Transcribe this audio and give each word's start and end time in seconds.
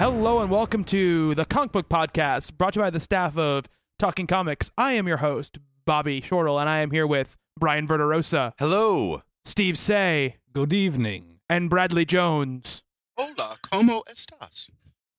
Hello 0.00 0.38
and 0.40 0.50
welcome 0.50 0.82
to 0.84 1.34
the 1.34 1.44
Comic 1.44 1.72
Book 1.72 1.90
Podcast, 1.90 2.56
brought 2.56 2.72
to 2.72 2.78
you 2.80 2.84
by 2.84 2.88
the 2.88 3.00
staff 3.00 3.36
of 3.36 3.66
Talking 3.98 4.26
Comics. 4.26 4.70
I 4.78 4.92
am 4.94 5.06
your 5.06 5.18
host, 5.18 5.58
Bobby 5.84 6.22
Shortle, 6.22 6.58
and 6.58 6.70
I 6.70 6.78
am 6.78 6.90
here 6.90 7.06
with 7.06 7.36
Brian 7.58 7.86
Verderosa, 7.86 8.54
Hello. 8.58 9.20
Steve 9.44 9.76
Say, 9.76 10.36
Good 10.54 10.72
evening. 10.72 11.40
and 11.50 11.68
Bradley 11.68 12.06
Jones. 12.06 12.80
Hola, 13.18 13.56
¿cómo 13.70 14.00
estás? 14.08 14.70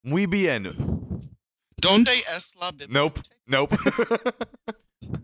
Muy 0.03 0.25
bien. 0.25 0.64
¿Dónde 1.80 2.23
es 2.36 2.53
la 2.59 2.72
biblioteca? 2.72 2.89
Nope. 2.89 3.20
Nope. 3.48 3.77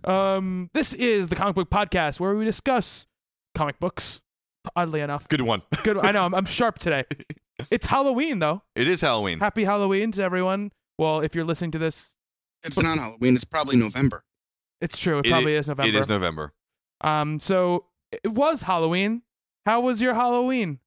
Um, 0.03 0.69
this 0.73 0.93
is 0.93 1.29
the 1.29 1.35
Comic 1.35 1.55
Book 1.55 1.69
Podcast 1.69 2.19
where 2.19 2.35
we 2.35 2.43
discuss 2.45 3.07
comic 3.55 3.79
books. 3.79 4.21
Oddly 4.75 5.01
enough, 5.01 5.27
Good 5.29 5.41
one. 5.41 5.61
good. 5.83 5.97
I 5.97 6.11
know 6.11 6.25
I'm, 6.25 6.33
I'm 6.35 6.45
sharp 6.45 6.77
today. 6.77 7.05
It's 7.71 7.85
Halloween 7.87 8.39
though. 8.39 8.61
It 8.75 8.87
is 8.87 9.01
Halloween. 9.01 9.39
Happy 9.39 9.63
Halloween 9.63 10.11
to 10.13 10.21
everyone. 10.23 10.71
Well, 10.97 11.21
if 11.21 11.35
you're 11.35 11.45
listening 11.45 11.71
to 11.71 11.77
this, 11.79 12.13
It's 12.63 12.81
not 12.81 12.97
Halloween. 12.97 13.35
It's 13.35 13.45
probably 13.45 13.77
November. 13.77 14.23
it's 14.81 14.97
true. 14.99 15.19
It, 15.19 15.27
It 15.27 15.29
probably 15.31 15.53
is 15.55 15.67
November. 15.67 15.89
It 15.89 15.95
is 15.95 16.07
November. 16.09 16.53
Um, 17.01 17.39
so 17.39 17.85
it 18.11 18.31
was 18.31 18.63
Halloween. 18.63 19.21
How 19.65 19.81
was 19.81 20.01
your 20.01 20.13
Halloween? 20.13 20.79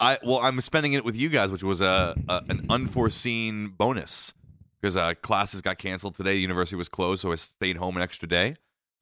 I 0.00 0.18
well, 0.24 0.38
I'm 0.38 0.60
spending 0.60 0.92
it 0.92 1.04
with 1.04 1.16
you 1.16 1.28
guys, 1.28 1.50
which 1.50 1.64
was 1.64 1.80
a, 1.80 2.14
a 2.28 2.42
an 2.48 2.66
unforeseen 2.70 3.68
bonus 3.68 4.32
because 4.80 4.96
uh, 4.96 5.14
classes 5.22 5.60
got 5.62 5.78
canceled 5.78 6.14
today. 6.14 6.34
The 6.34 6.40
university 6.40 6.76
was 6.76 6.88
closed, 6.88 7.22
so 7.22 7.32
I 7.32 7.34
stayed 7.34 7.76
home 7.76 7.96
an 7.96 8.02
extra 8.02 8.28
day. 8.28 8.54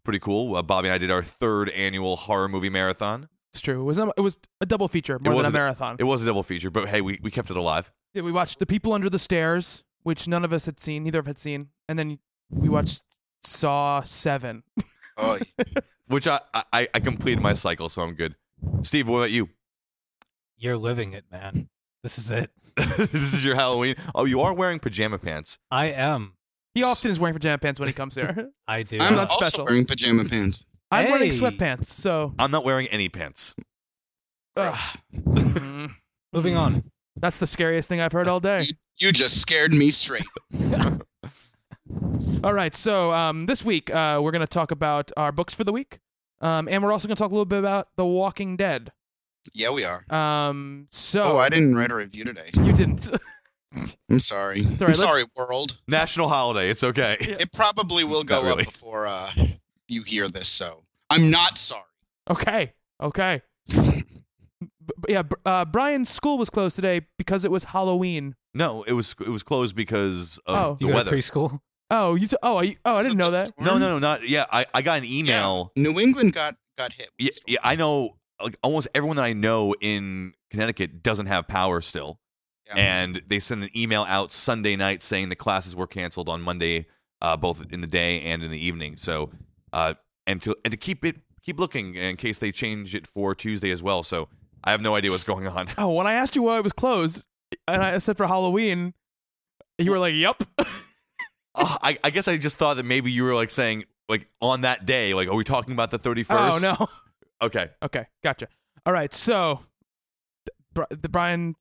Pretty 0.05 0.19
cool. 0.19 0.57
Uh, 0.57 0.63
Bobby 0.63 0.89
and 0.89 0.95
I 0.95 0.99
did 0.99 1.11
our 1.11 1.23
third 1.23 1.69
annual 1.71 2.17
horror 2.17 2.49
movie 2.49 2.71
marathon. 2.71 3.29
It's 3.57 3.63
true. 3.63 3.81
It 3.81 3.85
was 3.85 3.99
a, 3.99 4.13
it 4.17 4.21
was 4.21 4.39
a 4.61 4.67
double 4.67 4.87
feature 4.87 5.19
more 5.19 5.21
It 5.21 5.25
than 5.25 5.33
a 5.33 5.37
was 5.39 5.47
a- 5.47 5.51
marathon. 5.51 5.97
It 5.99 6.05
was 6.05 6.23
a 6.23 6.27
double 6.27 6.43
feature, 6.43 6.71
but 6.71 6.89
hey, 6.89 7.01
we, 7.01 7.19
we 7.23 7.31
kept 7.31 7.51
it 7.51 7.57
alive. 7.57 7.91
Yeah, 8.13 8.21
we 8.23 8.33
watched 8.33 8.59
The 8.59 8.67
People 8.67 8.93
Under 8.93 9.09
the 9.09 9.19
Stairs, 9.19 9.83
which 10.03 10.29
none 10.29 10.45
of 10.45 10.53
us 10.53 10.67
had 10.67 10.79
seen, 10.79 11.05
neither 11.05 11.19
of 11.21 11.27
us 11.27 11.31
had 11.31 11.39
seen, 11.39 11.69
and 11.89 11.99
then 11.99 12.19
we 12.51 12.69
watched 12.69 13.03
Saw 13.43 14.03
Seven. 14.03 14.63
Oh, 15.19 15.39
Which 16.09 16.27
I, 16.27 16.41
I 16.75 16.87
I 16.93 17.01
completed 17.01 17.41
my 17.43 17.55
cycle, 17.55 17.89
so 17.89 18.03
I'm 18.03 18.13
good. 18.13 18.35
Steve, 18.83 19.09
what 19.09 19.17
about 19.17 19.31
you? 19.31 19.49
You're 20.59 20.77
living 20.77 21.15
it, 21.15 21.25
man. 21.33 21.71
This 22.03 22.19
is 22.19 22.31
it. 22.31 22.51
this 22.77 23.33
is 23.33 23.43
your 23.43 23.55
Halloween. 23.55 23.95
Oh, 24.15 24.27
you 24.27 24.43
are 24.43 24.53
wearing 24.53 24.79
pajama 24.79 25.19
pants. 25.19 25.59
I 25.71 25.87
am. 25.87 26.35
He 26.75 26.83
often 26.83 27.11
is 27.11 27.19
wearing 27.19 27.33
pajama 27.33 27.57
pants 27.57 27.81
when 27.81 27.87
he 27.89 27.95
comes 27.95 28.15
here. 28.15 28.51
I 28.69 28.83
do. 28.83 28.99
I'm 29.01 29.15
not 29.15 29.31
also 29.31 29.47
special. 29.47 29.65
wearing 29.65 29.87
pajama 29.87 30.27
pants. 30.27 30.67
I'm 31.05 31.11
wearing 31.11 31.31
Hey. 31.31 31.39
sweatpants, 31.39 31.87
so 31.87 32.35
I'm 32.39 32.51
not 32.51 32.65
wearing 32.65 32.87
any 32.89 33.09
pants. 33.09 33.55
Gross. 34.57 34.97
mm, 35.15 35.93
Moving 36.33 36.57
on. 36.57 36.83
that's 37.17 37.39
the 37.39 37.47
scariest 37.47 37.89
thing 37.89 38.01
I've 38.01 38.13
heard 38.13 38.29
all 38.29 38.41
day. 38.41 38.63
You, 38.63 38.75
you 38.99 39.13
just 39.13 39.41
scared 39.41 39.73
me 39.73 39.91
straight. 39.91 40.25
All 42.43 42.53
right, 42.53 42.75
so 42.75 43.13
um, 43.13 43.47
this 43.47 43.65
week 43.65 43.93
uh, 43.95 44.21
we're 44.23 44.31
going 44.33 44.41
to 44.41 44.47
talk 44.47 44.71
about 44.71 45.11
our 45.17 45.33
books 45.33 45.55
for 45.55 45.65
the 45.65 45.73
week, 45.73 45.99
um, 46.41 46.69
and 46.69 46.83
we're 46.83 46.93
also 46.93 47.07
going 47.09 47.17
to 47.17 47.21
talk 47.23 47.31
a 47.31 47.35
little 47.35 47.45
bit 47.45 47.59
about 47.59 47.89
The 47.97 48.05
Walking 48.05 48.57
Dead. 48.57 48.93
Yeah, 49.55 49.71
we 49.71 49.85
are. 49.85 50.05
Um, 50.13 50.89
so 50.91 51.23
Oh, 51.23 51.39
I 51.39 51.49
didn't 51.49 51.77
write 51.77 51.91
a 51.91 51.95
review 51.95 52.25
today. 52.25 52.51
you 52.55 52.73
didn't. 52.73 53.11
I'm 54.11 54.21
sorry. 54.21 54.61
all 54.63 54.71
right, 54.71 54.81
I'm 54.83 54.87
let's- 54.89 55.01
sorry, 55.01 55.25
world. 55.37 55.79
National 55.87 56.29
holiday. 56.29 56.69
It's 56.71 56.83
okay. 56.85 57.17
It 57.21 57.53
probably 57.53 58.05
will 58.05 58.21
Not 58.25 58.27
go 58.29 58.43
really. 58.43 58.65
up 58.67 58.73
before 58.73 59.07
uh, 59.07 59.31
you 59.89 60.03
hear 60.03 60.29
this, 60.29 60.49
so 60.49 60.83
I'm 61.11 61.31
not 61.31 61.59
sorry. 61.59 61.83
Okay. 62.31 62.73
Okay. 63.03 63.43
B- 63.69 64.95
b- 65.07 65.13
yeah, 65.13 65.23
uh, 65.45 65.65
Brian's 65.65 66.09
school 66.09 66.39
was 66.39 66.49
closed 66.51 66.77
today 66.77 67.03
because 67.19 67.45
it 67.45 67.51
was 67.51 67.65
Halloween. 67.65 68.35
No, 68.55 68.85
it 68.85 68.93
was 68.93 69.15
it 69.21 69.29
was 69.29 69.43
closed 69.43 69.75
because 69.75 70.39
of 70.47 70.57
Oh. 70.57 70.77
You 70.81 70.87
the 70.87 70.93
go 70.93 70.97
weather. 70.99 71.11
preschool? 71.13 71.61
Oh, 71.91 72.15
you. 72.15 72.27
T- 72.29 72.37
oh, 72.43 72.59
I, 72.61 72.77
oh, 72.85 72.95
I 72.97 73.03
didn't 73.03 73.19
know 73.19 73.31
that. 73.31 73.49
storm? 73.49 73.65
No, 73.67 73.79
no, 73.79 73.91
no, 73.91 73.99
not 73.99 74.29
yeah. 74.29 74.45
I, 74.51 74.65
I 74.75 74.83
got 74.83 74.99
an 74.99 75.05
email. 75.05 75.73
New 75.77 75.99
England 76.01 76.33
got 76.33 76.57
got 76.79 76.93
hit. 76.93 77.11
with 77.19 77.27
Yeah, 77.47 77.55
yeah, 77.55 77.59
I 77.63 77.75
know. 77.77 78.17
Like 78.41 78.57
almost 78.63 78.89
everyone 78.95 79.17
that 79.17 79.25
I 79.25 79.33
know 79.33 79.75
in 79.81 80.35
Connecticut 80.51 81.03
doesn't 81.03 81.27
have 81.27 81.49
power 81.49 81.81
still, 81.81 82.21
Yeah. 82.67 82.75
and 82.77 83.23
they 83.27 83.41
sent 83.41 83.63
an 83.65 83.71
email 83.77 84.03
out 84.03 84.31
Sunday 84.31 84.77
night 84.77 85.03
saying 85.03 85.31
the 85.31 85.37
classes 85.37 85.75
were 85.75 85.87
canceled 85.87 86.29
on 86.29 86.43
Monday, 86.43 86.87
uh, 87.23 87.37
both 87.37 87.65
in 87.73 87.81
the 87.81 87.87
day 87.87 88.21
and 88.23 88.43
in 88.43 88.51
the 88.51 88.59
evening. 88.65 88.97
So, 88.97 89.31
uh, 89.73 89.95
and 90.27 90.43
to 90.43 90.57
and 90.65 90.73
to 90.73 90.77
keep 90.77 91.05
it 91.05 91.17
keep 91.43 91.59
looking 91.59 91.95
in 91.95 92.17
case 92.17 92.39
they 92.39 92.53
change 92.53 92.95
it 92.95 93.07
for 93.07 93.35
Tuesday 93.35 93.71
as 93.71 93.83
well. 93.83 94.03
So 94.03 94.29
I 94.65 94.71
have 94.73 94.81
no 94.81 94.95
idea 94.97 95.11
what's 95.11 95.25
going 95.25 95.47
on. 95.47 95.69
Oh, 95.79 95.91
when 95.93 96.07
I 96.07 96.15
asked 96.15 96.35
you 96.37 96.43
why 96.43 96.59
it 96.59 96.65
was 96.65 96.73
closed, 96.73 97.23
and 97.69 97.83
I 97.83 97.99
said 97.99 98.17
for 98.17 98.27
Halloween, 98.27 98.95
you 99.79 99.91
were 99.91 99.99
like, 99.99 100.15
"Yep." 100.15 100.43
Uh, 101.59 101.79
I, 101.81 101.99
I 102.05 102.11
guess 102.11 102.29
I 102.29 102.37
just 102.37 102.59
thought 102.59 102.77
that 102.77 102.85
maybe 102.85 103.11
you 103.11 103.25
were 103.25 103.35
like 103.35 103.49
saying 103.49 103.85
like 104.11 104.29
on 104.43 104.61
that 104.61 104.85
day, 104.85 105.15
like 105.15 105.27
are 105.27 105.35
we 105.35 105.43
talking 105.43 105.73
about 105.73 105.91
the 105.91 105.97
thirty 105.97 106.23
first? 106.23 106.63
Oh 106.63 106.77
no. 106.79 106.87
Okay. 107.43 107.71
Okay, 107.83 108.07
gotcha. 108.23 108.49
All 108.85 108.93
right, 108.93 109.13
so 109.15 109.61
the 110.75 111.09
Brian. 111.09 111.55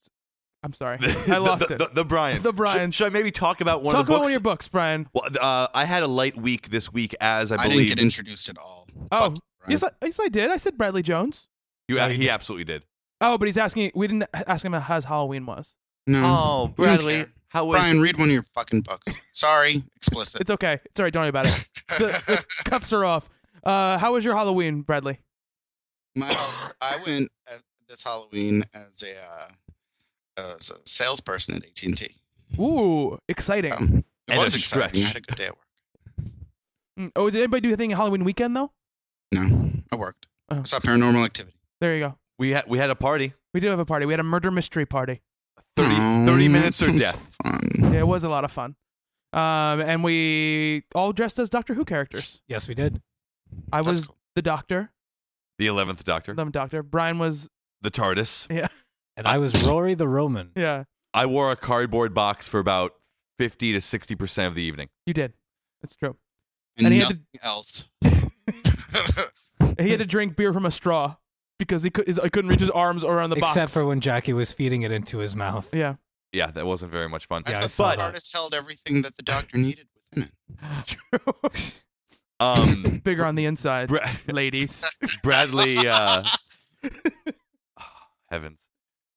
I'm 0.66 0.74
sorry, 0.74 0.98
I 1.28 1.38
lost 1.38 1.68
the, 1.68 1.76
it. 1.76 1.78
The, 1.78 1.90
the 1.94 2.04
Brian. 2.06 2.42
The 2.42 2.52
Brian. 2.52 2.90
Should, 2.90 2.96
should 2.96 3.06
I 3.08 3.10
maybe 3.12 3.30
talk 3.30 3.62
about 3.62 3.84
one 3.84 3.94
Talk 3.94 4.02
of 4.02 4.08
the 4.08 4.14
about 4.14 4.18
books? 4.18 4.20
one 4.20 4.28
of 4.28 4.32
your 4.32 4.40
books, 4.40 4.68
Brian. 4.68 5.08
Well, 5.14 5.30
uh, 5.40 5.68
I 5.76 5.86
had 5.86 6.02
a 6.02 6.08
light 6.08 6.36
week 6.36 6.70
this 6.70 6.92
week, 6.92 7.16
as 7.22 7.52
I 7.52 7.56
I 7.56 7.58
didn't 7.60 7.72
believe 7.74 7.90
get 7.90 8.00
introduced 8.00 8.50
at 8.50 8.58
all. 8.58 8.88
Oh, 9.12 9.30
Fuck 9.30 9.38
yes, 9.68 9.84
I, 9.84 9.90
yes, 10.04 10.20
I 10.20 10.28
did. 10.28 10.50
I 10.50 10.58
said 10.58 10.76
Bradley 10.78 11.04
Jones. 11.04 11.48
you. 11.88 11.98
No, 11.98 12.10
he 12.10 12.18
didn't. 12.18 12.32
absolutely 12.32 12.64
did. 12.66 12.84
Oh, 13.22 13.38
but 13.38 13.46
he's 13.46 13.58
asking. 13.58 13.92
We 13.94 14.08
didn't 14.08 14.26
ask 14.34 14.66
him 14.66 14.74
how 14.74 14.96
his 14.96 15.06
Halloween 15.06 15.46
was. 15.46 15.76
no. 16.08 16.22
Oh, 16.24 16.68
Bradley, 16.76 17.14
care. 17.14 17.28
how 17.50 17.66
was? 17.66 17.80
Brian, 17.80 18.02
read 18.02 18.18
one 18.18 18.30
of 18.30 18.34
your 18.34 18.44
fucking 18.56 18.82
books. 18.82 19.16
Sorry, 19.34 19.84
explicit. 19.96 20.42
It's 20.42 20.50
okay. 20.50 20.80
It's 20.86 21.00
all 21.00 21.04
right. 21.06 21.14
Don't 21.14 21.22
worry 21.22 21.30
about 21.30 21.46
it. 21.46 21.70
The, 22.00 22.08
the 22.28 22.70
cuffs 22.70 22.92
are 22.92 23.06
off. 23.06 23.30
Uh, 23.64 24.00
how 24.00 24.14
was 24.14 24.26
your 24.26 24.36
Halloween, 24.36 24.82
Bradley? 24.82 25.20
My, 26.16 26.28
I 26.82 26.98
went 27.06 27.30
as, 27.52 27.64
this 27.88 28.04
Halloween 28.04 28.64
as 28.74 29.04
a 29.04 29.12
uh, 29.12 29.48
as 30.38 30.70
a 30.70 30.76
salesperson 30.86 31.56
at 31.56 31.64
AT 31.66 31.84
and 31.84 31.98
T. 31.98 32.16
Ooh, 32.60 33.18
exciting. 33.28 33.74
Um, 33.74 33.84
it 34.28 34.34
And 34.34 34.40
a 34.40 34.44
was 34.44 34.56
exciting. 34.56 35.02
I 35.04 35.08
had 35.08 35.16
a 35.18 35.22
good 35.22 35.36
day 35.38 35.46
at 35.46 35.52
work. 35.52 36.30
Mm, 37.00 37.12
Oh, 37.16 37.30
did 37.30 37.40
anybody 37.40 37.62
do 37.62 37.68
anything 37.70 37.90
Halloween 37.92 38.24
weekend 38.24 38.56
though? 38.56 38.72
No, 39.32 39.72
I 39.92 39.96
worked. 39.96 40.28
Oh. 40.50 40.60
I 40.60 40.64
saw 40.64 40.80
Paranormal 40.80 41.26
Activity. 41.26 41.58
There 41.82 41.94
you 41.96 42.00
go. 42.02 42.18
we 42.40 42.52
had 42.52 42.66
we 42.68 42.78
had 42.78 42.90
a 42.90 42.96
party. 42.96 43.34
We 43.54 43.60
did 43.60 43.70
have 43.70 43.80
a 43.80 43.86
party. 43.86 44.06
We 44.06 44.14
had 44.14 44.20
a 44.20 44.24
murder 44.24 44.52
mystery 44.52 44.86
party. 44.86 45.22
30, 45.76 45.96
Oh, 45.98 46.26
30 46.26 46.48
minutes 46.48 46.82
or 46.82 46.88
death. 46.92 47.16
so 47.44 47.50
fun. 47.52 47.94
Yeah, 47.94 48.00
it 48.00 48.08
was 48.08 48.24
a 48.24 48.30
lot 48.30 48.46
of 48.46 48.52
fun. 48.52 48.76
Um, 49.34 49.82
and 49.82 50.04
we 50.06 50.84
all 50.94 51.12
dressed 51.12 51.38
as 51.40 51.50
Doctor 51.50 51.74
Who 51.74 51.84
characters. 51.84 52.42
Yes, 52.48 52.70
we 52.70 52.74
did. 52.76 53.02
I 53.74 53.78
That's 53.80 53.88
was 53.88 54.08
cool. 54.08 54.16
the 54.36 54.42
Doctor, 54.42 54.92
The 55.60 55.68
eleventh 55.68 56.06
Doctor, 56.06 56.34
the 56.34 56.46
Doctor. 56.46 56.82
Brian 56.84 57.20
was 57.20 57.50
the 57.82 57.92
TARDIS. 57.92 58.48
And 59.18 59.28
I 59.28 59.38
was 59.38 59.64
Rory 59.66 59.94
the 59.94 60.08
Roman. 60.08 60.52
yeah. 60.56 60.84
I 61.14 61.26
wore 61.26 61.52
a 61.52 61.56
cardboard 61.56 62.14
box 62.14 62.48
for 62.48 62.60
about 62.60 62.94
fifty 63.40 63.72
to 63.72 63.80
sixty 63.82 64.16
percent 64.16 64.50
of 64.50 64.56
the 64.56 64.64
evening. 64.64 64.90
You 65.06 65.14
did. 65.14 65.34
That's 65.82 65.96
true. 65.96 66.18
And, 66.78 66.88
And 66.88 66.94
he 66.94 67.00
had 67.00 67.10
nothing 67.10 67.26
else. 67.42 67.86
He 69.80 69.90
had 69.90 70.00
to 70.00 70.06
drink 70.06 70.36
beer 70.38 70.54
from 70.54 70.66
a 70.66 70.72
straw 70.72 71.16
because 71.60 71.84
he 71.84 71.90
could. 71.90 72.08
His, 72.08 72.18
I 72.20 72.30
couldn't 72.30 72.50
reach 72.50 72.60
his 72.62 72.70
arms 72.70 73.04
around 73.04 73.30
the 73.32 73.38
Except 73.38 73.56
box. 73.56 73.58
Except 73.72 73.84
for 73.84 73.88
when 73.88 74.00
Jackie 74.02 74.32
was 74.34 74.54
feeding 74.54 74.84
it 74.84 74.92
into 74.92 75.18
his 75.20 75.36
mouth. 75.36 75.74
yeah, 75.74 75.96
Yeah, 76.34 76.48
that 76.52 76.66
wasn't 76.66 76.92
very 76.94 77.10
much 77.10 77.26
fun. 77.26 77.44
I 77.46 77.52
Yeah, 77.52 77.58
I 77.58 77.62
thought 77.62 77.70
saw 77.72 77.92
the 77.92 77.98
that. 77.98 78.14
TARDIS 78.16 78.32
held 78.34 78.54
everything 78.54 79.02
that 79.02 79.16
the 79.18 79.24
doctor 79.24 79.58
needed 79.58 79.88
within 80.12 80.30
it. 80.30 80.32
it's 80.64 80.84
true. 80.86 81.80
Um, 82.40 82.84
It's 82.86 82.98
bigger 83.00 83.26
on 83.26 83.36
the 83.36 83.46
inside, 83.46 83.88
Bra- 83.90 84.10
ladies. 84.28 84.86
Bradley. 85.24 85.78
Uh, 85.88 86.24
heavens. 88.30 88.60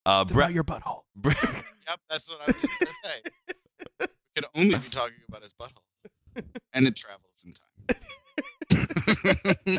Uh, 0.09 0.23
It's 0.23 0.33
Bra- 0.33 0.45
about 0.45 0.55
your 0.55 0.65
butthole. 0.65 1.03
Bra- 1.17 1.35
Yep, 1.89 2.01
that's 2.11 2.29
what 2.29 2.41
I 2.43 2.47
was 2.53 2.61
just 2.63 2.79
gonna 2.79 2.93
say. 3.05 3.23
We 4.01 4.07
could 4.37 4.45
only 4.55 4.75
be 4.79 4.89
talking 4.91 5.17
about 5.29 5.43
his 5.43 5.53
butthole, 5.55 6.45
and 6.75 6.87
it 6.87 6.97
travels 6.97 7.45
in 7.45 7.55
time. 9.67 9.79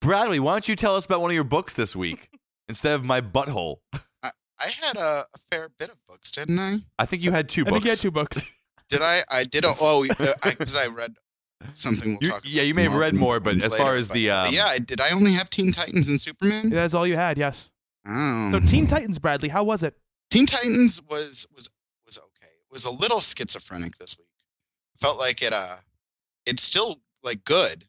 Bradley, 0.00 0.38
why 0.40 0.52
don't 0.52 0.68
you 0.68 0.76
tell 0.76 0.96
us 0.96 1.04
about 1.06 1.20
one 1.20 1.30
of 1.30 1.34
your 1.34 1.44
books 1.44 1.72
this 1.74 1.96
week 1.96 2.28
instead 2.68 2.92
of 2.94 3.04
my 3.04 3.20
butthole? 3.20 3.76
I 4.22 4.68
had 4.80 4.96
a, 4.96 5.24
a 5.34 5.38
fair 5.50 5.68
bit 5.78 5.88
of 5.90 5.96
books, 6.08 6.30
didn't 6.30 6.58
I? 6.58 6.76
I 6.98 7.06
think 7.06 7.22
you 7.22 7.32
had 7.32 7.48
two 7.48 7.62
I 7.62 7.70
books. 7.70 7.74
think 7.74 7.84
you 7.84 7.90
had 7.90 7.98
two 7.98 8.10
books. 8.10 8.54
Did 8.90 9.00
I? 9.02 9.22
I 9.30 9.44
did. 9.44 9.64
A, 9.64 9.74
oh, 9.80 10.02
because 10.02 10.34
I, 10.44 10.50
'cause 10.52 10.76
I 10.76 10.86
read 10.88 11.14
something. 11.72 12.10
We'll 12.12 12.18
You- 12.22 12.28
talk. 12.30 12.42
yeah, 12.44 12.62
you 12.62 12.74
may 12.74 12.82
have 12.84 12.94
read 12.94 13.14
more, 13.14 13.40
but 13.40 13.54
ones 13.54 13.64
as 13.64 13.74
far 13.74 13.86
later, 13.86 13.98
as 13.98 14.08
but- 14.08 14.14
the, 14.14 14.30
um, 14.30 14.52
yeah, 14.54 14.76
did 14.78 15.00
I 15.00 15.10
only 15.10 15.32
have 15.32 15.48
Teen 15.48 15.72
Titans 15.72 16.06
and 16.08 16.20
Superman? 16.20 16.68
That's 16.70 16.92
all 16.92 17.06
you 17.06 17.16
had. 17.16 17.38
Yes. 17.38 17.70
Oh. 18.06 18.50
So 18.50 18.60
Teen 18.60 18.86
Titans, 18.86 19.18
Bradley. 19.18 19.48
How 19.48 19.64
was 19.64 19.82
it? 19.82 19.94
Teen 20.30 20.46
Titans 20.46 21.00
was 21.08 21.46
was 21.54 21.70
was 22.06 22.18
okay. 22.18 22.50
It 22.50 22.72
was 22.72 22.84
a 22.84 22.90
little 22.90 23.20
schizophrenic 23.20 23.96
this 23.98 24.16
week. 24.18 24.28
Felt 25.00 25.18
like 25.18 25.42
it 25.42 25.52
uh 25.52 25.76
it's 26.46 26.62
still 26.62 27.00
like 27.22 27.44
good. 27.44 27.86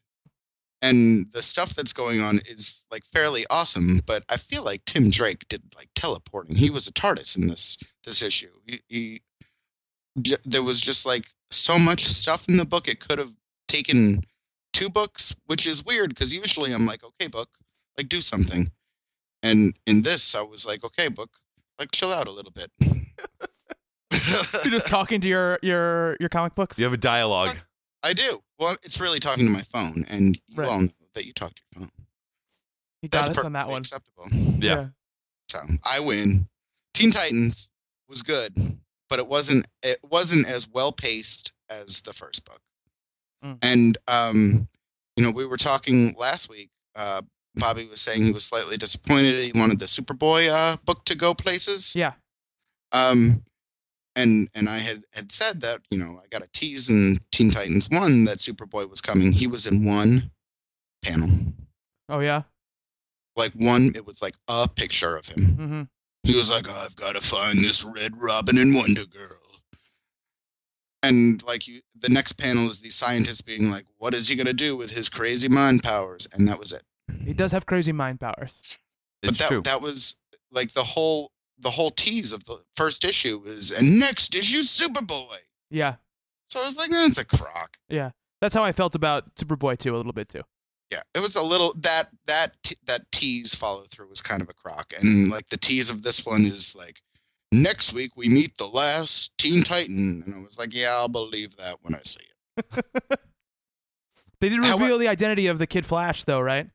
And 0.82 1.26
the 1.32 1.42
stuff 1.42 1.74
that's 1.74 1.92
going 1.92 2.20
on 2.20 2.38
is 2.46 2.84
like 2.90 3.02
fairly 3.12 3.46
awesome, 3.50 4.00
but 4.06 4.24
I 4.28 4.36
feel 4.36 4.62
like 4.62 4.84
Tim 4.84 5.10
Drake 5.10 5.48
did 5.48 5.62
like 5.74 5.88
teleporting. 5.94 6.54
He 6.54 6.70
was 6.70 6.86
a 6.86 6.92
TARDIS 6.92 7.36
in 7.36 7.46
this 7.46 7.78
this 8.04 8.22
issue. 8.22 8.52
He, 8.66 8.80
he 8.88 9.22
there 10.44 10.62
was 10.62 10.80
just 10.80 11.04
like 11.04 11.28
so 11.50 11.78
much 11.78 12.06
stuff 12.06 12.48
in 12.48 12.56
the 12.56 12.64
book 12.64 12.88
it 12.88 13.00
could 13.00 13.18
have 13.18 13.32
taken 13.68 14.22
two 14.72 14.88
books, 14.88 15.34
which 15.46 15.66
is 15.66 15.84
weird 15.84 16.10
because 16.10 16.32
usually 16.32 16.72
I'm 16.72 16.86
like, 16.86 17.02
okay, 17.04 17.26
book, 17.26 17.48
like 17.96 18.08
do 18.08 18.20
something. 18.20 18.68
And 19.46 19.74
in 19.86 20.02
this, 20.02 20.34
I 20.34 20.42
was 20.42 20.66
like, 20.66 20.84
okay, 20.84 21.06
book, 21.08 21.30
like 21.78 21.92
chill 21.92 22.12
out 22.12 22.26
a 22.26 22.32
little 22.32 22.50
bit. 22.50 22.70
You're 22.80 24.72
just 24.72 24.88
talking 24.88 25.20
to 25.20 25.28
your 25.28 25.58
your 25.62 26.16
your 26.18 26.28
comic 26.28 26.54
books. 26.56 26.78
You 26.78 26.84
have 26.84 26.92
a 26.92 26.98
dialogue. 26.98 27.56
I 28.02 28.12
do. 28.12 28.40
Well, 28.58 28.76
it's 28.82 29.00
really 29.00 29.20
talking 29.20 29.44
to 29.46 29.50
my 29.52 29.62
phone, 29.62 30.04
and 30.08 30.36
you 30.48 30.56
Right. 30.56 30.68
all 30.68 30.80
know 30.80 30.88
that 31.14 31.26
you 31.26 31.32
talk 31.32 31.54
to 31.54 31.62
your 31.72 31.80
phone. 31.82 31.92
You 33.02 33.08
got 33.08 33.26
That's 33.26 33.38
us 33.38 33.44
on 33.44 33.52
that 33.52 33.68
one. 33.68 33.82
Acceptable. 33.82 34.26
Yeah. 34.32 34.88
So 35.48 35.60
I 35.88 36.00
win. 36.00 36.48
Teen 36.94 37.10
Titans 37.12 37.70
was 38.08 38.22
good, 38.22 38.56
but 39.08 39.18
it 39.20 39.26
wasn't. 39.28 39.66
It 39.82 40.00
wasn't 40.02 40.48
as 40.48 40.66
well 40.68 40.90
paced 40.90 41.52
as 41.70 42.00
the 42.00 42.12
first 42.12 42.44
book. 42.44 42.60
Mm. 43.44 43.58
And 43.62 43.98
um, 44.08 44.68
you 45.16 45.24
know, 45.24 45.30
we 45.30 45.46
were 45.46 45.56
talking 45.56 46.14
last 46.18 46.48
week. 46.48 46.70
Uh, 46.96 47.22
Bobby 47.56 47.86
was 47.86 48.00
saying 48.00 48.24
he 48.24 48.32
was 48.32 48.44
slightly 48.44 48.76
disappointed. 48.76 49.42
He 49.44 49.58
wanted 49.58 49.78
the 49.78 49.86
Superboy 49.86 50.50
uh, 50.50 50.76
book 50.84 51.04
to 51.06 51.14
go 51.14 51.34
places. 51.34 51.94
Yeah. 51.96 52.12
Um, 52.92 53.42
and 54.14 54.48
and 54.54 54.68
I 54.68 54.78
had 54.78 55.04
had 55.12 55.32
said 55.32 55.60
that 55.62 55.80
you 55.90 55.98
know 55.98 56.20
I 56.22 56.26
got 56.30 56.42
a 56.44 56.48
tease 56.52 56.88
in 56.88 57.18
Teen 57.32 57.50
Titans 57.50 57.88
one 57.90 58.24
that 58.24 58.38
Superboy 58.38 58.88
was 58.88 59.00
coming. 59.00 59.32
He 59.32 59.46
was 59.46 59.66
in 59.66 59.84
one 59.84 60.30
panel, 61.02 61.30
Oh 62.08 62.20
yeah. 62.20 62.42
like 63.36 63.52
one. 63.54 63.92
It 63.94 64.06
was 64.06 64.22
like 64.22 64.34
a 64.48 64.68
picture 64.68 65.16
of 65.16 65.26
him. 65.26 65.44
Mm-hmm. 65.58 65.82
He 66.22 66.36
was 66.36 66.50
like, 66.50 66.68
"I've 66.68 66.96
got 66.96 67.14
to 67.14 67.20
find 67.20 67.58
this 67.64 67.84
Red 67.84 68.16
Robin 68.20 68.58
and 68.58 68.74
Wonder 68.74 69.04
Girl." 69.04 69.36
And 71.02 71.42
like 71.44 71.68
you, 71.68 71.80
the 72.00 72.08
next 72.08 72.32
panel 72.32 72.66
is 72.68 72.80
these 72.80 72.94
scientists 72.96 73.42
being 73.42 73.70
like, 73.70 73.84
"What 73.98 74.14
is 74.14 74.28
he 74.28 74.34
gonna 74.34 74.52
do 74.52 74.76
with 74.76 74.90
his 74.90 75.08
crazy 75.08 75.48
mind 75.48 75.82
powers?" 75.82 76.26
And 76.32 76.48
that 76.48 76.58
was 76.58 76.72
it. 76.72 76.82
He 77.24 77.32
does 77.32 77.52
have 77.52 77.66
crazy 77.66 77.92
mind 77.92 78.20
powers. 78.20 78.78
But 79.22 79.32
It's 79.32 79.38
that 79.40 79.48
true. 79.48 79.60
that 79.62 79.80
was 79.80 80.16
like 80.50 80.72
the 80.72 80.84
whole 80.84 81.32
the 81.58 81.70
whole 81.70 81.90
tease 81.90 82.32
of 82.32 82.44
the 82.44 82.58
first 82.76 83.04
issue 83.04 83.42
is, 83.46 83.72
and 83.72 83.98
next 83.98 84.34
issue 84.34 84.60
Superboy. 84.60 85.38
Yeah. 85.70 85.96
So 86.46 86.60
I 86.60 86.64
was 86.64 86.76
like, 86.76 86.90
"That's 86.90 87.18
a 87.18 87.24
crock." 87.24 87.78
Yeah. 87.88 88.10
That's 88.40 88.54
how 88.54 88.62
I 88.62 88.72
felt 88.72 88.94
about 88.94 89.34
Superboy 89.36 89.78
too, 89.78 89.94
a 89.94 89.96
little 89.96 90.12
bit 90.12 90.28
too. 90.28 90.42
Yeah, 90.90 91.00
it 91.14 91.20
was 91.20 91.34
a 91.34 91.42
little 91.42 91.74
that 91.78 92.10
that 92.26 92.56
te- 92.62 92.76
that 92.84 93.10
tease 93.10 93.54
follow 93.54 93.84
through 93.90 94.08
was 94.08 94.20
kind 94.20 94.42
of 94.42 94.48
a 94.48 94.54
crock, 94.54 94.92
and 94.96 95.26
mm. 95.26 95.30
like 95.30 95.48
the 95.48 95.56
tease 95.56 95.90
of 95.90 96.02
this 96.02 96.24
one 96.24 96.44
is 96.44 96.76
like, 96.76 97.00
next 97.50 97.92
week 97.92 98.12
we 98.16 98.28
meet 98.28 98.56
the 98.56 98.68
last 98.68 99.36
Teen 99.38 99.62
Titan, 99.64 100.22
and 100.24 100.34
I 100.34 100.38
was 100.38 100.58
like, 100.58 100.72
yeah, 100.72 100.90
I'll 100.90 101.08
believe 101.08 101.56
that 101.56 101.76
when 101.82 101.94
I 101.94 102.00
see 102.04 102.24
it. 102.56 103.20
They 104.40 104.50
didn't 104.50 104.70
reveal 104.70 104.98
the 104.98 105.08
identity 105.08 105.46
of 105.46 105.58
the 105.58 105.66
Kid 105.66 105.86
Flash, 105.86 106.24
though, 106.24 106.40
right? 106.40 106.68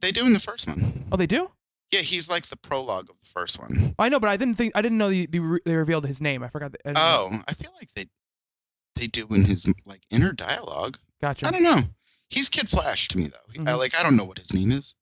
They 0.00 0.12
do 0.12 0.26
in 0.26 0.32
the 0.32 0.40
first 0.40 0.66
one. 0.68 1.04
Oh, 1.12 1.16
they 1.16 1.26
do. 1.26 1.50
Yeah, 1.90 2.00
he's 2.00 2.28
like 2.28 2.46
the 2.46 2.56
prologue 2.56 3.08
of 3.08 3.16
the 3.22 3.28
first 3.30 3.58
one. 3.58 3.94
I 3.98 4.08
know, 4.10 4.20
but 4.20 4.28
I 4.28 4.36
didn't 4.36 4.54
think 4.56 4.72
I 4.74 4.82
didn't 4.82 4.98
know 4.98 5.08
they, 5.08 5.24
they, 5.26 5.38
re- 5.38 5.60
they 5.64 5.74
revealed 5.74 6.06
his 6.06 6.20
name. 6.20 6.42
I 6.42 6.48
forgot. 6.48 6.72
That, 6.72 6.80
I 6.84 6.88
didn't 6.90 6.96
know. 6.96 7.28
Oh, 7.38 7.42
I 7.48 7.54
feel 7.54 7.72
like 7.80 7.90
they 7.94 8.04
they 8.96 9.06
do 9.06 9.26
in 9.30 9.44
his 9.44 9.66
like 9.86 10.02
inner 10.10 10.32
dialogue. 10.32 10.98
gotcha. 11.22 11.46
I 11.46 11.50
don't 11.50 11.62
know. 11.62 11.80
He's 12.30 12.48
Kid 12.50 12.68
Flash 12.68 13.08
to 13.08 13.18
me 13.18 13.28
though. 13.28 13.52
He- 13.52 13.66
I, 13.66 13.74
like 13.74 13.98
I 13.98 14.02
don't 14.02 14.16
know 14.16 14.24
what 14.24 14.38
his 14.38 14.52
name 14.52 14.70
is. 14.70 14.94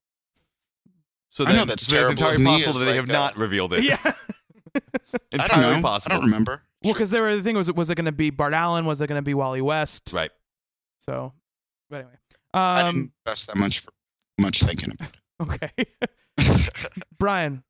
So 1.29 1.45
I 1.45 1.53
know 1.53 1.65
that's 1.65 1.85
so 1.85 1.91
terrible 1.95 2.11
entirely 2.11 2.43
possible 2.45 2.69
as 2.69 2.79
that 2.79 2.85
they 2.85 2.91
like, 2.91 3.01
have 3.01 3.09
uh, 3.09 3.13
not 3.13 3.37
revealed 3.37 3.73
it. 3.73 3.83
Yeah. 3.83 3.99
I 4.03 4.11
don't 5.31 5.41
entirely 5.41 5.75
know. 5.77 5.81
possible. 5.81 6.13
I 6.15 6.17
don't 6.19 6.25
remember. 6.25 6.61
well, 6.83 6.93
because 6.93 7.09
there 7.11 7.23
were 7.23 7.35
the 7.35 7.41
thing 7.43 7.55
was 7.57 7.71
was 7.71 7.89
it 7.89 7.95
going 7.95 8.05
to 8.05 8.11
be 8.11 8.29
Bart 8.29 8.53
Allen? 8.53 8.85
Was 8.85 9.01
it 9.01 9.07
going 9.07 9.17
to 9.19 9.23
be 9.25 9.33
Wally 9.33 9.61
West? 9.61 10.11
Right. 10.13 10.31
So, 11.05 11.33
but 11.89 11.97
anyway. 11.97 12.13
I 12.53 12.81
Um. 12.83 12.95
didn't 12.95 13.11
invest 13.25 13.47
that 13.47 13.57
much 13.57 13.79
for 13.79 13.91
much 14.37 14.61
thinking 14.63 14.91
about 14.91 15.09
it. 15.09 15.19
Okay. 15.39 15.85
Brian. 17.19 17.63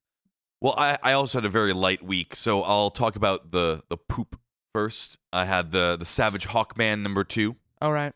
Well, 0.62 0.74
I, 0.78 0.98
I 1.04 1.14
also 1.14 1.38
had 1.38 1.46
a 1.46 1.50
very 1.50 1.74
light 1.74 2.02
week, 2.02 2.36
so 2.36 2.64
I'll 2.64 2.90
talk 2.90 3.16
about 3.16 3.52
the 3.52 3.84
the 3.90 3.98
poop 3.98 4.40
first. 4.74 5.18
I 5.31 5.46
had 5.46 5.72
the 5.72 5.96
the 5.98 6.06
Savage 6.06 6.48
Hawkman 6.48 7.02
number 7.02 7.24
two, 7.24 7.56
All 7.81 7.92
right. 7.92 8.14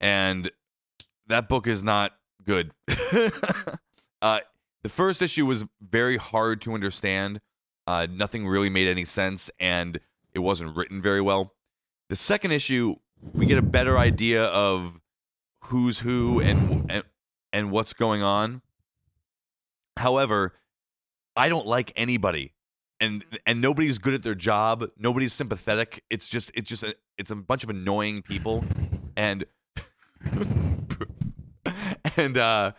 and 0.00 0.50
that 1.26 1.48
book 1.48 1.66
is 1.66 1.82
not 1.82 2.12
good. 2.42 2.72
uh, 4.22 4.40
the 4.82 4.88
first 4.88 5.20
issue 5.22 5.44
was 5.44 5.66
very 5.80 6.16
hard 6.16 6.60
to 6.62 6.72
understand. 6.72 7.40
Uh, 7.86 8.06
nothing 8.10 8.46
really 8.46 8.70
made 8.70 8.88
any 8.88 9.04
sense, 9.04 9.50
and 9.60 10.00
it 10.32 10.38
wasn't 10.38 10.74
written 10.74 11.02
very 11.02 11.20
well. 11.20 11.52
The 12.08 12.16
second 12.16 12.52
issue, 12.52 12.96
we 13.34 13.44
get 13.44 13.58
a 13.58 13.62
better 13.62 13.98
idea 13.98 14.44
of 14.44 15.00
who's 15.64 15.98
who 15.98 16.40
and 16.40 16.90
and, 16.90 17.04
and 17.54 17.70
what's 17.70 17.94
going 17.94 18.22
on. 18.22 18.60
However, 19.96 20.52
I 21.36 21.48
don't 21.48 21.66
like 21.66 21.92
anybody, 21.96 22.52
and 23.00 23.24
and 23.46 23.62
nobody's 23.62 23.98
good 23.98 24.12
at 24.12 24.22
their 24.22 24.34
job. 24.34 24.84
Nobody's 24.98 25.32
sympathetic. 25.32 26.04
It's 26.10 26.28
just 26.28 26.50
it's 26.54 26.68
just 26.68 26.82
a, 26.82 26.94
it's 27.16 27.30
a 27.30 27.36
bunch 27.36 27.64
of 27.64 27.70
annoying 27.70 28.20
people, 28.22 28.64
and 29.16 29.46
and 32.16 32.36
uh, 32.36 32.72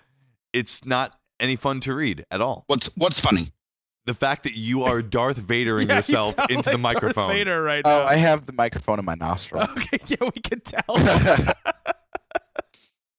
it's 0.53 0.85
not 0.85 1.17
any 1.39 1.55
fun 1.55 1.79
to 1.81 1.95
read 1.95 2.25
at 2.29 2.41
all. 2.41 2.65
what's 2.67 2.87
what's 2.95 3.19
funny? 3.19 3.51
The 4.05 4.13
fact 4.13 4.43
that 4.43 4.55
you 4.55 4.83
are 4.83 5.01
Darth 5.01 5.39
Vadering 5.39 5.87
Yeah, 5.89 5.95
yourself 5.95 6.35
sound 6.35 6.51
into 6.51 6.69
like 6.69 6.73
the 6.75 6.77
microphone. 6.77 7.29
Darth 7.29 7.37
Vader 7.37 7.63
right 7.63 7.83
now. 7.83 8.01
Oh, 8.01 8.03
now. 8.03 8.09
I 8.11 8.17
have 8.17 8.45
the 8.45 8.53
microphone 8.53 8.99
in 8.99 9.05
my 9.05 9.15
nostril. 9.15 9.63
Okay, 9.71 9.97
yeah, 10.07 10.17
we 10.21 10.41
can 10.41 10.59
tell. 10.59 10.97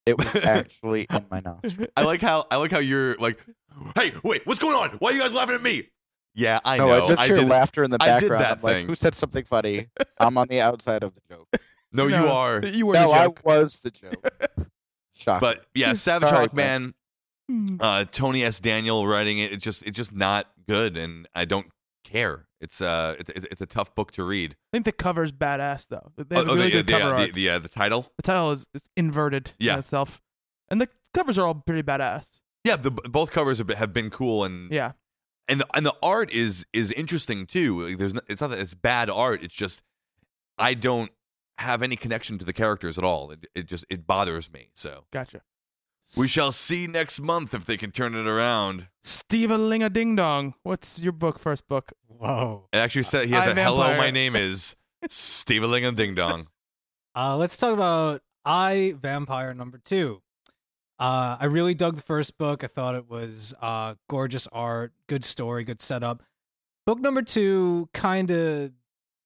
It 0.07 0.17
was 0.17 0.35
actually 0.45 1.07
in 1.13 1.27
my 1.31 1.41
nostril. 1.41 1.89
I 1.97 2.05
like 2.05 2.21
how 2.21 2.47
I 2.51 2.57
like 2.57 2.71
how 2.71 2.79
you're 2.79 3.17
like, 3.17 3.45
hey, 3.97 4.13
wait, 4.25 4.47
what's 4.47 4.59
going 4.61 4.77
on? 4.77 4.97
Why 4.99 5.11
are 5.11 5.13
you 5.13 5.21
guys 5.21 5.35
laughing 5.35 5.57
at 5.57 5.63
me? 5.63 5.85
Yeah, 6.35 6.61
I 6.65 6.77
no, 6.79 6.87
know. 6.89 7.05
I 7.05 7.09
just 7.09 7.23
hear 7.23 7.37
did- 7.37 7.49
laughter 7.49 7.83
in 7.83 7.91
the 7.91 7.99
I 8.01 8.21
did 8.21 8.29
background. 8.29 8.45
that 8.45 8.57
I'm 8.59 8.63
like, 8.63 8.75
thing. 8.75 8.87
who 8.89 8.95
said 8.95 9.15
something 9.15 9.45
funny? 9.45 9.89
I'm 10.19 10.37
on 10.39 10.49
the 10.49 10.61
outside 10.61 11.03
of 11.03 11.15
the 11.15 11.21
joke. 11.35 11.49
No, 11.93 12.07
you 12.09 12.15
are. 12.29 12.61
You 12.65 12.87
were 12.87 12.95
no, 12.95 13.09
the 13.11 13.15
I 13.17 13.29
was 13.45 13.77
the 13.77 13.91
joke. 13.91 14.29
Shocker. 15.15 15.41
But 15.41 15.67
yeah, 15.75 15.95
Savage 15.95 16.29
Sorry, 16.29 16.47
Hawkman, 16.49 16.93
Hmm. 17.49 17.77
uh, 17.81 18.05
Tony 18.11 18.43
S. 18.43 18.61
Daniel 18.61 19.07
writing 19.07 19.39
it. 19.39 19.53
It's 19.53 19.65
just 19.65 19.83
it's 19.85 19.97
just 19.97 20.13
not 20.13 20.51
good, 20.69 20.97
and 20.99 21.27
I 21.35 21.45
don't 21.47 21.67
care. 22.05 22.46
It's 22.61 22.81
uh, 22.81 23.17
it's 23.19 23.31
it's, 23.31 23.61
a 23.61 23.67
tough 23.67 23.95
book 23.95 24.13
to 24.13 24.25
read. 24.25 24.53
I 24.53 24.77
think 24.77 24.85
the 24.87 24.93
cover's 24.93 25.31
badass 25.33 25.89
though. 25.89 26.13
They 26.17 26.37
Oh, 26.37 26.39
have 26.39 26.49
a 26.49 26.51
oh, 26.51 26.55
really 26.55 26.71
the, 26.71 26.77
good 26.79 26.87
the, 26.87 26.93
cover 26.93 27.15
uh, 27.15 27.19
art. 27.21 27.35
the, 27.35 27.45
the, 27.45 27.51
uh, 27.51 27.59
the 27.59 27.69
title. 27.69 28.11
The 28.17 28.23
title 28.23 28.51
is, 28.53 28.67
is 28.73 28.89
inverted 28.97 29.53
Yeah. 29.59 29.75
in 29.75 29.81
itself, 29.81 30.23
and 30.71 30.81
the 30.81 30.89
covers 31.13 31.39
are 31.39 31.47
all 31.47 31.55
pretty 31.55 31.83
badass. 31.83 32.41
Yeah, 32.65 32.77
the, 32.77 32.91
both 32.91 33.31
covers 33.31 33.59
have 33.59 33.67
been, 33.67 33.77
have 33.77 33.93
been 33.93 34.11
cool, 34.11 34.43
and 34.45 34.73
Yeah, 34.73 34.93
and 35.49 35.61
the, 35.61 35.67
and 35.75 35.85
the 35.85 35.95
art 36.03 36.33
is 36.33 36.65
is 36.73 36.91
interesting 36.93 37.47
too. 37.47 37.81
Like, 37.89 37.99
there's 37.99 38.15
no, 38.15 38.21
it's 38.29 38.41
not 38.41 38.51
that 38.51 38.59
it's 38.59 38.75
bad 38.75 39.11
art. 39.11 39.43
It's 39.43 39.55
just 39.55 39.83
I 40.59 40.75
don't 40.75 41.11
have 41.59 41.83
any 41.83 41.97
connection 41.97 42.39
to 42.39 42.45
the 42.45 42.53
characters 42.53 42.97
at 42.99 43.05
all. 43.05 43.31
It, 43.31 43.47
it 43.55 43.67
just 43.67 43.85
it 43.91 44.07
bothers 44.07 44.51
me. 44.53 44.71
So 44.73 45.05
gotcha. 45.13 45.43
We 46.17 46.29
shall 46.29 46.53
see 46.53 46.87
next 46.87 47.21
month 47.21 47.55
if 47.55 47.65
they 47.65 47.77
can 47.77 47.91
turn 47.91 48.15
it 48.15 48.27
around. 48.27 48.89
Steve 49.03 49.51
a 49.51 49.59
ling 49.59 49.83
a 49.83 49.91
ding 49.91 50.17
dong. 50.17 50.55
What's 50.63 51.03
your 51.03 51.13
book? 51.13 51.39
First 51.39 51.67
book. 51.69 51.93
Whoa. 52.07 52.69
It 52.73 52.79
actually 52.79 53.05
said 53.05 53.27
he 53.27 53.33
has 53.33 53.49
I, 53.49 53.51
a 53.51 53.65
hello. 53.65 53.97
My 53.97 54.11
name 54.11 54.37
is 54.37 54.77
Steve 55.09 55.63
Ling 55.63 55.85
and 55.85 55.97
Ding 55.97 56.15
Dong. 56.15 56.49
Uh, 57.19 57.35
let's 57.35 57.57
talk 57.57 57.73
about 57.73 58.21
I 58.45 58.95
Vampire 59.01 59.55
number 59.55 59.81
two. 59.83 60.21
Uh, 60.99 61.39
I 61.41 61.47
really 61.47 61.73
dug 61.73 61.97
the 61.97 62.03
first 62.03 62.37
book. 62.37 62.63
I 62.63 62.67
thought 62.67 62.95
it 62.95 63.09
was 63.09 63.55
uh, 63.63 63.95
gorgeous 64.11 64.47
art, 64.49 64.93
good 65.07 65.25
story, 65.25 65.65
good 65.65 65.81
setup. 65.81 66.23
Book 66.85 67.01
number 67.01 67.23
two 67.23 67.89
kind 67.95 68.31
of 68.31 68.73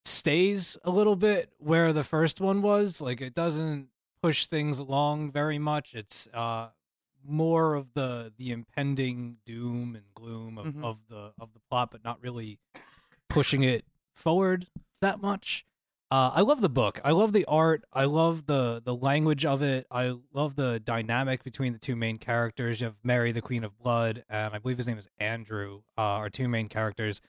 stays 0.05 0.79
a 0.85 0.91
little 0.93 1.17
bit 1.17 1.51
where 1.59 1.93
the 1.93 2.05
first 2.05 2.41
one 2.41 2.63
was. 2.63 3.01
Like 3.01 3.21
it 3.21 3.35
doesn't 3.35 3.89
push 4.23 4.47
things 4.47 4.79
along 4.79 5.33
very 5.33 5.59
much. 5.59 5.95
It's 5.95 6.29
uh, 6.35 6.69
more 7.25 7.75
of 7.75 7.93
the 7.95 8.33
the 8.37 8.51
impending 8.53 9.37
doom 9.45 9.95
and 9.97 10.05
gloom 10.15 10.59
of, 10.59 10.67
Mhm. 10.67 10.85
of 10.85 10.99
the 11.09 11.33
of 11.39 11.53
the 11.53 11.61
plot, 11.71 11.91
but 11.91 12.05
not 12.05 12.21
really 12.23 12.59
pushing 13.29 13.63
it 13.63 13.85
forward 14.15 14.67
that 15.01 15.21
much. 15.21 15.65
Uh, 16.13 16.33
I 16.35 16.41
love 16.41 16.61
the 16.61 16.69
book. 16.69 17.01
I 17.05 17.13
love 17.13 17.33
the 17.33 17.45
art. 17.45 17.85
I 17.93 18.05
love 18.07 18.47
the 18.47 18.83
the 18.85 18.95
language 18.95 19.45
of 19.45 19.63
it. 19.63 19.87
I 19.91 20.17
love 20.33 20.57
the 20.57 20.81
dynamic 20.81 21.45
between 21.45 21.73
the 21.73 21.79
two 21.79 21.95
main 21.95 22.19
characters. 22.19 22.81
You 22.81 22.87
have 22.87 22.97
Mary, 23.05 23.31
the 23.33 23.43
Queen 23.43 23.63
of 23.63 23.79
Blood, 23.79 24.25
and 24.29 24.53
I 24.53 24.59
believe 24.59 24.79
his 24.79 24.89
name 24.89 24.99
is 24.99 25.09
Andrew. 25.21 25.83
Uh, 25.97 26.01
our 26.03 26.29
two 26.31 26.49
main 26.49 26.69
characters. 26.69 27.21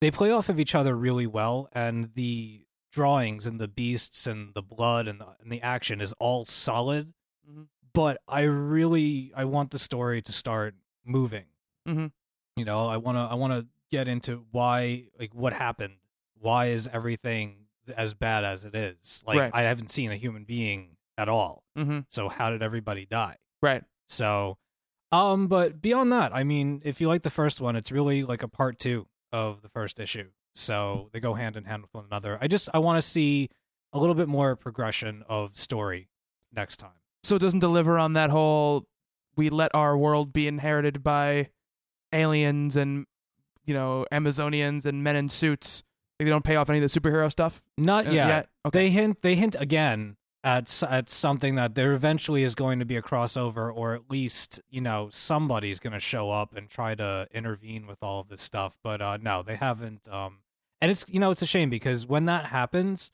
They 0.00 0.10
play 0.10 0.32
off 0.32 0.48
of 0.48 0.58
each 0.58 0.74
other 0.74 0.96
really 0.96 1.26
well, 1.28 1.68
and 1.72 2.10
the 2.14 2.66
drawings 2.94 3.44
and 3.46 3.58
the 3.60 3.66
beasts 3.66 4.26
and 4.28 4.54
the 4.54 4.62
blood 4.62 5.08
and 5.08 5.20
the, 5.20 5.26
and 5.42 5.50
the 5.50 5.60
action 5.60 6.00
is 6.00 6.12
all 6.20 6.44
solid. 6.44 7.12
Mhm. 7.50 7.66
But 7.92 8.18
I 8.28 8.42
really 8.42 9.32
I 9.34 9.44
want 9.46 9.72
the 9.72 9.78
story 9.80 10.22
to 10.22 10.32
start 10.32 10.76
moving. 11.04 11.46
Mhm. 11.88 12.12
You 12.56 12.64
know, 12.64 12.86
I 12.86 12.96
want 12.98 13.16
to 13.18 13.22
I 13.22 13.34
want 13.34 13.52
to 13.52 13.66
get 13.90 14.06
into 14.06 14.46
why 14.52 15.08
like 15.18 15.34
what 15.34 15.52
happened. 15.52 15.96
Why 16.38 16.66
is 16.66 16.86
everything 16.92 17.66
as 17.96 18.14
bad 18.14 18.44
as 18.44 18.64
it 18.64 18.74
is? 18.76 19.24
Like 19.26 19.38
Right. 19.38 19.50
I 19.52 19.62
haven't 19.62 19.90
seen 19.90 20.12
a 20.12 20.16
human 20.16 20.44
being 20.44 20.96
at 21.18 21.28
all. 21.28 21.64
Mm-hmm. 21.76 22.00
So 22.08 22.28
how 22.28 22.50
did 22.50 22.62
everybody 22.62 23.06
die? 23.06 23.36
Right. 23.60 23.82
So, 24.08 24.56
um, 25.10 25.48
but 25.48 25.80
beyond 25.82 26.12
that, 26.12 26.32
I 26.34 26.44
mean, 26.44 26.80
if 26.84 27.00
you 27.00 27.08
like 27.08 27.22
the 27.22 27.30
first 27.30 27.60
one, 27.60 27.74
it's 27.76 27.90
really 27.90 28.22
like 28.24 28.42
a 28.42 28.48
part 28.48 28.78
two 28.78 29.06
of 29.32 29.62
the 29.62 29.68
first 29.68 29.98
issue. 29.98 30.30
So 30.54 31.10
they 31.12 31.20
go 31.20 31.34
hand 31.34 31.56
in 31.56 31.64
hand 31.64 31.82
with 31.82 31.92
one 31.92 32.04
another. 32.04 32.38
I 32.40 32.46
just 32.46 32.68
I 32.72 32.78
want 32.78 32.96
to 32.96 33.02
see 33.02 33.50
a 33.92 33.98
little 33.98 34.14
bit 34.14 34.28
more 34.28 34.56
progression 34.56 35.24
of 35.28 35.56
story 35.56 36.08
next 36.52 36.78
time. 36.78 36.90
So 37.22 37.36
it 37.36 37.40
doesn't 37.40 37.60
deliver 37.60 37.98
on 37.98 38.12
that 38.14 38.30
whole 38.30 38.86
we 39.36 39.50
let 39.50 39.74
our 39.74 39.96
world 39.96 40.32
be 40.32 40.46
inherited 40.46 41.02
by 41.02 41.50
aliens 42.12 42.76
and 42.76 43.06
you 43.64 43.74
know 43.74 44.06
Amazonians 44.12 44.86
and 44.86 45.02
men 45.02 45.16
in 45.16 45.28
suits. 45.28 45.82
Like, 46.18 46.26
they 46.26 46.30
don't 46.30 46.44
pay 46.44 46.54
off 46.56 46.70
any 46.70 46.78
of 46.78 46.92
the 46.92 47.00
superhero 47.00 47.28
stuff 47.30 47.62
Not 47.76 48.06
uh, 48.06 48.10
yet. 48.10 48.48
Okay. 48.64 48.78
They 48.78 48.90
hint 48.90 49.22
they 49.22 49.34
hint 49.34 49.56
again 49.58 50.16
at 50.44 50.82
at 50.88 51.10
something 51.10 51.56
that 51.56 51.74
there 51.74 51.92
eventually 51.92 52.44
is 52.44 52.54
going 52.54 52.78
to 52.78 52.84
be 52.84 52.96
a 52.96 53.02
crossover, 53.02 53.74
or 53.74 53.94
at 53.94 54.02
least 54.08 54.60
you 54.70 54.80
know 54.80 55.08
somebody's 55.10 55.80
going 55.80 55.94
to 55.94 56.00
show 56.00 56.30
up 56.30 56.54
and 56.54 56.68
try 56.68 56.94
to 56.94 57.26
intervene 57.32 57.86
with 57.86 58.02
all 58.02 58.20
of 58.20 58.28
this 58.28 58.42
stuff. 58.42 58.78
But 58.84 59.00
uh, 59.00 59.18
no, 59.20 59.42
they 59.42 59.56
haven't. 59.56 60.06
Um, 60.08 60.38
and 60.84 60.90
it's 60.90 61.04
you 61.08 61.18
know 61.18 61.30
it's 61.30 61.42
a 61.42 61.46
shame 61.46 61.70
because 61.70 62.06
when 62.06 62.26
that 62.26 62.44
happens, 62.46 63.10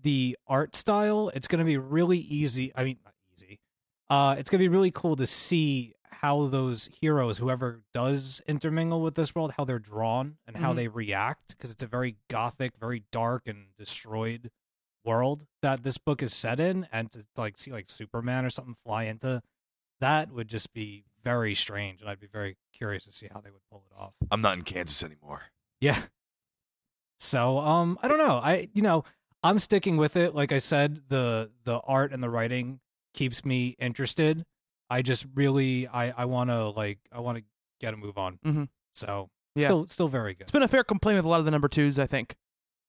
the 0.00 0.36
art 0.46 0.74
style 0.74 1.30
it's 1.34 1.46
going 1.48 1.58
to 1.58 1.64
be 1.64 1.76
really 1.76 2.18
easy. 2.18 2.72
I 2.74 2.84
mean, 2.84 2.96
not 3.04 3.14
easy. 3.34 3.60
Uh, 4.08 4.34
it's 4.38 4.48
going 4.50 4.58
to 4.58 4.64
be 4.64 4.68
really 4.74 4.90
cool 4.90 5.16
to 5.16 5.26
see 5.26 5.92
how 6.10 6.46
those 6.46 6.88
heroes, 7.00 7.38
whoever 7.38 7.80
does 7.94 8.42
intermingle 8.46 9.00
with 9.00 9.14
this 9.14 9.34
world, 9.34 9.52
how 9.56 9.64
they're 9.64 9.78
drawn 9.78 10.36
and 10.46 10.56
how 10.56 10.72
Mhm. 10.72 10.76
they 10.76 10.88
react, 10.88 11.48
because 11.56 11.70
it's 11.70 11.82
a 11.82 11.86
very 11.86 12.16
gothic, 12.28 12.72
very 12.78 13.04
dark 13.12 13.46
and 13.46 13.68
destroyed 13.78 14.50
world 15.04 15.46
that 15.62 15.82
this 15.82 15.96
book 15.98 16.22
is 16.22 16.34
set 16.34 16.58
in, 16.60 16.88
and 16.92 17.10
to 17.12 17.24
like 17.36 17.56
see 17.58 17.70
like 17.72 17.88
Superman 17.88 18.44
or 18.44 18.50
something 18.50 18.74
fly 18.74 19.04
into 19.04 19.42
that 20.00 20.30
would 20.32 20.48
just 20.48 20.72
be 20.72 21.04
very 21.22 21.54
strange, 21.54 22.00
and 22.00 22.08
I'd 22.10 22.18
be 22.20 22.26
very 22.26 22.56
curious 22.72 23.04
to 23.04 23.12
see 23.12 23.28
how 23.32 23.40
they 23.40 23.50
would 23.50 23.64
pull 23.70 23.84
it 23.90 23.94
off. 23.96 24.14
I'm 24.30 24.40
not 24.40 24.56
in 24.58 24.62
Kansas 24.62 25.02
anymore. 25.02 25.42
Yeah. 25.80 26.02
So 27.20 27.58
um 27.58 27.98
I 28.02 28.08
don't 28.08 28.18
know. 28.18 28.34
I 28.42 28.68
you 28.74 28.82
know, 28.82 29.04
I'm 29.44 29.58
sticking 29.58 29.96
with 29.96 30.16
it. 30.16 30.34
Like 30.34 30.50
I 30.52 30.58
said, 30.58 31.02
the 31.08 31.50
the 31.64 31.78
art 31.80 32.12
and 32.12 32.22
the 32.22 32.30
writing 32.30 32.80
keeps 33.14 33.44
me 33.44 33.76
interested. 33.78 34.44
I 34.88 35.02
just 35.02 35.26
really 35.34 35.86
I 35.86 36.10
I 36.10 36.24
want 36.24 36.50
to 36.50 36.68
like 36.70 36.98
I 37.12 37.20
want 37.20 37.38
to 37.38 37.44
get 37.80 37.94
a 37.94 37.96
move 37.96 38.18
on. 38.18 38.38
Mhm. 38.44 38.68
So 38.92 39.28
Yeah. 39.54 39.66
still 39.66 39.86
still 39.86 40.08
very 40.08 40.34
good. 40.34 40.42
It's 40.42 40.50
been 40.50 40.62
a 40.62 40.68
fair 40.68 40.82
complaint 40.82 41.18
with 41.18 41.26
a 41.26 41.28
lot 41.28 41.38
of 41.40 41.44
the 41.44 41.50
number 41.50 41.68
twos, 41.68 41.98
I 41.98 42.06
think. 42.06 42.36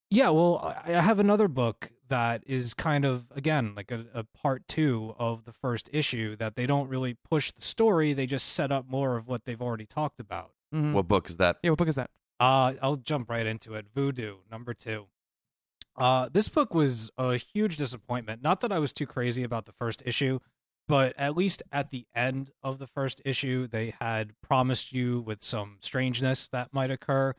Yeah, 0.09 0.29
well, 0.29 0.57
I 0.85 0.95
I 0.95 1.01
have 1.01 1.19
another 1.19 1.47
book 1.47 1.91
that 2.09 2.43
is 2.45 2.73
kind 2.73 3.05
of 3.05 3.25
again 3.35 3.73
like 3.75 3.91
a, 3.91 4.05
a 4.13 4.23
part 4.23 4.67
two 4.67 5.15
of 5.17 5.43
the 5.45 5.53
first 5.53 5.89
issue 5.93 6.35
that 6.37 6.55
they 6.55 6.65
don't 6.65 6.89
really 6.89 7.13
push 7.29 7.51
the 7.51 7.61
story; 7.61 8.11
they 8.13 8.25
just 8.25 8.47
set 8.47 8.71
up 8.71 8.85
more 8.89 9.15
of 9.17 9.27
what 9.27 9.45
they've 9.45 9.61
already 9.61 9.85
talked 9.85 10.19
about. 10.19 10.51
Mhm. 10.73 10.93
What 10.93 11.07
book 11.07 11.29
is 11.29 11.37
that? 11.37 11.57
yeah, 11.63 11.69
what 11.71 11.79
book 11.79 11.87
is 11.87 11.95
that? 11.95 12.09
Uh, 12.41 12.73
I'll 12.81 12.95
jump 12.95 13.29
right 13.29 13.45
into 13.45 13.75
it. 13.75 13.85
Voodoo 13.93 14.37
number 14.49 14.73
two. 14.73 15.05
Uh, 15.95 16.27
this 16.33 16.49
book 16.49 16.73
was 16.73 17.11
a 17.15 17.35
huge 17.35 17.77
disappointment. 17.77 18.41
Not 18.41 18.61
that 18.61 18.71
I 18.71 18.79
was 18.79 18.91
too 18.91 19.05
crazy 19.05 19.43
about 19.43 19.67
the 19.67 19.71
first 19.73 20.01
issue, 20.07 20.39
but 20.87 21.13
at 21.19 21.37
least 21.37 21.61
at 21.71 21.91
the 21.91 22.07
end 22.15 22.49
of 22.63 22.79
the 22.79 22.87
first 22.87 23.21
issue, 23.25 23.67
they 23.67 23.93
had 23.99 24.31
promised 24.41 24.91
you 24.91 25.21
with 25.21 25.43
some 25.43 25.77
strangeness 25.81 26.47
that 26.47 26.73
might 26.73 26.89
occur, 26.89 27.35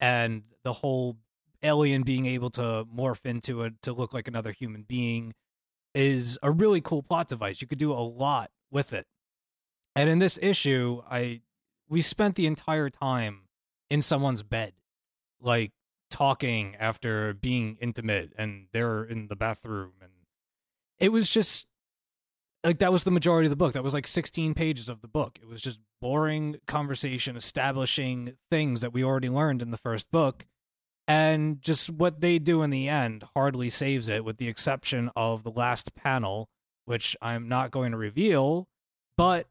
and 0.00 0.44
the 0.64 0.72
whole 0.72 1.18
alien 1.62 2.02
being 2.02 2.24
able 2.24 2.48
to 2.48 2.86
morph 2.96 3.26
into 3.26 3.64
it 3.64 3.74
to 3.82 3.92
look 3.92 4.14
like 4.14 4.28
another 4.28 4.52
human 4.52 4.82
being 4.82 5.34
is 5.94 6.38
a 6.42 6.50
really 6.50 6.80
cool 6.80 7.02
plot 7.02 7.28
device. 7.28 7.60
You 7.60 7.68
could 7.68 7.78
do 7.78 7.92
a 7.92 8.00
lot 8.00 8.50
with 8.70 8.94
it. 8.94 9.04
And 9.94 10.08
in 10.08 10.20
this 10.20 10.38
issue, 10.40 11.02
I 11.10 11.42
we 11.86 12.00
spent 12.00 12.36
the 12.36 12.46
entire 12.46 12.88
time 12.88 13.47
in 13.90 14.02
someone's 14.02 14.42
bed, 14.42 14.72
like 15.40 15.72
talking 16.10 16.76
after 16.76 17.34
being 17.34 17.76
intimate, 17.80 18.32
and 18.36 18.66
they're 18.72 19.04
in 19.04 19.28
the 19.28 19.36
bathroom, 19.36 19.92
and 20.00 20.10
it 20.98 21.12
was 21.12 21.28
just 21.28 21.68
like 22.64 22.78
that 22.78 22.92
was 22.92 23.04
the 23.04 23.10
majority 23.10 23.46
of 23.46 23.50
the 23.50 23.56
book. 23.56 23.72
That 23.72 23.84
was 23.84 23.94
like 23.94 24.06
16 24.06 24.54
pages 24.54 24.88
of 24.88 25.00
the 25.00 25.08
book. 25.08 25.38
It 25.40 25.48
was 25.48 25.62
just 25.62 25.78
boring 26.00 26.56
conversation 26.66 27.36
establishing 27.36 28.34
things 28.50 28.80
that 28.80 28.92
we 28.92 29.04
already 29.04 29.28
learned 29.28 29.62
in 29.62 29.70
the 29.70 29.76
first 29.76 30.10
book. 30.10 30.46
And 31.06 31.62
just 31.62 31.88
what 31.88 32.20
they 32.20 32.38
do 32.38 32.62
in 32.62 32.70
the 32.70 32.88
end 32.88 33.24
hardly 33.34 33.70
saves 33.70 34.08
it, 34.10 34.24
with 34.24 34.36
the 34.36 34.48
exception 34.48 35.10
of 35.16 35.42
the 35.42 35.50
last 35.50 35.94
panel, 35.94 36.48
which 36.84 37.16
I'm 37.22 37.48
not 37.48 37.70
going 37.70 37.92
to 37.92 37.96
reveal. 37.96 38.68
But 39.16 39.46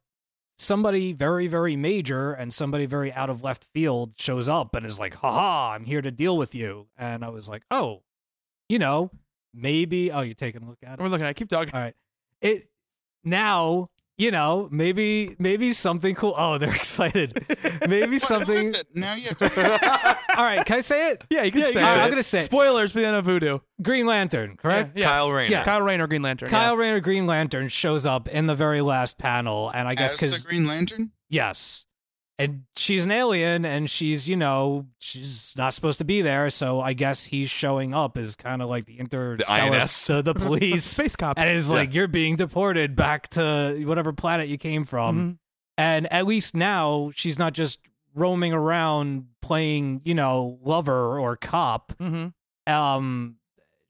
somebody 0.57 1.13
very, 1.13 1.47
very 1.47 1.75
major 1.75 2.33
and 2.33 2.53
somebody 2.53 2.85
very 2.85 3.11
out 3.13 3.29
of 3.29 3.43
left 3.43 3.67
field 3.73 4.13
shows 4.17 4.49
up 4.49 4.75
and 4.75 4.85
is 4.85 4.99
like, 4.99 5.15
haha, 5.15 5.73
I'm 5.73 5.85
here 5.85 6.01
to 6.01 6.11
deal 6.11 6.37
with 6.37 6.55
you. 6.55 6.87
And 6.97 7.23
I 7.23 7.29
was 7.29 7.47
like, 7.47 7.63
oh, 7.69 8.03
you 8.69 8.79
know, 8.79 9.11
maybe. 9.53 10.11
Oh, 10.11 10.21
you're 10.21 10.33
taking 10.33 10.63
a 10.63 10.67
look 10.67 10.79
at 10.83 10.93
it? 10.93 10.99
We're 11.01 11.09
looking 11.09 11.25
at 11.25 11.31
it. 11.31 11.35
Keep 11.35 11.49
talking. 11.49 11.73
All 11.73 11.81
right. 11.81 11.95
It 12.41 12.69
now, 13.23 13.89
you 14.17 14.31
know, 14.31 14.67
maybe 14.71 15.35
maybe 15.39 15.71
something 15.73 16.15
cool. 16.15 16.33
Oh, 16.37 16.57
they're 16.57 16.73
excited. 16.75 17.45
Maybe 17.87 18.13
What 18.13 18.21
something. 18.21 18.67
is 18.67 18.77
it? 18.79 18.87
Now 18.95 19.13
you 19.15 19.29
have 19.29 20.17
All 20.37 20.43
right, 20.43 20.65
can 20.65 20.77
I 20.77 20.79
say 20.81 21.11
it? 21.11 21.23
Yeah, 21.29 21.43
you 21.43 21.51
can 21.51 21.61
Yeah, 21.61 21.67
you 21.67 21.73
say 21.73 21.79
can 21.79 21.87
it. 21.87 21.91
say 21.93 22.01
I'm 22.01 22.07
it. 22.07 22.09
gonna 22.09 22.23
say 22.23 22.37
it. 22.39 22.41
Spoilers 22.43 22.91
for 22.93 22.99
the 22.99 23.05
end 23.07 23.15
of 23.15 23.25
Voodoo. 23.25 23.59
Green 23.81 24.05
Lantern, 24.05 24.57
correct? 24.57 24.95
Yeah, 24.95 25.01
yes. 25.01 25.09
Kyle 25.09 25.31
Rayner. 25.31 25.51
Yeah. 25.51 25.63
Kyle 25.63 25.81
Rayner, 25.81 26.07
Green 26.07 26.21
Lantern. 26.21 26.49
Kyle 26.49 26.73
yeah. 26.75 26.79
Rayner, 26.81 26.99
Green 26.99 27.25
Lantern 27.27 27.67
shows 27.69 28.05
up 28.05 28.27
in 28.27 28.45
the 28.47 28.55
very 28.55 28.81
last 28.81 29.17
panel, 29.17 29.69
and 29.73 29.87
I 29.87 29.95
guess 29.95 30.13
as 30.13 30.19
because 30.19 30.43
the 30.43 30.47
Green 30.47 30.67
Lantern. 30.67 31.11
Yes. 31.29 31.85
And 32.39 32.63
she's 32.75 33.03
an 33.03 33.11
alien 33.11 33.65
and 33.65 33.89
she's, 33.89 34.29
you 34.29 34.35
know, 34.37 34.85
she's 34.99 35.55
not 35.57 35.73
supposed 35.73 35.97
to 35.99 36.05
be 36.05 36.21
there. 36.21 36.49
So 36.51 36.79
I 36.79 36.93
guess 36.93 37.25
he's 37.25 37.49
showing 37.49 37.95
up 37.95 38.15
as 38.17 38.35
kind 38.35 38.61
of 38.61 38.69
like 38.69 38.85
the 38.85 38.99
interstellar, 38.99 39.75
INS? 39.75 40.05
the, 40.07 40.21
the 40.21 40.33
police. 40.35 40.83
Space 40.85 41.15
cop. 41.15 41.39
and 41.39 41.49
it's 41.49 41.67
Yeah. 41.67 41.73
like, 41.75 41.93
you're 41.95 42.07
being 42.07 42.35
deported 42.35 42.95
back 42.95 43.27
to 43.29 43.81
whatever 43.85 44.13
planet 44.13 44.49
you 44.49 44.57
came 44.59 44.85
from. 44.85 45.17
Mhm. 45.17 45.37
And 45.79 46.13
at 46.13 46.25
least 46.27 46.53
now 46.55 47.11
she's 47.15 47.39
not 47.39 47.53
just 47.53 47.79
roaming 48.13 48.53
around 48.53 49.27
playing, 49.41 50.01
you 50.03 50.13
know, 50.13 50.59
lover 50.63 51.17
or 51.19 51.37
cop. 51.37 51.93
Mhm. 51.99 52.33
Um, 52.67 53.37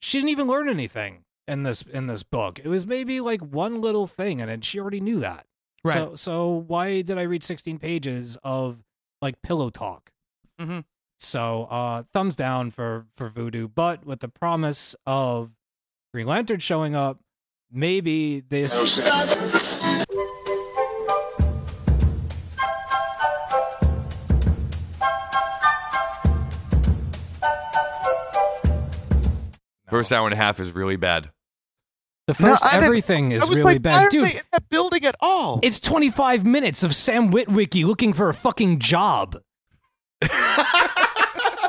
she 0.02 0.20
didn't 0.20 0.30
even 0.30 0.48
learn 0.48 0.70
anything 0.70 1.24
in 1.48 1.64
this 1.64 1.82
in 1.82 2.08
this 2.08 2.24
book. 2.24 2.60
It 2.60 2.68
was 2.68 2.86
maybe 2.86 3.20
like 3.20 3.42
one 3.42 3.82
little 3.82 4.06
thing, 4.06 4.40
and 4.42 4.50
then 4.52 4.62
she 4.62 4.80
already 4.80 5.00
knew 5.02 5.20
that. 5.20 5.47
Right. 5.84 5.94
So 5.94 6.16
so 6.16 6.48
why 6.68 7.02
did 7.02 7.18
I 7.18 7.24
read 7.24 7.44
16 7.44 7.80
pages 7.80 8.38
of 8.44 8.84
like 9.22 9.42
pillow 9.42 9.70
talk? 9.70 10.12
Mhm. 10.60 10.84
So 11.20 11.66
uh, 11.70 12.04
thumbs 12.14 12.36
down 12.36 12.72
for 12.72 13.06
for 13.14 13.30
Voodoo, 13.30 13.68
but 13.68 14.06
with 14.06 14.20
the 14.20 14.28
promise 14.30 14.96
of 15.06 15.52
Green 16.14 16.28
Lantern 16.28 16.60
showing 16.60 16.96
up, 16.96 17.20
maybe 17.72 18.42
this. 18.42 18.76
First 29.90 30.12
hour 30.12 30.28
and 30.28 30.34
a 30.34 30.38
half 30.38 30.60
is 30.60 30.74
really 30.74 30.98
bad. 30.98 31.30
The 32.28 32.34
first 32.34 32.64
I 32.66 32.72
didn't- 32.72 32.84
everything 32.86 33.32
is 33.32 33.42
I 33.44 33.46
was 33.50 33.60
really 33.64 33.76
like, 33.76 33.82
bad, 33.84 33.94
why 33.98 34.04
are 34.06 34.10
dude. 34.10 34.24
they 34.26 34.36
in 34.38 34.44
that 34.52 34.70
building 34.70 35.06
at 35.06 35.16
all? 35.22 35.60
It's 35.64 35.80
25 35.80 36.46
minutes 36.46 36.84
of 36.84 36.94
Sam 36.94 37.32
Witwicky 37.32 37.86
looking 37.86 38.12
for 38.14 38.28
a 38.30 38.34
fucking 38.34 38.80
job. 38.80 39.38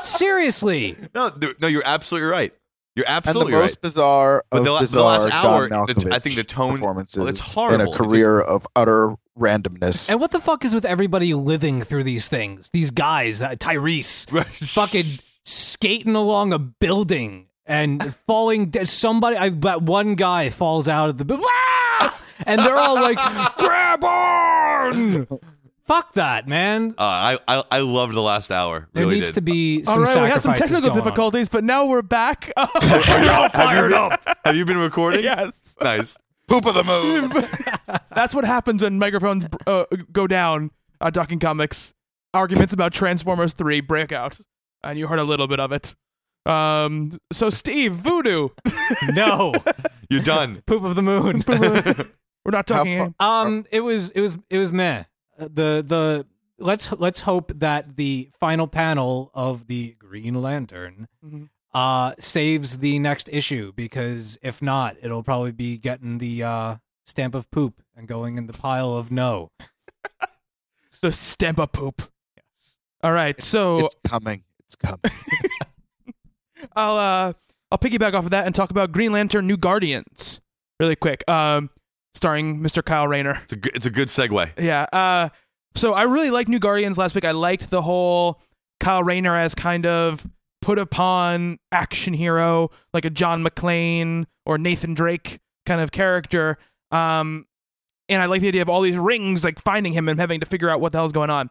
Seriously. 0.01 0.95
No, 1.13 1.31
no, 1.61 1.67
you're 1.67 1.83
absolutely 1.85 2.29
right. 2.29 2.53
You're 2.95 3.05
absolutely 3.07 3.53
and 3.53 3.61
the 3.61 3.63
absolutely 3.63 3.63
most 3.63 3.69
right. 3.77 3.81
bizarre 3.81 4.43
But 4.51 4.57
of 4.59 4.65
the 4.65 4.71
la- 4.71 4.77
the 4.79 4.83
bizarre 4.83 5.03
last 5.19 5.45
hour, 5.45 5.67
the- 5.69 6.09
I 6.13 6.19
think 6.19 6.35
the 6.35 6.43
tone- 6.43 6.73
performances 6.73 7.17
well, 7.19 7.27
it's 7.27 7.55
in 7.55 7.61
a 7.81 7.83
It 7.83 7.85
just- 7.87 7.97
career 7.97 8.39
of 8.41 8.67
utter 8.75 9.15
randomness. 9.39 10.09
And 10.09 10.19
what 10.19 10.31
the 10.31 10.39
fuck 10.39 10.65
is 10.65 10.73
with 10.73 10.85
everybody 10.85 11.33
living 11.33 11.81
through 11.81 12.03
these 12.03 12.27
things? 12.27 12.69
These 12.71 12.91
guys, 12.91 13.41
uh, 13.41 13.51
Tyrese, 13.51 14.29
Right. 14.33 14.45
fucking 14.47 15.05
skating 15.45 16.15
along 16.15 16.51
a 16.53 16.59
building 16.59 17.47
and 17.69 18.13
falling 18.27 18.69
dead. 18.71 18.89
Somebody, 18.89 19.37
I, 19.37 19.49
that 19.49 19.81
one 19.83 20.15
guy 20.15 20.49
falls 20.49 20.89
out 20.89 21.07
of 21.07 21.17
the 21.17 21.39
Ah! 21.41 22.21
and 22.45 22.59
they're 22.59 22.75
all 22.77 22.95
like, 22.95 23.17
"Grab 23.57 24.03
on!" 24.03 25.27
Fuck 25.85 26.13
that, 26.13 26.47
man. 26.47 26.93
Uh, 26.97 27.01
I, 27.03 27.39
I 27.47 27.63
I 27.71 27.79
loved 27.79 28.13
the 28.13 28.21
last 28.21 28.51
hour. 28.51 28.87
There 28.93 29.03
Really 29.05 29.15
needs 29.15 29.27
did. 29.29 29.33
to 29.35 29.41
be 29.41 29.83
All 29.87 29.93
some 29.93 30.03
right, 30.03 30.23
we 30.23 30.29
had 30.29 30.41
some 30.41 30.53
technical 30.53 30.81
going 30.81 30.91
on. 30.91 31.03
difficulties, 31.03 31.49
but 31.49 31.63
now 31.63 31.87
we're 31.87 32.01
back. 32.03 32.51
Have 32.55 32.69
you 32.75 33.89
been- 33.89 34.17
Have 34.45 34.55
you 34.55 34.65
been 34.65 34.77
recording? 34.77 35.23
yes. 35.23 35.75
Nice. 35.81 36.17
Poop 36.47 36.65
of 36.65 36.75
the 36.75 36.83
moon. 36.83 37.31
That's 38.15 38.33
what 38.35 38.43
happens 38.45 38.81
when 38.83 38.97
microphones 38.99 39.45
uh, 39.67 39.85
go 40.11 40.27
down. 40.27 40.71
Uh, 41.01 41.09
Talking 41.11 41.39
Comics 41.39 41.93
arguments 42.33 42.73
about 42.73 42.91
Transformers 42.93 43.53
Three 43.53 43.79
break 43.81 44.11
out, 44.11 44.39
and 44.83 44.99
you 44.99 45.07
heard 45.07 45.19
a 45.19 45.23
little 45.23 45.47
bit 45.47 45.59
of 45.59 45.71
it. 45.71 45.95
Um, 46.45 47.19
so 47.31 47.49
Steve, 47.49 47.93
Voodoo, 47.93 48.49
No, 49.13 49.53
You're 50.09 50.23
done. 50.23 50.61
poop 50.67 50.83
of 50.83 50.95
the 50.95 51.01
moon. 51.01 51.43
we're 51.47 52.51
not 52.51 52.67
How 52.69 52.77
talking. 52.77 53.13
far- 53.19 53.45
Um, 53.45 53.65
it 53.71 53.81
was 53.81 54.09
it 54.11 54.21
was 54.21 54.37
it 54.49 54.57
was 54.57 54.71
meh. 54.71 55.03
Uh, 55.39 55.43
The 55.53 55.83
the 55.85 56.25
let's 56.57 56.91
let's 56.93 57.21
hope 57.21 57.51
that 57.55 57.97
the 57.97 58.29
final 58.39 58.67
panel 58.67 59.31
of 59.33 59.67
the 59.67 59.95
Green 59.99 60.41
Lantern 60.41 61.07
Mhm. 61.23 61.49
uh 61.73 62.13
saves 62.19 62.77
the 62.79 62.97
next 62.99 63.29
issue 63.31 63.71
because 63.75 64.37
if 64.41 64.61
not, 64.61 64.95
it'll 65.03 65.23
probably 65.23 65.51
be 65.51 65.77
getting 65.77 66.17
the 66.17 66.43
uh 66.43 66.75
stamp 67.05 67.35
of 67.35 67.49
poop 67.51 67.81
and 67.95 68.07
going 68.07 68.37
in 68.37 68.47
the 68.47 68.53
pile 68.53 68.93
of 68.95 69.11
no. 69.11 69.51
the 71.01 71.11
stamp 71.11 71.59
of 71.59 71.71
poop. 71.71 72.01
All 73.03 73.11
right, 73.13 73.39
so 73.41 73.79
it's 73.85 73.95
coming. 74.07 74.43
It's 74.65 74.75
coming. 74.75 74.99
I'll 76.75 76.97
uh 76.97 77.33
I'll 77.71 77.77
piggyback 77.77 78.13
off 78.13 78.25
of 78.25 78.31
that 78.31 78.45
and 78.45 78.55
talk 78.55 78.71
about 78.71 78.91
Green 78.91 79.11
Lantern: 79.11 79.47
New 79.47 79.57
Guardians 79.57 80.39
really 80.79 80.95
quick. 80.95 81.29
Um, 81.29 81.69
starring 82.15 82.59
Mr. 82.59 82.83
Kyle 82.83 83.07
Rayner. 83.07 83.39
It's 83.43 83.53
a 83.53 83.55
good, 83.55 83.75
it's 83.75 83.85
a 83.85 83.89
good 83.89 84.07
segue. 84.07 84.51
Yeah. 84.59 84.85
Uh, 84.91 85.29
so 85.75 85.93
I 85.93 86.03
really 86.03 86.29
liked 86.29 86.49
New 86.49 86.59
Guardians 86.59 86.97
last 86.97 87.15
week. 87.15 87.25
I 87.25 87.31
liked 87.31 87.69
the 87.69 87.81
whole 87.81 88.41
Kyle 88.79 89.03
Rayner 89.03 89.35
as 89.35 89.53
kind 89.53 89.85
of 89.85 90.27
put 90.61 90.79
upon 90.79 91.59
action 91.71 92.13
hero, 92.13 92.69
like 92.93 93.05
a 93.05 93.09
John 93.09 93.43
McClane 93.43 94.25
or 94.45 94.57
Nathan 94.57 94.93
Drake 94.93 95.39
kind 95.65 95.81
of 95.81 95.91
character. 95.91 96.57
Um, 96.91 97.45
and 98.07 98.21
I 98.21 98.25
like 98.25 98.41
the 98.41 98.47
idea 98.47 98.63
of 98.63 98.69
all 98.69 98.81
these 98.81 98.97
rings, 98.97 99.43
like 99.43 99.61
finding 99.61 99.93
him 99.93 100.09
and 100.09 100.19
having 100.19 100.39
to 100.39 100.45
figure 100.45 100.69
out 100.69 100.81
what 100.81 100.91
the 100.91 100.97
hell's 100.97 101.11
going 101.11 101.29
on. 101.29 101.49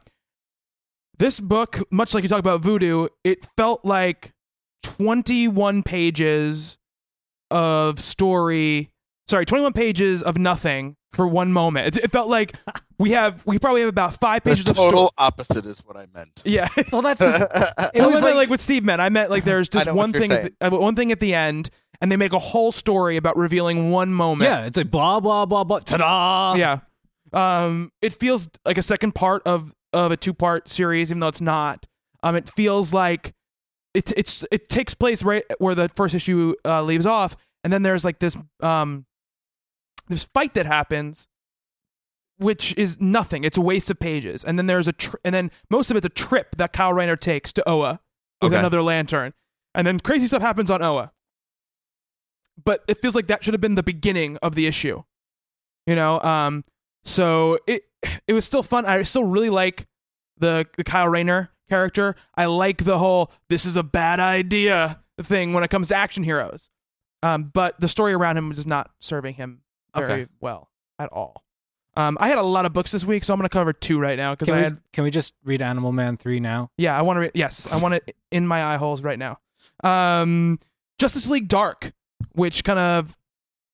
This 1.18 1.40
book, 1.40 1.80
much 1.90 2.14
like 2.14 2.22
you 2.22 2.28
talk 2.28 2.40
about 2.40 2.62
Voodoo, 2.62 3.08
it 3.24 3.46
felt 3.56 3.84
like 3.84 4.32
21 4.82 5.82
pages 5.82 6.78
of 7.50 8.00
story. 8.00 8.90
Sorry, 9.28 9.44
21 9.44 9.72
pages 9.72 10.22
of 10.22 10.38
nothing 10.38 10.96
for 11.12 11.26
one 11.26 11.52
moment. 11.52 11.96
It, 11.96 12.04
it 12.04 12.12
felt 12.12 12.28
like 12.28 12.54
we 12.98 13.10
have, 13.10 13.44
we 13.46 13.58
probably 13.58 13.80
have 13.82 13.90
about 13.90 14.18
five 14.20 14.42
the 14.42 14.50
pages 14.50 14.66
of 14.68 14.76
story. 14.76 14.90
total 14.90 15.12
opposite 15.18 15.66
is 15.66 15.80
what 15.84 15.96
I 15.96 16.06
meant. 16.14 16.42
Yeah. 16.44 16.68
Well, 16.92 17.02
that's 17.02 17.20
It 17.22 17.90
It 17.94 18.00
was 18.00 18.08
was 18.16 18.22
like, 18.22 18.34
like- 18.34 18.50
what 18.50 18.60
Steve 18.60 18.84
meant. 18.84 19.00
I 19.00 19.08
meant 19.08 19.30
like 19.30 19.44
there's 19.44 19.68
just 19.68 19.90
one 19.92 20.12
thing, 20.12 20.32
at 20.32 20.52
the, 20.60 20.66
uh, 20.66 20.78
one 20.78 20.94
thing 20.96 21.12
at 21.12 21.20
the 21.20 21.34
end, 21.34 21.70
and 22.00 22.10
they 22.12 22.16
make 22.16 22.32
a 22.32 22.38
whole 22.38 22.72
story 22.72 23.16
about 23.16 23.36
revealing 23.36 23.90
one 23.90 24.12
moment. 24.14 24.50
yeah. 24.50 24.66
It's 24.66 24.76
like 24.76 24.90
blah 24.90 25.20
blah 25.20 25.46
blah 25.46 25.64
blah. 25.64 25.80
Ta-da! 25.80 26.54
yeah. 26.54 26.78
Um, 27.32 27.90
it 28.00 28.14
feels 28.14 28.48
like 28.64 28.78
a 28.78 28.82
second 28.82 29.14
part 29.14 29.42
of 29.46 29.74
of 29.92 30.12
a 30.12 30.16
two 30.16 30.32
part 30.32 30.68
series, 30.70 31.10
even 31.10 31.20
though 31.20 31.28
it's 31.28 31.40
not. 31.40 31.86
Um, 32.22 32.36
it 32.36 32.48
feels 32.48 32.92
like 32.94 33.34
it 33.94 34.12
it's 34.16 34.44
it 34.50 34.68
takes 34.68 34.94
place 34.94 35.22
right 35.22 35.44
where 35.58 35.74
the 35.74 35.88
first 35.88 36.14
issue 36.14 36.54
uh, 36.64 36.82
leaves 36.82 37.06
off, 37.06 37.36
and 37.64 37.72
then 37.72 37.82
there's 37.82 38.04
like 38.04 38.18
this 38.18 38.36
um 38.60 39.06
this 40.08 40.24
fight 40.34 40.54
that 40.54 40.66
happens, 40.66 41.26
which 42.38 42.74
is 42.76 43.00
nothing. 43.00 43.44
It's 43.44 43.56
a 43.58 43.60
waste 43.62 43.90
of 43.90 43.98
pages, 43.98 44.44
and 44.44 44.58
then 44.58 44.66
there's 44.66 44.88
a 44.88 44.92
tr- 44.92 45.16
and 45.24 45.34
then 45.34 45.50
most 45.70 45.90
of 45.90 45.96
it's 45.96 46.06
a 46.06 46.10
trip 46.10 46.56
that 46.56 46.72
Kyle 46.72 46.92
Rayner 46.92 47.16
takes 47.16 47.52
to 47.54 47.68
Oa 47.68 48.00
with 48.42 48.52
Okay. 48.52 48.58
another 48.60 48.82
lantern, 48.82 49.32
and 49.74 49.86
then 49.86 49.98
crazy 50.00 50.26
stuff 50.26 50.42
happens 50.42 50.70
on 50.70 50.82
Oa. 50.82 51.12
But 52.62 52.84
it 52.88 53.00
feels 53.00 53.14
like 53.14 53.28
that 53.28 53.44
should 53.44 53.54
have 53.54 53.60
been 53.60 53.74
the 53.76 53.82
beginning 53.82 54.36
of 54.42 54.54
the 54.54 54.66
issue, 54.66 55.02
you 55.86 55.94
know. 55.94 56.20
Um, 56.20 56.64
so 57.04 57.58
it 57.66 57.82
it 58.26 58.32
was 58.32 58.44
still 58.44 58.62
fun. 58.62 58.84
I 58.86 59.02
still 59.04 59.24
really 59.24 59.50
like 59.50 59.86
the 60.38 60.66
the 60.76 60.84
Kyle 60.84 61.08
Rayner 61.08 61.50
character. 61.68 62.14
I 62.34 62.46
like 62.46 62.84
the 62.84 62.98
whole 62.98 63.30
"this 63.48 63.64
is 63.66 63.76
a 63.76 63.82
bad 63.82 64.20
idea" 64.20 65.00
thing 65.20 65.52
when 65.52 65.64
it 65.64 65.68
comes 65.68 65.88
to 65.88 65.96
action 65.96 66.22
heroes. 66.24 66.70
Um, 67.22 67.50
but 67.52 67.78
the 67.80 67.88
story 67.88 68.12
around 68.12 68.36
him 68.36 68.52
is 68.52 68.66
not 68.66 68.90
serving 69.00 69.34
him 69.34 69.62
very 69.96 70.12
Okay. 70.12 70.26
well 70.40 70.70
at 70.98 71.08
all. 71.12 71.44
Um, 71.96 72.16
I 72.20 72.28
had 72.28 72.38
a 72.38 72.42
lot 72.42 72.64
of 72.64 72.72
books 72.72 72.92
this 72.92 73.04
week, 73.04 73.24
so 73.24 73.34
I'm 73.34 73.40
gonna 73.40 73.48
cover 73.48 73.72
two 73.72 73.98
right 73.98 74.16
now 74.16 74.32
because 74.32 74.46
Can 74.46 74.54
I 74.54 74.58
we, 74.58 74.64
had 74.64 74.78
can 74.92 75.04
we 75.04 75.10
just 75.10 75.34
read 75.44 75.60
Animal 75.62 75.90
Man 75.90 76.16
three 76.16 76.38
now? 76.38 76.70
yeah, 76.78 76.96
I 76.96 77.02
want 77.02 77.16
to. 77.16 77.20
Re- 77.22 77.30
yes, 77.34 77.72
I 77.72 77.82
want 77.82 77.94
it 77.94 78.14
in 78.30 78.46
my 78.46 78.64
eye 78.64 78.76
holes 78.76 79.02
right 79.02 79.18
now. 79.18 79.38
Um, 79.82 80.60
Justice 81.00 81.28
League 81.28 81.48
Dark, 81.48 81.92
which 82.32 82.62
kind 82.62 82.78
of 82.78 83.16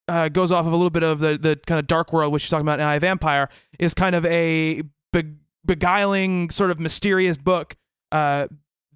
uh, 0.09 0.29
goes 0.31 0.53
off 0.53 0.67
of 0.67 0.73
a 0.73 0.77
little 0.77 0.89
bit 0.91 1.03
of 1.03 1.21
the 1.21 1.37
the 1.37 1.61
kind 1.67 1.79
of 1.79 1.87
dark 1.87 2.15
world, 2.15 2.33
which 2.33 2.43
she's 2.43 2.51
talking 2.51 2.65
about 2.65 2.81
in 2.81 2.87
I 2.87 2.99
Vampire, 2.99 3.51
is 3.79 3.93
kind 3.93 4.15
of 4.15 4.25
a 4.25 4.83
be- 5.13 5.35
beguiling, 5.67 6.49
sort 6.51 6.71
of 6.71 6.79
mysterious 6.81 7.37
book 7.37 7.77
uh, 8.15 8.47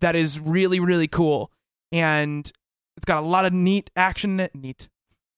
that 0.01 0.15
is 0.15 0.39
really 0.39 0.81
really 0.81 1.09
cool, 1.09 1.51
and 1.93 2.51
it's 2.97 3.05
got 3.05 3.23
a 3.23 3.27
lot 3.27 3.45
of 3.45 3.53
neat 3.53 3.91
action. 3.97 4.33
in 4.33 4.41
it. 4.41 4.55
Neat, 4.55 4.89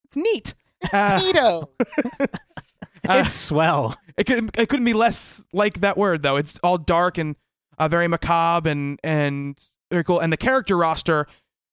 it's 0.04 0.16
neat. 0.16 0.54
Uh, 0.92 1.20
Neato. 1.20 1.68
uh, 2.20 2.26
it's 3.08 3.34
swell. 3.34 3.96
it 4.16 4.24
could 4.24 4.56
it 4.58 4.68
couldn't 4.68 4.84
be 4.84 4.92
less 4.92 5.44
like 5.52 5.80
that 5.80 5.96
word 5.96 6.22
though. 6.22 6.36
It's 6.36 6.58
all 6.62 6.78
dark 6.78 7.18
and 7.18 7.36
uh, 7.78 7.88
very 7.88 8.06
macabre 8.06 8.68
and 8.68 9.00
and 9.02 9.58
very 9.90 10.04
cool. 10.04 10.20
And 10.20 10.32
the 10.32 10.36
character 10.36 10.76
roster, 10.76 11.26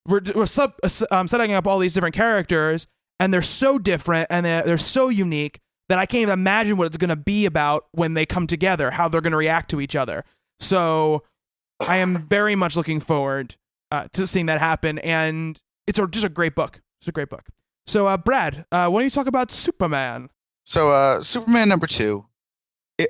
we're 0.08 0.22
we're 0.34 0.46
sub, 0.46 0.74
uh, 0.84 0.90
um, 1.12 1.28
setting 1.28 1.52
up 1.52 1.68
all 1.68 1.80
these 1.80 1.94
different 1.94 2.16
characters, 2.16 2.88
and 3.20 3.34
they're 3.34 3.42
so 3.42 3.78
different 3.78 4.28
and 4.30 4.46
they're, 4.46 4.64
they're 4.64 4.78
so 4.78 5.10
unique 5.10 5.60
that 5.90 6.00
I 6.00 6.06
can't 6.06 6.22
even 6.22 6.34
imagine 6.34 6.78
what 6.78 6.88
it's 6.88 6.98
going 6.98 7.10
to 7.10 7.16
be 7.16 7.46
about 7.46 7.86
when 7.92 8.14
they 8.14 8.26
come 8.26 8.48
together, 8.48 8.92
how 8.92 9.08
they're 9.08 9.22
going 9.22 9.32
to 9.32 9.38
react 9.38 9.70
to 9.72 9.82
each 9.82 9.96
other. 9.96 10.24
So 10.60 11.24
I 11.80 11.98
am 11.98 12.28
very 12.28 12.56
much 12.56 12.76
looking 12.76 13.00
forward 13.00 13.56
uh, 13.92 14.08
to 14.14 14.28
seeing 14.28 14.48
that 14.48 14.60
happen, 14.60 15.00
and 15.00 15.62
it's 15.86 16.00
a, 16.00 16.08
just 16.08 16.26
a 16.26 16.30
great 16.30 16.56
book. 16.56 16.82
It's 17.00 17.08
a 17.08 17.12
great 17.12 17.30
book. 17.30 17.46
So, 17.86 18.08
uh, 18.08 18.18
Brad, 18.18 18.66
uh, 18.72 18.90
why 18.90 19.00
don't 19.00 19.06
you 19.06 19.10
talk 19.10 19.28
about 19.28 19.52
Superman? 19.52 20.30
So, 20.66 20.90
uh, 20.90 21.24
Superman 21.24 21.70
number 21.70 21.88
two 21.88 22.26
it 22.98 23.10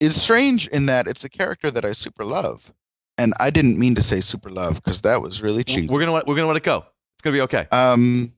is 0.00 0.20
strange 0.20 0.68
in 0.68 0.86
that 0.86 1.06
it's 1.06 1.24
a 1.24 1.28
character 1.28 1.70
that 1.70 1.84
I 1.84 1.92
super 1.92 2.24
love, 2.24 2.72
and 3.18 3.32
I 3.38 3.50
didn't 3.50 3.78
mean 3.78 3.94
to 3.96 4.02
say 4.02 4.20
super 4.20 4.50
love 4.50 4.76
because 4.76 5.02
that 5.02 5.20
was 5.20 5.42
really 5.42 5.64
cheesy. 5.64 5.88
We're 5.88 6.00
gonna 6.00 6.12
let, 6.12 6.26
we're 6.26 6.36
gonna 6.36 6.48
let 6.48 6.56
it 6.56 6.62
go. 6.62 6.78
It's 7.16 7.22
gonna 7.22 7.36
be 7.36 7.42
okay. 7.42 7.66
Um, 7.70 8.32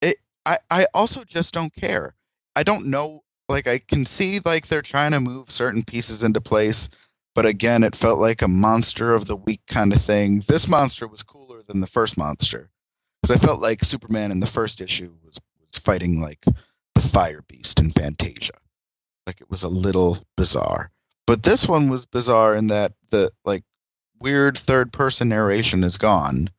it. 0.00 0.16
I. 0.46 0.58
I 0.70 0.86
also 0.94 1.24
just 1.24 1.52
don't 1.52 1.74
care. 1.74 2.14
I 2.54 2.62
don't 2.62 2.86
know. 2.86 3.20
Like 3.48 3.66
I 3.66 3.78
can 3.78 4.06
see 4.06 4.40
like 4.44 4.68
they're 4.68 4.82
trying 4.82 5.12
to 5.12 5.20
move 5.20 5.50
certain 5.50 5.82
pieces 5.82 6.24
into 6.24 6.40
place, 6.40 6.88
but 7.34 7.46
again, 7.46 7.82
it 7.82 7.96
felt 7.96 8.18
like 8.18 8.42
a 8.42 8.48
monster 8.48 9.14
of 9.14 9.26
the 9.26 9.36
week 9.36 9.62
kind 9.66 9.92
of 9.92 10.00
thing. 10.00 10.42
This 10.48 10.68
monster 10.68 11.06
was 11.06 11.22
cooler 11.22 11.62
than 11.62 11.80
the 11.80 11.86
first 11.86 12.16
monster 12.16 12.70
because 13.20 13.36
I 13.36 13.44
felt 13.44 13.60
like 13.60 13.84
Superman 13.84 14.30
in 14.30 14.40
the 14.40 14.46
first 14.46 14.80
issue 14.80 15.14
was 15.24 15.38
was 15.60 15.78
fighting 15.78 16.20
like 16.20 16.44
the 16.94 17.00
Fire 17.00 17.42
Beast 17.48 17.80
in 17.80 17.90
Fantasia. 17.90 18.52
Like 19.26 19.40
it 19.40 19.50
was 19.50 19.62
a 19.62 19.68
little 19.68 20.18
bizarre. 20.36 20.90
But 21.26 21.44
this 21.44 21.68
one 21.68 21.88
was 21.88 22.04
bizarre 22.04 22.54
in 22.54 22.66
that 22.66 22.92
the 23.10 23.30
like 23.44 23.64
weird 24.20 24.58
third 24.58 24.92
person 24.92 25.28
narration 25.28 25.84
is 25.84 25.98
gone 25.98 26.50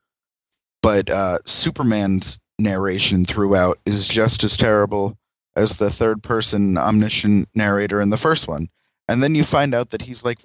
but 0.84 1.10
uh, 1.10 1.40
Superman's 1.46 2.38
narration 2.60 3.26
throughout 3.26 3.80
is 3.86 4.08
just 4.08 4.44
as 4.44 4.56
terrible 4.56 5.18
as 5.56 5.78
the 5.78 5.90
third 5.90 6.22
person 6.22 6.78
omniscient 6.78 7.48
narrator 7.56 8.02
in 8.02 8.10
the 8.10 8.18
first 8.18 8.48
one. 8.48 8.68
And 9.08 9.24
then 9.24 9.34
you 9.34 9.44
find 9.44 9.74
out 9.74 9.90
that 9.90 10.04
he's 10.04 10.24
like 10.24 10.40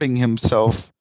himself 0.00 0.92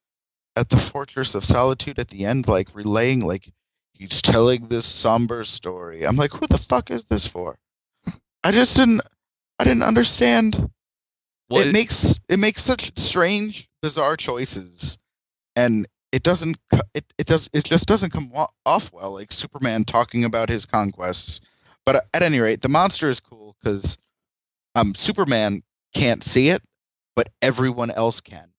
at 0.55 0.69
the 0.69 0.77
Fortress 0.77 1.35
of 1.35 1.45
Solitude 1.45 1.99
at 1.99 2.09
the 2.09 2.25
end, 2.25 2.47
like 2.47 2.75
relaying, 2.75 3.21
like 3.21 3.51
he's 3.93 4.21
telling 4.21 4.67
this 4.67 4.85
somber 4.85 5.43
story. 5.43 6.05
I'm 6.05 6.15
like, 6.15 6.33
who 6.33 6.47
the 6.47 6.57
fuck 6.57 6.91
is 6.91 7.05
this 7.05 7.27
for? 7.27 7.57
I 8.43 8.51
just 8.51 8.75
didn't 8.75 9.01
I 9.59 9.63
didn't 9.63 9.83
understand. 9.83 10.71
Well, 11.49 11.67
it, 11.67 11.71
makes 11.71 12.19
it 12.29 12.39
makes 12.39 12.63
such 12.63 12.97
strange, 12.97 13.69
bizarre 13.81 14.17
choices, 14.17 14.97
and 15.55 15.87
it 16.11 16.23
doesn't 16.23 16.57
it 16.95 17.05
it 17.19 17.27
does 17.27 17.49
it 17.53 17.65
just 17.65 17.87
doesn't 17.87 18.11
come 18.11 18.31
off 18.65 18.91
well. 18.91 19.13
Like 19.13 19.31
Superman 19.31 19.83
talking 19.83 20.23
about 20.23 20.49
his 20.49 20.65
conquests, 20.65 21.41
but 21.85 21.95
uh, 21.97 22.01
at 22.13 22.23
any 22.23 22.39
rate, 22.39 22.61
the 22.61 22.69
monster 22.69 23.09
is 23.09 23.19
cool 23.19 23.55
because 23.61 23.97
um 24.73 24.95
Superman 24.95 25.61
can't 25.93 26.23
see 26.23 26.49
it, 26.49 26.63
but 27.15 27.29
everyone 27.41 27.91
else 27.91 28.19
can, 28.19 28.50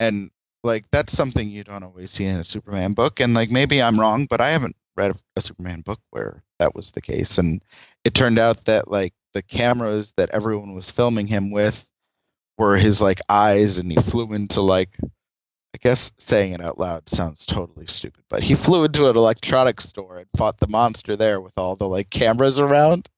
and 0.00 0.30
like 0.62 0.84
that's 0.90 1.12
something 1.12 1.48
you 1.48 1.64
don't 1.64 1.82
always 1.82 2.10
see 2.10 2.24
in 2.24 2.36
a 2.36 2.44
Superman 2.44 2.94
book. 2.94 3.20
And 3.20 3.34
like 3.34 3.50
maybe 3.50 3.82
I'm 3.82 4.00
wrong, 4.00 4.26
but 4.28 4.40
I 4.40 4.50
haven't 4.50 4.76
read 4.96 5.16
a, 5.36 5.40
Superman 5.40 5.82
book 5.82 6.00
where 6.10 6.42
that 6.58 6.74
was 6.74 6.92
the 6.92 7.00
case, 7.00 7.38
and 7.38 7.62
it 8.04 8.14
turned 8.14 8.38
out 8.38 8.64
that 8.64 8.90
like 8.90 9.12
the 9.34 9.42
cameras 9.42 10.12
that 10.16 10.30
everyone 10.30 10.74
was 10.74 10.90
filming 10.90 11.26
him 11.26 11.50
with 11.50 11.88
were 12.56 12.76
his 12.76 13.00
like 13.00 13.20
eyes 13.28 13.78
and 13.78 13.90
he 13.90 13.98
flew 13.98 14.32
into 14.32 14.60
like 14.60 14.96
I 15.74 15.78
guess 15.80 16.12
saying 16.18 16.52
it 16.52 16.60
out 16.60 16.78
loud 16.78 17.10
sounds 17.10 17.44
totally 17.44 17.86
stupid, 17.88 18.22
but 18.30 18.44
he 18.44 18.54
flew 18.54 18.84
into 18.84 19.10
an 19.10 19.16
electronics 19.16 19.86
store 19.88 20.18
and 20.18 20.28
fought 20.36 20.58
the 20.58 20.68
monster 20.68 21.16
there 21.16 21.40
with 21.40 21.54
all 21.56 21.74
the 21.74 21.88
like 21.88 22.10
cameras 22.10 22.60
around. 22.60 23.08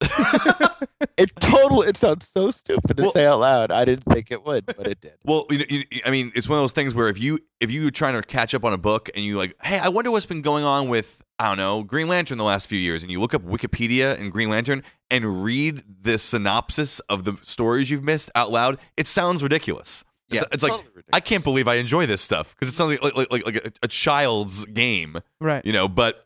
it 1.18 1.30
totally 1.40 1.88
it 1.88 1.96
sounds 1.96 2.28
so 2.28 2.50
stupid 2.50 2.96
to 2.96 3.04
Well- 3.04 3.12
say 3.12 3.26
out 3.26 3.40
loud. 3.40 3.70
I 3.72 3.84
didn't 3.84 4.04
think 4.12 4.30
it 4.30 4.44
would, 4.44 4.66
but 4.66 4.86
it 4.86 5.00
did. 5.00 5.14
Well, 5.24 5.46
you, 5.50 5.64
you, 5.68 5.84
I 6.04 6.10
mean, 6.10 6.32
it's 6.34 6.48
one 6.48 6.58
of 6.58 6.62
those 6.62 6.72
things 6.72 6.94
where 6.94 7.08
if 7.08 7.18
you 7.18 7.40
if 7.60 7.70
you're 7.70 7.90
trying 7.90 8.14
to 8.14 8.22
catch 8.26 8.54
up 8.54 8.64
on 8.64 8.72
a 8.72 8.78
book 8.78 9.10
and 9.14 9.24
you 9.24 9.36
like, 9.36 9.54
hey, 9.62 9.78
I 9.78 9.88
wonder 9.88 10.10
what's 10.10 10.26
been 10.26 10.42
going 10.42 10.64
on 10.64 10.88
with 10.88 11.22
I 11.38 11.48
don't 11.48 11.56
know 11.58 11.82
Green 11.82 12.08
Lantern 12.08 12.38
the 12.38 12.44
last 12.44 12.68
few 12.68 12.78
years, 12.78 13.02
and 13.02 13.10
you 13.10 13.20
look 13.20 13.34
up 13.34 13.42
Wikipedia 13.42 14.18
and 14.18 14.30
Green 14.32 14.50
Lantern 14.50 14.82
and 15.10 15.44
read 15.44 15.82
the 16.02 16.18
synopsis 16.18 17.00
of 17.08 17.24
the 17.24 17.36
stories 17.42 17.90
you've 17.90 18.04
missed 18.04 18.30
out 18.34 18.50
loud, 18.50 18.78
it 18.96 19.06
sounds 19.06 19.42
ridiculous. 19.42 20.04
It's, 20.28 20.36
Yeah, 20.40 20.42
it's 20.52 20.62
like 20.62 20.72
totally 20.72 21.02
I 21.12 21.20
can't 21.20 21.44
believe 21.44 21.68
I 21.68 21.76
enjoy 21.76 22.06
this 22.06 22.20
stuff 22.20 22.54
because 22.54 22.72
it 22.72 22.76
sounds 22.76 22.98
like 23.00 23.14
like 23.14 23.30
like, 23.32 23.46
like 23.46 23.56
a, 23.66 23.70
a 23.84 23.88
child's 23.88 24.64
game, 24.66 25.16
Right. 25.40 25.64
you 25.64 25.72
know. 25.72 25.88
But 25.88 26.24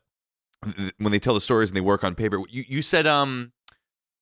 when 0.99 1.11
they 1.13 1.19
tell 1.19 1.33
the 1.35 1.41
stories 1.41 1.71
and 1.71 1.77
they 1.77 1.81
work 1.83 2.05
on 2.05 2.15
paper, 2.15 2.39
you 2.49 2.65
you 2.69 2.83
said 2.83 3.07
um 3.07 3.53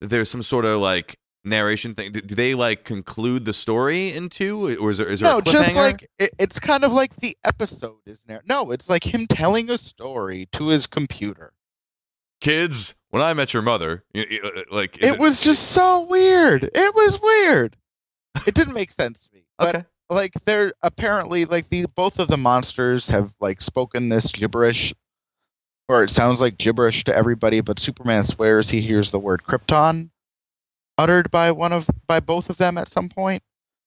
there's 0.00 0.30
some 0.30 0.42
sort 0.42 0.64
of 0.64 0.80
like 0.80 1.18
narration 1.44 1.94
thing. 1.94 2.12
Do, 2.12 2.20
do 2.20 2.34
they 2.34 2.54
like 2.54 2.84
conclude 2.84 3.44
the 3.44 3.52
story 3.52 4.12
in 4.12 4.28
two, 4.28 4.76
or 4.78 4.90
is 4.90 4.98
there 4.98 5.06
is 5.06 5.20
there 5.20 5.30
no, 5.30 5.38
a 5.38 5.42
just 5.42 5.74
like 5.74 6.08
it, 6.18 6.30
it's 6.38 6.58
kind 6.58 6.84
of 6.84 6.92
like 6.92 7.16
the 7.16 7.36
episode 7.44 8.00
is 8.06 8.22
there. 8.26 8.42
No, 8.48 8.70
it's 8.70 8.88
like 8.88 9.04
him 9.04 9.26
telling 9.26 9.70
a 9.70 9.78
story 9.78 10.48
to 10.52 10.68
his 10.68 10.86
computer. 10.86 11.52
kids 12.40 12.94
when 13.10 13.20
i 13.22 13.34
met 13.34 13.52
your 13.52 13.62
mother 13.62 14.04
y- 14.14 14.38
uh, 14.44 14.62
like 14.70 14.98
is 14.98 15.12
It 15.12 15.18
was 15.18 15.42
just 15.42 15.72
so 15.72 16.06
weird. 16.08 16.64
It 16.64 16.94
was 16.94 17.20
weird. 17.20 17.76
It 18.46 18.54
didn't 18.54 18.74
make 18.74 18.92
sense 18.92 19.24
to 19.24 19.30
me. 19.34 19.44
But 19.58 19.74
okay 19.74 19.84
like 20.10 20.32
they're 20.44 20.72
apparently 20.82 21.44
like 21.44 21.68
the 21.68 21.86
both 21.94 22.18
of 22.18 22.28
the 22.28 22.36
monsters 22.36 23.08
have 23.08 23.34
like 23.40 23.60
spoken 23.60 24.08
this 24.08 24.32
gibberish 24.32 24.94
or 25.88 26.02
it 26.04 26.10
sounds 26.10 26.40
like 26.40 26.58
gibberish 26.58 27.04
to 27.04 27.14
everybody 27.14 27.60
but 27.60 27.78
superman 27.78 28.24
swears 28.24 28.70
he 28.70 28.80
hears 28.80 29.10
the 29.10 29.18
word 29.18 29.42
krypton 29.42 30.10
uttered 30.96 31.30
by 31.30 31.50
one 31.50 31.72
of 31.72 31.88
by 32.06 32.20
both 32.20 32.50
of 32.50 32.56
them 32.56 32.78
at 32.78 32.90
some 32.90 33.08
point 33.08 33.42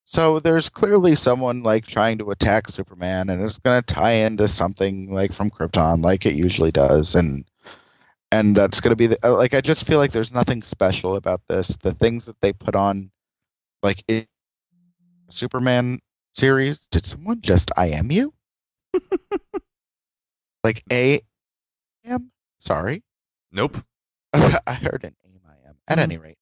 so 0.06 0.40
there's 0.40 0.70
clearly 0.70 1.16
someone 1.16 1.64
like 1.64 1.86
trying 1.86 2.18
to 2.18 2.32
attack 2.32 2.68
superman 2.70 3.30
and 3.30 3.44
it's 3.44 3.60
going 3.60 3.82
to 3.82 3.94
tie 3.94 4.12
into 4.12 4.48
something 4.48 5.12
like 5.12 5.34
from 5.34 5.50
krypton 5.50 6.02
like 6.04 6.26
it 6.26 6.36
usually 6.36 6.72
does 6.72 7.16
and 7.16 7.46
and 8.34 8.56
that's 8.56 8.80
going 8.80 8.92
to 8.92 8.96
be 8.96 9.08
the, 9.08 9.18
uh, 9.24 9.36
like 9.36 9.54
i 9.54 9.62
just 9.62 9.86
feel 9.86 10.00
like 10.00 10.12
there's 10.12 10.34
nothing 10.34 10.62
special 10.62 11.16
about 11.16 11.42
this 11.50 11.76
the 11.78 11.94
things 11.94 12.26
that 12.26 12.40
they 12.42 12.54
put 12.54 12.76
on 12.76 13.12
like 13.84 14.04
it 14.08 14.28
Superman 15.32 16.00
series. 16.34 16.88
Did 16.88 17.06
someone 17.06 17.42
just 17.42 17.72
I 17.78 17.88
am 17.88 18.12
you? 18.12 18.34
like 20.64 20.84
A 20.92 21.22
am? 22.06 22.32
Sorry. 22.60 23.04
nope 23.52 23.84
I 24.34 24.74
heard 24.74 25.04
an 25.04 25.16
aim 25.26 25.42
I 25.48 25.68
am. 25.68 25.76
At 25.88 25.98
Mhm. 25.98 26.02
any 26.04 26.18
rate. 26.18 26.38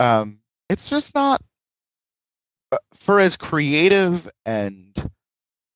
Um 0.00 0.40
it's 0.68 0.90
just 0.90 1.14
not 1.14 1.40
uh, 2.72 2.78
for 2.94 3.20
as 3.20 3.36
creative 3.36 4.28
and 4.44 5.10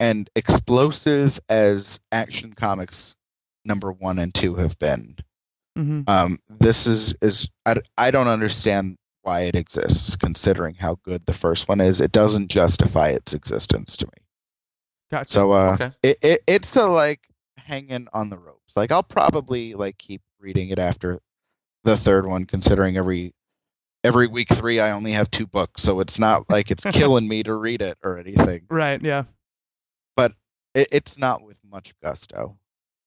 and 0.00 0.30
explosive 0.34 1.38
as 1.48 2.00
action 2.10 2.52
comics 2.54 3.14
number 3.64 3.92
1 3.92 4.18
and 4.18 4.34
2 4.34 4.54
have 4.56 4.78
been. 4.78 5.16
hmm 5.76 6.00
Um 6.06 6.38
this 6.48 6.86
is 6.86 7.14
is 7.22 7.48
I, 7.66 7.76
I 7.96 8.10
don't 8.10 8.28
understand 8.28 8.96
why 9.22 9.42
it 9.42 9.54
exists 9.54 10.16
considering 10.16 10.74
how 10.76 10.96
good 11.04 11.26
the 11.26 11.34
first 11.34 11.68
one 11.68 11.80
is. 11.80 12.00
It 12.00 12.10
doesn't 12.12 12.48
justify 12.50 13.10
its 13.10 13.34
existence 13.34 13.96
to 13.98 14.06
me. 14.06 14.24
Gotcha. 15.10 15.30
So 15.32 15.52
uh 15.52 15.72
Okay. 15.74 15.90
it, 16.02 16.16
it 16.22 16.42
it's 16.46 16.74
a 16.76 16.86
like 16.86 17.28
hanging 17.70 18.09
on 18.12 18.30
the 18.30 18.38
ropes. 18.38 18.74
Like 18.76 18.92
I'll 18.92 19.02
probably 19.02 19.74
like 19.74 19.98
keep 19.98 20.22
reading 20.38 20.68
it 20.70 20.78
after 20.78 21.20
the 21.85 21.96
third 21.96 22.26
one 22.26 22.44
considering 22.44 22.96
every 22.96 23.35
every 24.04 24.26
week 24.26 24.48
3 24.48 24.80
I 24.80 24.90
only 24.92 25.12
have 25.12 25.30
two 25.30 25.46
books, 25.46 25.83
so 25.83 26.00
it's 26.00 26.18
not 26.18 26.48
like 26.50 26.70
it's 26.70 26.85
killing 26.90 27.28
me 27.28 27.42
to 27.42 27.54
read 27.54 27.83
it 27.83 27.98
or 28.02 28.18
anything. 28.18 28.62
right. 28.70 29.00
Yeah. 29.00 29.24
It, 30.74 30.88
it's 30.92 31.18
not 31.18 31.42
with 31.42 31.56
much 31.68 31.92
gusto. 32.02 32.56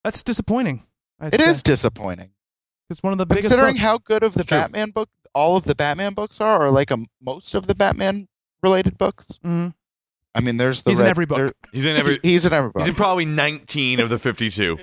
That's 0.03 0.23
disappointing. 0.23 0.83
It 1.21 1.39
say. 1.39 1.49
is 1.49 1.63
disappointing. 1.63 2.31
It's 2.89 3.01
one 3.01 3.13
of 3.13 3.19
the 3.19 3.25
biggest. 3.25 3.47
Considering 3.47 3.75
books. 3.75 3.83
how 3.83 3.97
good 3.99 4.23
of 4.23 4.33
the 4.33 4.43
true. 4.43 4.57
Batman 4.57 4.89
book 4.91 5.09
all 5.33 5.55
of 5.55 5.63
the 5.63 5.73
Batman 5.73 6.13
books 6.13 6.41
are 6.41 6.65
or 6.65 6.69
like 6.71 6.91
a, 6.91 6.97
most 7.21 7.55
of 7.55 7.65
the 7.67 7.73
Batman 7.73 8.27
related 8.61 8.97
books. 8.97 9.39
Mhm. 9.43 9.73
I 10.35 10.41
mean 10.41 10.57
there's 10.57 10.81
the 10.83 10.91
He's 10.91 10.99
in 10.99 11.05
red- 11.05 11.09
every 11.11 11.25
book. 11.25 11.37
there- 11.37 11.49
he's 11.71 11.85
in 11.85 11.95
every 11.95 12.19
he's 12.23 12.45
in 12.45 12.53
every 12.53 12.71
book. 12.71 12.81
he's 12.81 12.89
in 12.89 12.95
probably 12.95 13.25
19 13.25 13.99
of 13.99 14.09
the 14.09 14.17
52 14.19 14.77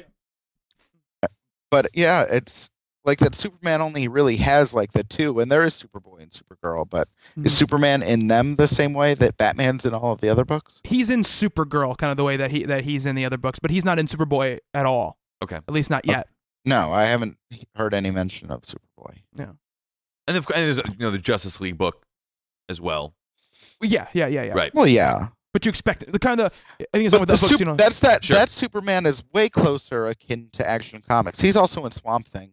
but 1.71 1.87
yeah, 1.95 2.25
it's 2.29 2.69
like 3.05 3.19
that 3.21 3.35
Superman 3.35 3.81
only 3.81 4.09
really 4.09 4.37
has 4.37 4.75
like 4.75 4.93
the 4.93 5.05
two, 5.05 5.39
and 5.41 5.51
there 5.51 5.63
is 5.63 5.75
Superboy 5.81 6.23
and 6.23 6.31
Supergirl, 6.33 6.89
but 6.89 7.09
is 7.37 7.53
Mhm. 7.55 7.57
Superman 7.57 8.03
in 8.03 8.27
them 8.27 8.57
the 8.57 8.67
same 8.69 8.93
way 8.93 9.15
that 9.15 9.37
Batman's 9.39 9.87
in 9.87 9.95
all 9.95 10.13
of 10.13 10.21
the 10.21 10.29
other 10.29 10.45
books? 10.45 10.81
He's 10.85 11.09
in 11.11 11.23
Supergirl, 11.23 11.97
kind 11.97 12.11
of 12.11 12.17
the 12.17 12.25
way 12.25 12.37
that 12.37 12.51
he 12.51 12.65
that 12.65 12.83
he's 12.85 13.07
in 13.07 13.15
the 13.15 13.25
other 13.25 13.37
books, 13.39 13.59
but 13.61 13.71
he's 13.71 13.85
not 13.85 13.99
in 14.01 14.07
Superboy 14.07 14.59
at 14.75 14.85
all. 14.85 15.17
Okay. 15.43 15.57
At 15.57 15.71
least 15.71 15.91
not 15.91 16.05
yet. 16.07 16.29
No, 16.65 16.93
I 16.93 17.05
haven't 17.05 17.39
heard 17.77 17.95
any 17.95 18.11
mention 18.11 18.51
of 18.51 18.63
Superboy. 18.63 19.19
and, 19.39 19.49
of, 20.37 20.47
and 20.55 20.57
there's 20.57 20.77
you 20.79 20.97
know 20.99 21.11
the 21.13 21.19
justice 21.19 21.61
league 21.61 21.79
book 21.79 22.05
as 22.69 22.81
well 22.81 23.15
Yeah. 23.81 24.09
Yeah. 24.13 24.27
Yeah. 24.27 24.43
Yeah. 24.43 24.53
right 24.55 24.75
Well, 24.75 24.87
yeah, 24.89 25.29
But 25.53 25.67
you 25.67 25.71
expect 25.71 26.03
it. 26.05 26.13
the 26.13 26.19
kind 26.19 26.41
of 26.41 26.53
I 26.81 26.85
think 26.93 27.07
it's 27.07 27.13
but 27.15 27.21
with 27.21 27.29
the 27.29 27.33
those 27.33 27.49
books, 27.49 27.61
you 27.61 27.67
know. 27.67 27.75
that's 27.75 27.99
that 28.01 28.23
Sure. 28.25 28.37
that 28.37 28.51
Superman 28.51 29.05
is 29.07 29.23
way 29.35 29.49
closer 29.49 30.07
akin 30.07 30.49
to 30.53 30.69
Action 30.69 31.03
Comics. 31.09 31.41
He's 31.41 31.57
also 31.57 31.85
in 31.87 31.91
Swamp 31.93 32.29
Thing. 32.29 32.53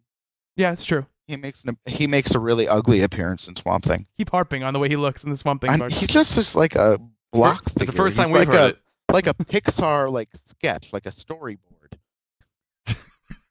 yeah, 0.55 0.71
it's 0.71 0.85
true. 0.85 1.05
He 1.27 1.35
makes 1.35 1.63
an, 1.65 1.77
he 1.85 2.07
makes 2.07 2.33
a 2.35 2.39
really 2.39 2.67
ugly 2.67 3.01
appearance 3.01 3.47
in 3.49 3.55
Swamp 3.55 3.83
Thing, 3.83 4.07
Keep 4.17 4.31
harping 4.31 4.63
on 4.63 4.73
the 4.73 4.79
way 4.79 4.87
he 4.89 4.95
looks 4.95 5.23
in 5.25 5.29
the 5.29 5.37
Swamp 5.37 5.61
Thing. 5.61 5.71
and 5.71 5.81
book. 5.81 5.91
he 5.91 6.07
just 6.07 6.37
is 6.37 6.55
like 6.55 6.73
a 6.75 6.99
block. 7.33 7.63
it's 7.75 7.85
the 7.91 7.91
first 7.95 8.15
time 8.17 8.29
He's 8.29 8.37
we've 8.39 8.47
like 8.47 8.57
heard 8.57 8.63
a, 8.63 8.67
it 8.69 8.79
like 9.11 9.27
a 9.27 9.33
Pixar 9.35 10.11
like 10.11 10.29
sketch, 10.35 10.89
like 10.91 11.05
a 11.05 11.09
storyboard. 11.11 11.59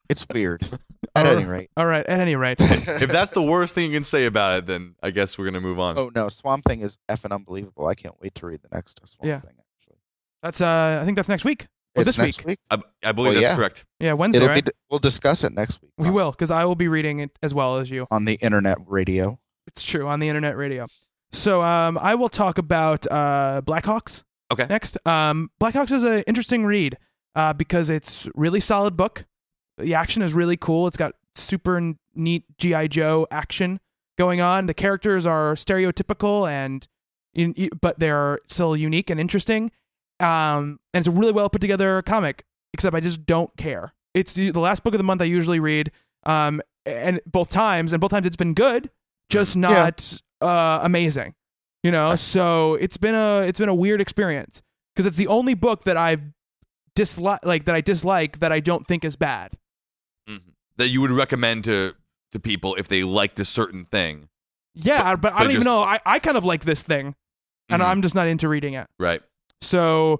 It's 0.09 0.25
weird. 0.33 0.67
At 1.15 1.25
any 1.25 1.45
rate. 1.45 1.69
All 1.77 1.85
right. 1.85 2.05
At 2.05 2.19
any 2.19 2.35
rate. 2.35 2.57
if 2.61 3.09
that's 3.09 3.31
the 3.31 3.41
worst 3.41 3.73
thing 3.75 3.85
you 3.91 3.97
can 3.97 4.03
say 4.03 4.25
about 4.25 4.59
it 4.59 4.65
then 4.65 4.95
i 5.01 5.09
guess 5.09 5.37
we're 5.37 5.45
gonna 5.45 5.61
move 5.61 5.79
on 5.79 5.97
Oh 5.97 6.11
no, 6.13 6.29
Swamp 6.29 6.63
Thing 6.65 6.81
is 6.81 6.97
effing 7.09 7.31
unbelievable. 7.31 7.87
I 7.87 7.95
can't 7.95 8.15
wait 8.21 8.35
to 8.35 8.45
read 8.47 8.61
the 8.61 8.69
next 8.75 8.99
Swamp 9.05 9.27
Yeah. 9.27 9.39
Thing. 9.39 9.55
Actually, 9.79 9.97
That's 10.43 10.61
uh. 10.61 10.99
I 11.01 11.05
think 11.05 11.15
that's 11.15 11.29
next 11.29 11.43
week 11.45 11.67
or 11.95 12.01
it's 12.01 12.09
this 12.09 12.17
next 12.19 12.39
week. 12.39 12.47
week. 12.47 12.59
I, 12.69 13.09
I 13.09 13.11
believe 13.11 13.33
Well, 13.33 13.41
that's 13.41 13.51
yeah. 13.51 13.55
correct 13.55 13.85
Yeah, 13.99 14.13
Wednesday. 14.13 14.37
It'll 14.37 14.49
right? 14.49 14.63
be. 14.65 14.71
We'll 14.89 14.99
discuss 14.99 15.43
it 15.43 15.53
next 15.53 15.81
week. 15.81 15.91
we 15.97 16.07
on- 16.09 16.13
will, 16.13 16.31
because 16.31 16.51
I 16.51 16.65
will 16.65 16.75
be 16.75 16.87
reading 16.87 17.19
it 17.19 17.31
as 17.41 17.53
well 17.53 17.77
as 17.77 17.89
you. 17.89 18.05
on 18.11 18.25
the 18.25 18.35
internet 18.35 18.77
radio. 18.85 19.39
It's 19.67 19.83
true 19.83 20.07
on 20.07 20.19
the 20.19 20.27
internet 20.29 20.55
radio. 20.55 20.85
So 21.31 21.61
um, 21.61 21.97
I 21.97 22.15
will 22.15 22.29
talk 22.29 22.57
about 22.57 23.05
uh, 23.11 23.61
Blackhawks. 23.65 24.23
Okay. 24.51 24.65
Next, 24.69 24.97
um, 25.05 25.51
Blackhawks 25.59 25.91
is 25.91 26.03
an 26.03 26.23
interesting 26.27 26.65
read 26.65 26.97
uh, 27.35 27.51
because 27.53 27.89
it's 27.89 28.29
really 28.35 28.59
solid 28.61 28.95
book. 28.95 29.25
The 29.77 29.93
action 29.93 30.21
is 30.21 30.33
really 30.33 30.57
cool. 30.57 30.87
It's 30.87 30.97
got 30.97 31.15
super 31.35 31.93
neat 32.15 32.43
GI 32.57 32.87
Joe 32.89 33.27
action 33.31 33.79
going 34.17 34.41
on. 34.41 34.65
The 34.65 34.73
characters 34.73 35.25
are 35.25 35.53
stereotypical 35.53 36.49
and, 36.49 36.87
in, 37.33 37.69
but 37.79 37.99
they're 37.99 38.39
still 38.47 38.75
unique 38.75 39.09
and 39.09 39.19
interesting. 39.19 39.71
Um, 40.19 40.79
and 40.93 41.01
it's 41.01 41.07
a 41.07 41.11
really 41.11 41.31
well 41.31 41.49
put 41.49 41.61
together 41.61 42.01
comic. 42.01 42.43
Except 42.73 42.95
I 42.95 42.99
just 42.99 43.25
don't 43.25 43.55
care. 43.57 43.93
It's 44.13 44.33
the 44.33 44.51
last 44.51 44.83
book 44.83 44.93
of 44.93 44.97
the 44.97 45.03
month 45.03 45.21
I 45.21 45.25
usually 45.25 45.59
read. 45.59 45.91
Um, 46.25 46.61
and 46.85 47.21
both 47.25 47.49
times, 47.49 47.93
and 47.93 48.01
both 48.01 48.11
times 48.11 48.25
it's 48.25 48.35
been 48.35 48.53
good, 48.53 48.89
just 49.29 49.57
not 49.57 50.21
uh, 50.41 50.79
amazing. 50.81 51.33
You 51.83 51.91
know, 51.91 52.15
so 52.15 52.75
it's 52.75 52.97
been 52.97 53.15
a 53.15 53.41
it's 53.41 53.59
been 53.59 53.69
a 53.69 53.75
weird 53.75 54.01
experience 54.01 54.61
because 54.93 55.05
it's 55.05 55.17
the 55.17 55.27
only 55.27 55.53
book 55.53 55.83
that 55.83 55.95
I've 55.95 56.21
dislike 56.95 57.45
like 57.45 57.65
that 57.65 57.75
I 57.75 57.81
dislike 57.81 58.39
that 58.39 58.51
I 58.51 58.59
don't 58.59 58.85
think 58.85 59.05
is 59.05 59.15
bad. 59.15 59.51
That 60.77 60.89
you 60.89 61.01
would 61.01 61.11
recommend 61.11 61.63
to 61.65 61.95
to 62.31 62.39
people 62.39 62.75
if 62.75 62.87
they 62.87 63.03
liked 63.03 63.39
a 63.39 63.45
certain 63.45 63.85
thing, 63.85 64.29
Yeah, 64.75 65.15
but, 65.15 65.33
I 65.33 65.37
but 65.37 65.43
don't 65.43 65.51
even 65.53 65.63
know. 65.63 65.79
I, 65.81 65.99
I 66.05 66.19
kind 66.19 66.35
of 66.37 66.43
like 66.45 66.65
this 66.65 66.83
thing, 66.83 67.15
and 67.69 67.81
Mhm. 67.81 67.85
I'm 67.87 68.01
just 68.01 68.15
not 68.15 68.27
into 68.27 68.47
reading 68.49 68.73
it. 68.73 68.85
right? 68.99 69.21
So 69.61 70.19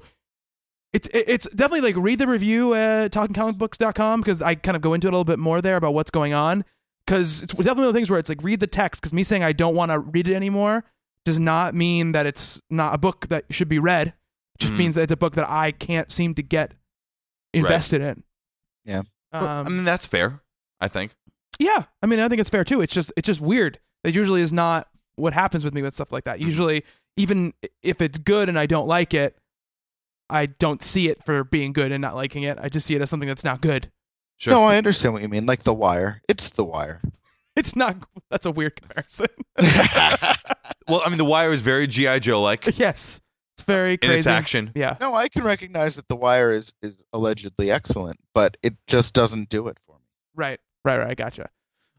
it's 0.93 1.07
it- 1.09 1.25
it's 1.27 1.47
definitely 1.49 1.81
like 1.91 1.95
read 2.01 2.17
the 2.19 2.27
review 2.27 2.73
at 2.73 3.11
talkingcomicbooks.com 3.11 4.21
because 4.21 4.41
I 4.41 4.55
kind 4.55 4.75
of 4.75 4.81
go 4.81 4.93
into 4.93 5.07
it 5.07 5.09
a 5.09 5.15
little 5.15 5.25
bit 5.25 5.37
more 5.39 5.61
there 5.61 5.75
about 5.75 5.93
what's 5.93 6.09
going 6.11 6.33
on. 6.33 6.63
Because 7.05 7.41
it's 7.43 7.53
definitely 7.53 7.81
one 7.81 7.87
of 7.87 7.93
the 7.93 7.97
things 7.97 8.09
where 8.09 8.19
it's 8.19 8.29
like 8.29 8.43
read 8.43 8.59
the 8.59 8.67
text. 8.67 9.01
Because 9.01 9.13
me 9.13 9.23
saying 9.23 9.43
I 9.43 9.53
don't 9.53 9.75
want 9.75 9.91
to 9.91 9.99
read 9.99 10.27
it 10.27 10.33
anymore 10.35 10.83
does 11.23 11.39
not 11.39 11.73
mean 11.75 12.13
that 12.13 12.25
it's 12.25 12.61
not 12.69 12.93
a 12.95 12.97
book 12.97 13.27
that 13.27 13.45
should 13.51 13.69
be 13.69 13.79
read. 13.79 14.07
It 14.07 14.59
just 14.59 14.73
Mhm. 14.73 14.77
means 14.77 14.95
that 14.95 15.03
it's 15.03 15.11
a 15.11 15.17
book 15.17 15.35
that 15.35 15.49
I 15.49 15.71
can't 15.71 16.11
seem 16.11 16.33
to 16.35 16.41
get 16.43 16.73
invested 17.53 18.01
in. 18.01 18.23
Yeah. 18.85 19.03
Well, 19.31 19.47
Um, 19.47 19.67
I 19.67 19.69
mean, 19.69 19.83
that's 19.85 20.05
fair. 20.05 20.41
I 20.79 20.87
think. 20.87 21.15
yeah, 21.59 21.83
I 22.01 22.05
mean, 22.05 22.19
I 22.19 22.27
think 22.29 22.39
it's 22.41 22.49
fair 22.49 22.63
too. 22.63 22.81
It's 22.81 22.93
just 22.93 23.11
it's 23.17 23.25
just 23.25 23.41
weird. 23.41 23.79
That 24.03 24.13
usually 24.13 24.41
is 24.41 24.53
not 24.53 24.87
what 25.15 25.33
happens 25.33 25.63
with 25.65 25.73
me 25.73 25.81
with 25.81 25.93
stuff 25.93 26.11
like 26.11 26.25
that. 26.25 26.37
Mm-hmm. 26.37 26.45
Usually, 26.47 26.83
even 27.17 27.53
if 27.81 28.01
it's 28.01 28.17
good 28.19 28.47
and 28.49 28.57
I 28.59 28.65
don't 28.67 28.87
like 28.87 29.13
it, 29.13 29.35
I 30.29 30.45
don't 30.45 30.83
see 30.83 31.09
it 31.09 31.23
for 31.23 31.43
being 31.43 31.73
good 31.73 31.91
and 31.91 32.01
not 32.01 32.15
liking 32.15 32.43
it. 32.43 32.57
I 32.61 32.69
just 32.69 32.85
see 32.85 32.95
it 32.95 33.01
as 33.01 33.09
something 33.09 33.27
that's 33.27 33.43
not 33.43 33.61
good. 33.61 33.91
Sure. 34.37 34.53
No, 34.53 34.63
I 34.65 34.77
understand 34.77 35.13
what 35.13 35.23
you 35.23 35.29
mean. 35.29 35.47
Like 35.47 35.63
The 35.63 35.73
Wire. 35.73 36.21
It's 36.29 36.49
The 36.49 36.63
Wire. 36.63 37.01
It's 37.55 37.75
not. 37.75 37.95
That's 38.29 38.45
a 38.45 38.51
weird 38.51 38.75
comparison. 38.79 39.25
well, 39.57 41.01
I 41.03 41.09
mean, 41.09 41.17
The 41.17 41.25
Wire 41.25 41.51
is 41.51 41.63
very 41.63 41.87
GI 41.87 42.19
Joe 42.19 42.39
like 42.39 42.77
yes, 42.77 43.19
it's 43.55 43.63
very 43.63 43.93
in 43.93 43.97
crazy. 43.97 44.17
its 44.17 44.27
action. 44.27 44.71
Yeah, 44.75 44.95
No, 45.01 45.15
I 45.15 45.27
can 45.27 45.43
recognize 45.43 45.95
that 45.95 46.07
The 46.07 46.15
Wire 46.15 46.51
is, 46.51 46.71
is 46.83 47.03
allegedly 47.13 47.71
excellent, 47.71 48.19
but 48.35 48.57
it 48.61 48.75
just 48.85 49.15
doesn't 49.15 49.49
do 49.49 49.67
it 49.69 49.79
for 49.87 49.95
me. 49.95 50.01
right, 50.35 50.59
right, 50.85 50.97
right. 50.97 51.09
I 51.09 51.13
gotcha. 51.15 51.49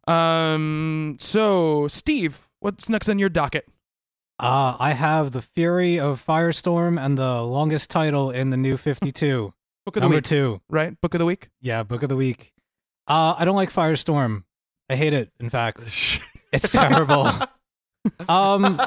Um, 0.06 1.16
so 1.20 1.88
Steve, 1.88 2.48
what's 2.60 2.88
next 2.88 3.08
on 3.08 3.18
your 3.18 3.28
docket? 3.28 3.66
Uh, 4.40 4.76
I 4.78 4.92
have 4.92 5.32
The 5.32 5.42
Fury 5.42 5.98
of 5.98 6.24
Firestorm 6.24 7.02
and 7.04 7.18
the 7.18 7.42
longest 7.42 7.90
title 7.90 8.30
in 8.30 8.50
the 8.50 8.56
new 8.56 8.76
52. 8.76 9.52
Book 9.84 9.96
of 9.96 10.00
the 10.00 10.00
Number 10.00 10.16
week, 10.16 10.24
two. 10.24 10.60
right? 10.68 11.00
Book 11.00 11.14
of 11.14 11.18
the 11.18 11.24
week. 11.26 11.48
Yeah, 11.60 11.82
book 11.82 12.02
of 12.02 12.08
the 12.10 12.16
week. 12.16 12.52
Uh, 13.06 13.34
I 13.38 13.44
don't 13.46 13.56
like 13.56 13.72
Firestorm. 13.72 14.44
I 14.90 14.96
hate 14.96 15.12
it, 15.14 15.30
in 15.40 15.48
fact. 15.50 15.84
It's 16.50 16.72
terrible. 16.72 17.28
um 18.28 18.80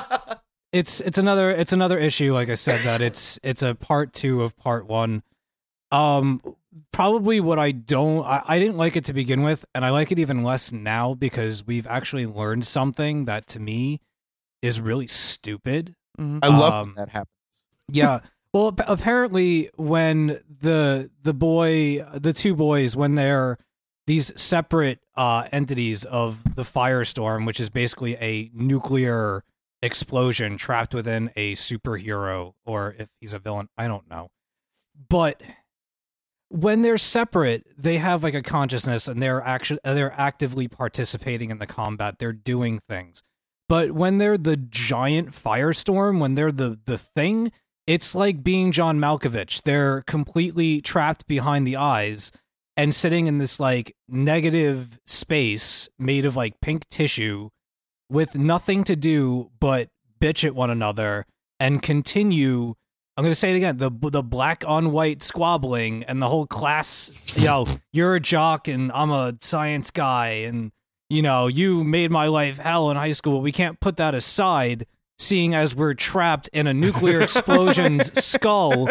it's 0.73 0.99
it's 1.01 1.19
another 1.19 1.51
it's 1.51 1.73
another 1.73 1.99
issue 1.99 2.33
like 2.33 2.49
i 2.49 2.55
said 2.55 2.83
that 2.85 3.03
it's 3.03 3.39
it's 3.43 3.61
a 3.61 3.75
part 3.75 4.13
two 4.13 4.41
of 4.41 4.57
part 4.57 4.87
one 4.87 5.21
um 5.91 6.41
probably 6.93 7.39
what 7.39 7.59
i 7.59 7.71
don't 7.71 8.25
I, 8.25 8.41
I 8.47 8.59
didn't 8.59 8.77
like 8.77 8.95
it 8.95 9.05
to 9.05 9.13
begin 9.13 9.43
with 9.43 9.65
and 9.75 9.83
i 9.85 9.89
like 9.89 10.11
it 10.11 10.19
even 10.19 10.43
less 10.43 10.71
now 10.71 11.13
because 11.13 11.65
we've 11.65 11.85
actually 11.87 12.25
learned 12.25 12.65
something 12.65 13.25
that 13.25 13.47
to 13.47 13.59
me 13.59 13.99
is 14.61 14.79
really 14.79 15.07
stupid 15.07 15.95
Mhm. 16.19 16.39
I 16.43 16.47
love 16.47 16.73
Um, 16.73 16.85
when 16.87 16.95
that 16.95 17.09
happens. 17.09 17.29
yeah. 17.89 18.19
Well, 18.53 18.67
ap- 18.67 18.89
apparently, 18.89 19.69
when 19.77 20.37
the 20.59 21.09
the 21.23 21.33
boy, 21.33 22.03
the 22.13 22.33
two 22.33 22.53
boys, 22.53 22.97
when 22.97 23.15
they're 23.15 23.57
these 24.07 24.33
separate 24.39 24.99
uh, 25.15 25.47
entities 25.53 26.03
of 26.03 26.43
the 26.55 26.63
firestorm, 26.63 27.47
which 27.47 27.61
is 27.61 27.69
basically 27.69 28.15
a 28.17 28.51
nuclear 28.53 29.43
explosion 29.81 30.57
trapped 30.57 30.93
within 30.93 31.31
a 31.37 31.53
superhero, 31.55 32.51
or 32.65 32.93
if 32.99 33.07
he's 33.21 33.33
a 33.33 33.39
villain, 33.39 33.69
I 33.77 33.87
don't 33.87 34.07
know. 34.09 34.27
But 35.09 35.41
when 36.51 36.81
they're 36.81 36.97
separate, 36.97 37.65
they 37.77 37.97
have 37.97 38.23
like 38.23 38.33
a 38.33 38.41
consciousness, 38.41 39.07
and 39.07 39.23
they're 39.23 39.41
actually 39.41 39.79
they're 39.83 40.13
actively 40.17 40.67
participating 40.67 41.49
in 41.49 41.59
the 41.59 41.67
combat. 41.67 42.19
They're 42.19 42.33
doing 42.33 42.79
things. 42.79 43.23
But 43.69 43.93
when 43.93 44.17
they're 44.17 44.37
the 44.37 44.57
giant 44.57 45.31
firestorm, 45.31 46.19
when 46.19 46.35
they're 46.35 46.51
the 46.51 46.77
the 46.85 46.97
thing, 46.97 47.51
it's 47.87 48.13
like 48.13 48.43
being 48.43 48.71
John 48.71 48.99
Malkovich. 48.99 49.63
They're 49.63 50.01
completely 50.01 50.81
trapped 50.81 51.25
behind 51.25 51.65
the 51.65 51.77
eyes 51.77 52.31
and 52.75 52.93
sitting 52.93 53.27
in 53.27 53.37
this 53.37 53.59
like 53.59 53.95
negative 54.09 54.99
space 55.05 55.87
made 55.97 56.25
of 56.25 56.35
like 56.35 56.59
pink 56.61 56.87
tissue 56.89 57.49
with 58.09 58.37
nothing 58.37 58.83
to 58.83 58.95
do 58.95 59.49
but 59.59 59.89
bitch 60.19 60.45
at 60.45 60.55
one 60.55 60.69
another 60.69 61.25
and 61.59 61.81
continue 61.81 62.75
I'm 63.17 63.23
going 63.23 63.31
to 63.31 63.35
say 63.35 63.51
it 63.51 63.57
again. 63.57 63.77
The 63.77 63.91
the 63.91 64.23
black 64.23 64.63
on 64.65 64.91
white 64.91 65.21
squabbling 65.21 66.03
and 66.05 66.21
the 66.21 66.29
whole 66.29 66.47
class 66.47 67.11
you 67.35 67.45
know 67.45 67.67
you're 67.91 68.15
a 68.15 68.19
jock 68.19 68.67
and 68.67 68.91
I'm 68.93 69.11
a 69.11 69.33
science 69.41 69.91
guy 69.91 70.27
and 70.27 70.71
you 71.09 71.21
know 71.21 71.47
you 71.47 71.83
made 71.83 72.09
my 72.09 72.27
life 72.27 72.57
hell 72.57 72.89
in 72.89 72.97
high 72.97 73.11
school. 73.11 73.33
But 73.37 73.43
we 73.43 73.51
can't 73.51 73.79
put 73.79 73.97
that 73.97 74.15
aside 74.15 74.85
seeing 75.19 75.53
as 75.53 75.75
we're 75.75 75.93
trapped 75.93 76.49
in 76.53 76.67
a 76.67 76.73
nuclear 76.73 77.21
explosion's 77.21 78.11
skull 78.23 78.87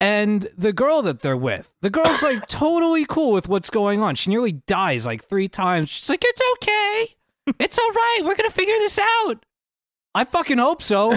and 0.00 0.46
the 0.56 0.72
girl 0.72 1.02
that 1.02 1.20
they're 1.20 1.36
with. 1.36 1.74
The 1.82 1.90
girl's 1.90 2.22
like 2.22 2.46
totally 2.48 3.04
cool 3.06 3.32
with 3.32 3.48
what's 3.48 3.70
going 3.70 4.00
on. 4.00 4.14
She 4.14 4.30
nearly 4.30 4.52
dies 4.52 5.04
like 5.04 5.24
three 5.24 5.48
times. 5.48 5.88
She's 5.90 6.08
like 6.08 6.22
it's 6.24 6.42
okay. 6.54 7.06
It's 7.58 7.78
all 7.78 7.90
right. 7.90 8.20
We're 8.22 8.36
gonna 8.36 8.50
figure 8.50 8.76
this 8.78 9.00
out. 9.00 9.44
I 10.14 10.24
fucking 10.24 10.58
hope 10.58 10.82
so 10.82 11.16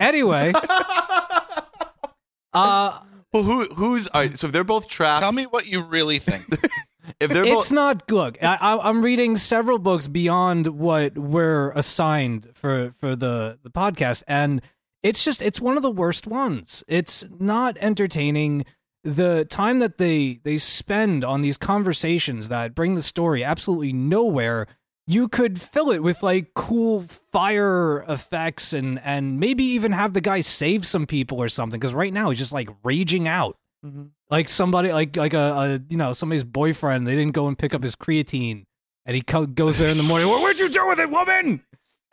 anyway 0.00 0.52
uh 2.52 2.98
well, 3.34 3.42
who 3.42 3.64
who's 3.74 4.06
all 4.08 4.20
right, 4.22 4.38
so 4.38 4.46
if 4.46 4.52
they're 4.52 4.62
both 4.62 4.86
trapped? 4.86 5.20
Tell 5.20 5.32
me 5.32 5.42
what 5.42 5.66
you 5.66 5.82
really 5.82 6.20
think. 6.20 6.46
if 7.20 7.28
they're 7.30 7.44
it's 7.44 7.70
both 7.70 7.72
not 7.72 8.10
look 8.10 8.42
I, 8.42 8.56
I, 8.58 8.88
i'm 8.88 9.02
reading 9.02 9.36
several 9.36 9.78
books 9.78 10.08
beyond 10.08 10.68
what 10.68 11.18
we're 11.18 11.70
assigned 11.72 12.48
for 12.54 12.92
for 12.98 13.14
the 13.14 13.58
the 13.62 13.70
podcast 13.70 14.22
and 14.26 14.62
it's 15.02 15.22
just 15.22 15.42
it's 15.42 15.60
one 15.60 15.76
of 15.76 15.82
the 15.82 15.90
worst 15.90 16.26
ones 16.26 16.82
it's 16.88 17.28
not 17.38 17.76
entertaining 17.78 18.64
the 19.02 19.44
time 19.44 19.80
that 19.80 19.98
they 19.98 20.40
they 20.44 20.56
spend 20.56 21.24
on 21.24 21.42
these 21.42 21.58
conversations 21.58 22.48
that 22.48 22.74
bring 22.74 22.94
the 22.94 23.02
story 23.02 23.44
absolutely 23.44 23.92
nowhere 23.92 24.66
you 25.06 25.28
could 25.28 25.60
fill 25.60 25.90
it 25.90 26.02
with 26.02 26.22
like 26.22 26.54
cool 26.54 27.04
fire 27.32 28.04
effects 28.08 28.72
and 28.72 29.00
and 29.04 29.38
maybe 29.40 29.64
even 29.64 29.92
have 29.92 30.12
the 30.14 30.20
guy 30.20 30.40
save 30.40 30.86
some 30.86 31.06
people 31.06 31.42
or 31.42 31.48
something 31.48 31.78
because 31.78 31.92
right 31.94 32.12
now 32.12 32.30
he's 32.30 32.38
just 32.38 32.52
like 32.52 32.68
raging 32.84 33.28
out 33.28 33.56
Mhm. 33.84 34.10
like 34.30 34.48
somebody 34.48 34.92
like 34.92 35.14
like 35.16 35.34
a, 35.34 35.38
a 35.38 35.80
you 35.90 35.98
know 35.98 36.12
somebody's 36.14 36.44
boyfriend 36.44 37.06
they 37.06 37.16
didn't 37.16 37.34
go 37.34 37.46
and 37.48 37.58
pick 37.58 37.74
up 37.74 37.82
his 37.82 37.94
creatine 37.96 38.64
and 39.04 39.14
he 39.14 39.20
co- 39.20 39.44
goes 39.44 39.78
there 39.78 39.90
in 39.90 39.96
the 39.98 40.02
morning 40.04 40.26
"What- 40.26 40.40
what'd 40.40 40.58
you 40.58 40.70
do 40.70 40.88
with 40.88 41.00
it 41.00 41.10
woman 41.10 41.62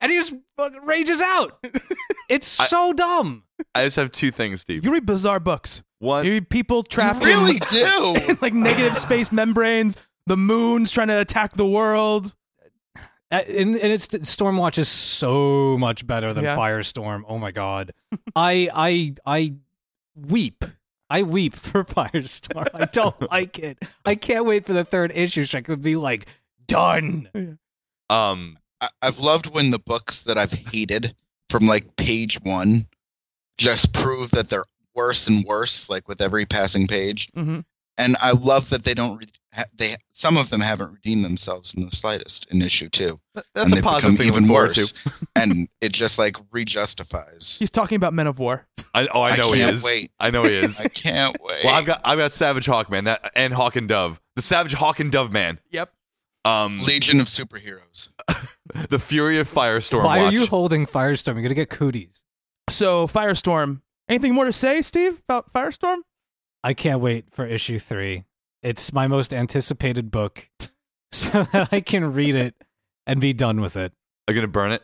and 0.01 0.11
he 0.11 0.17
just 0.17 0.33
fucking 0.57 0.81
rages 0.85 1.21
out 1.21 1.63
it's 2.29 2.59
I- 2.59 2.65
so 2.65 2.91
dumb 2.91 3.43
I 3.75 3.85
just 3.85 3.95
have 3.95 4.11
two 4.11 4.31
things, 4.31 4.59
Steve. 4.61 4.83
You 4.83 4.91
read 4.91 5.05
bizarre 5.05 5.39
books. 5.39 5.81
One, 5.99 6.25
You 6.25 6.31
read 6.31 6.49
people 6.49 6.81
trapped 6.83 7.23
really 7.23 7.51
in, 7.51 7.59
do. 7.69 8.15
in 8.31 8.37
like 8.41 8.53
negative 8.53 8.97
space 8.97 9.31
membranes. 9.31 9.95
The 10.25 10.35
moon's 10.35 10.91
trying 10.91 11.07
to 11.09 11.21
attack 11.21 11.53
the 11.53 11.65
world. 11.65 12.35
Uh, 13.31 13.41
and, 13.47 13.75
and 13.77 13.93
it's 13.93 14.07
stormwatch 14.09 14.77
is 14.77 14.89
so 14.89 15.77
much 15.77 16.05
better 16.05 16.33
than 16.33 16.43
Yeah. 16.43 16.57
firestorm. 16.57 17.23
Oh 17.27 17.37
my 17.37 17.51
god. 17.51 17.91
I 18.35 18.69
i 18.73 19.13
i 19.25 19.53
weep. 20.15 20.65
I 21.09 21.23
weep 21.23 21.55
for 21.67 21.83
firestorm. 21.83 22.67
I 22.73 22.85
don't 22.85 23.19
like 23.31 23.57
it. 23.59 23.79
I 24.05 24.15
can't 24.15 24.45
wait 24.45 24.65
for 24.65 24.73
the 24.73 24.83
third 24.83 25.11
issue. 25.15 25.45
So 25.45 25.57
i 25.57 25.61
could 25.61 25.81
be 25.81 25.95
like 25.95 26.27
done. 26.67 27.57
Um, 28.09 28.57
I- 28.81 28.89
I've 29.01 29.19
loved 29.19 29.47
when 29.53 29.69
the 29.71 29.79
books 29.79 30.21
that 30.23 30.37
I've 30.37 30.53
hated 30.53 31.15
from 31.49 31.67
like 31.67 31.95
page 31.95 32.39
one 32.43 32.87
just 33.57 33.93
prove 33.93 34.31
that 34.31 34.49
they're 34.49 34.65
worse 34.95 35.27
and 35.27 35.45
worse, 35.45 35.89
like 35.89 36.07
with 36.07 36.21
every 36.21 36.45
passing 36.45 36.87
page. 36.87 37.29
hmm 37.33 37.59
And 38.01 38.17
I 38.21 38.31
love 38.31 38.69
that 38.69 38.83
they 38.83 38.93
don't. 38.93 39.17
Re- 39.17 39.25
ha- 39.53 39.65
they 39.75 39.95
some 40.13 40.37
of 40.37 40.49
them 40.49 40.61
haven't 40.61 40.91
redeemed 40.93 41.23
themselves 41.25 41.73
in 41.73 41.85
the 41.85 41.91
slightest 41.95 42.51
in 42.51 42.61
issue 42.61 42.89
two, 42.89 43.19
that's 43.35 43.47
and 43.55 43.71
a 43.71 43.75
they've 43.75 43.83
positive 43.83 44.11
become 44.11 44.17
thing 44.17 44.27
even 44.27 44.47
look 44.47 44.55
worse. 44.75 44.91
to. 44.91 45.11
and 45.35 45.67
it 45.81 45.91
just 45.91 46.17
like 46.17 46.35
rejustifies. 46.51 47.57
He's 47.59 47.69
talking 47.71 47.95
about 47.95 48.13
Men 48.13 48.27
of 48.27 48.39
War. 48.39 48.67
I, 48.93 49.07
oh, 49.13 49.21
I 49.21 49.35
know 49.37 49.51
he 49.51 49.59
can't 49.59 49.75
is. 49.75 49.83
wait. 49.83 50.11
I 50.19 50.31
know 50.31 50.43
he 50.43 50.55
is. 50.55 50.81
I 50.85 50.87
can't 50.87 51.37
wait. 51.41 51.63
well, 51.63 51.75
I've 51.75 51.85
got 51.85 52.01
I've 52.03 52.17
got 52.17 52.31
Savage 52.31 52.65
Hawk 52.65 52.89
Man 52.89 53.05
that 53.05 53.31
and 53.35 53.53
Hawk 53.53 53.75
and 53.75 53.87
Dove, 53.87 54.19
the 54.35 54.41
Savage 54.41 54.73
Hawk 54.73 54.99
and 54.99 55.11
Dove 55.11 55.31
Man. 55.31 55.59
Yep. 55.69 55.91
Um, 56.43 56.79
Legion 56.79 57.19
of 57.19 57.27
Superheroes. 57.27 58.09
the 58.89 58.97
Fury 58.99 59.39
of 59.39 59.47
Firestorm. 59.47 60.03
why 60.05 60.23
watch. 60.23 60.33
are 60.33 60.37
you 60.37 60.47
holding 60.47 60.87
firestorm 60.87 61.33
you're 61.33 61.43
gonna 61.43 61.53
get 61.53 61.69
cooties 61.69 62.23
So 62.69 63.05
Firestorm. 63.07 63.81
Anything 64.09 64.33
more 64.33 64.45
to 64.45 64.51
say, 64.51 64.81
Steve, 64.81 65.19
about 65.19 65.53
Firestorm? 65.53 65.99
I 66.63 66.73
can't 66.73 67.01
wait 67.01 67.25
for 67.31 67.45
issue 67.45 67.79
three. 67.79 68.25
It's 68.63 68.93
my 68.93 69.07
most 69.07 69.33
anticipated 69.33 70.11
book, 70.11 70.49
so 71.11 71.43
that 71.43 71.69
I 71.71 71.81
can 71.81 72.13
read 72.13 72.35
it 72.35 72.55
and 73.07 73.19
be 73.19 73.33
done 73.33 73.61
with 73.61 73.75
it. 73.75 73.93
Are 74.27 74.33
you 74.33 74.39
gonna 74.39 74.47
burn 74.51 74.71
it? 74.71 74.83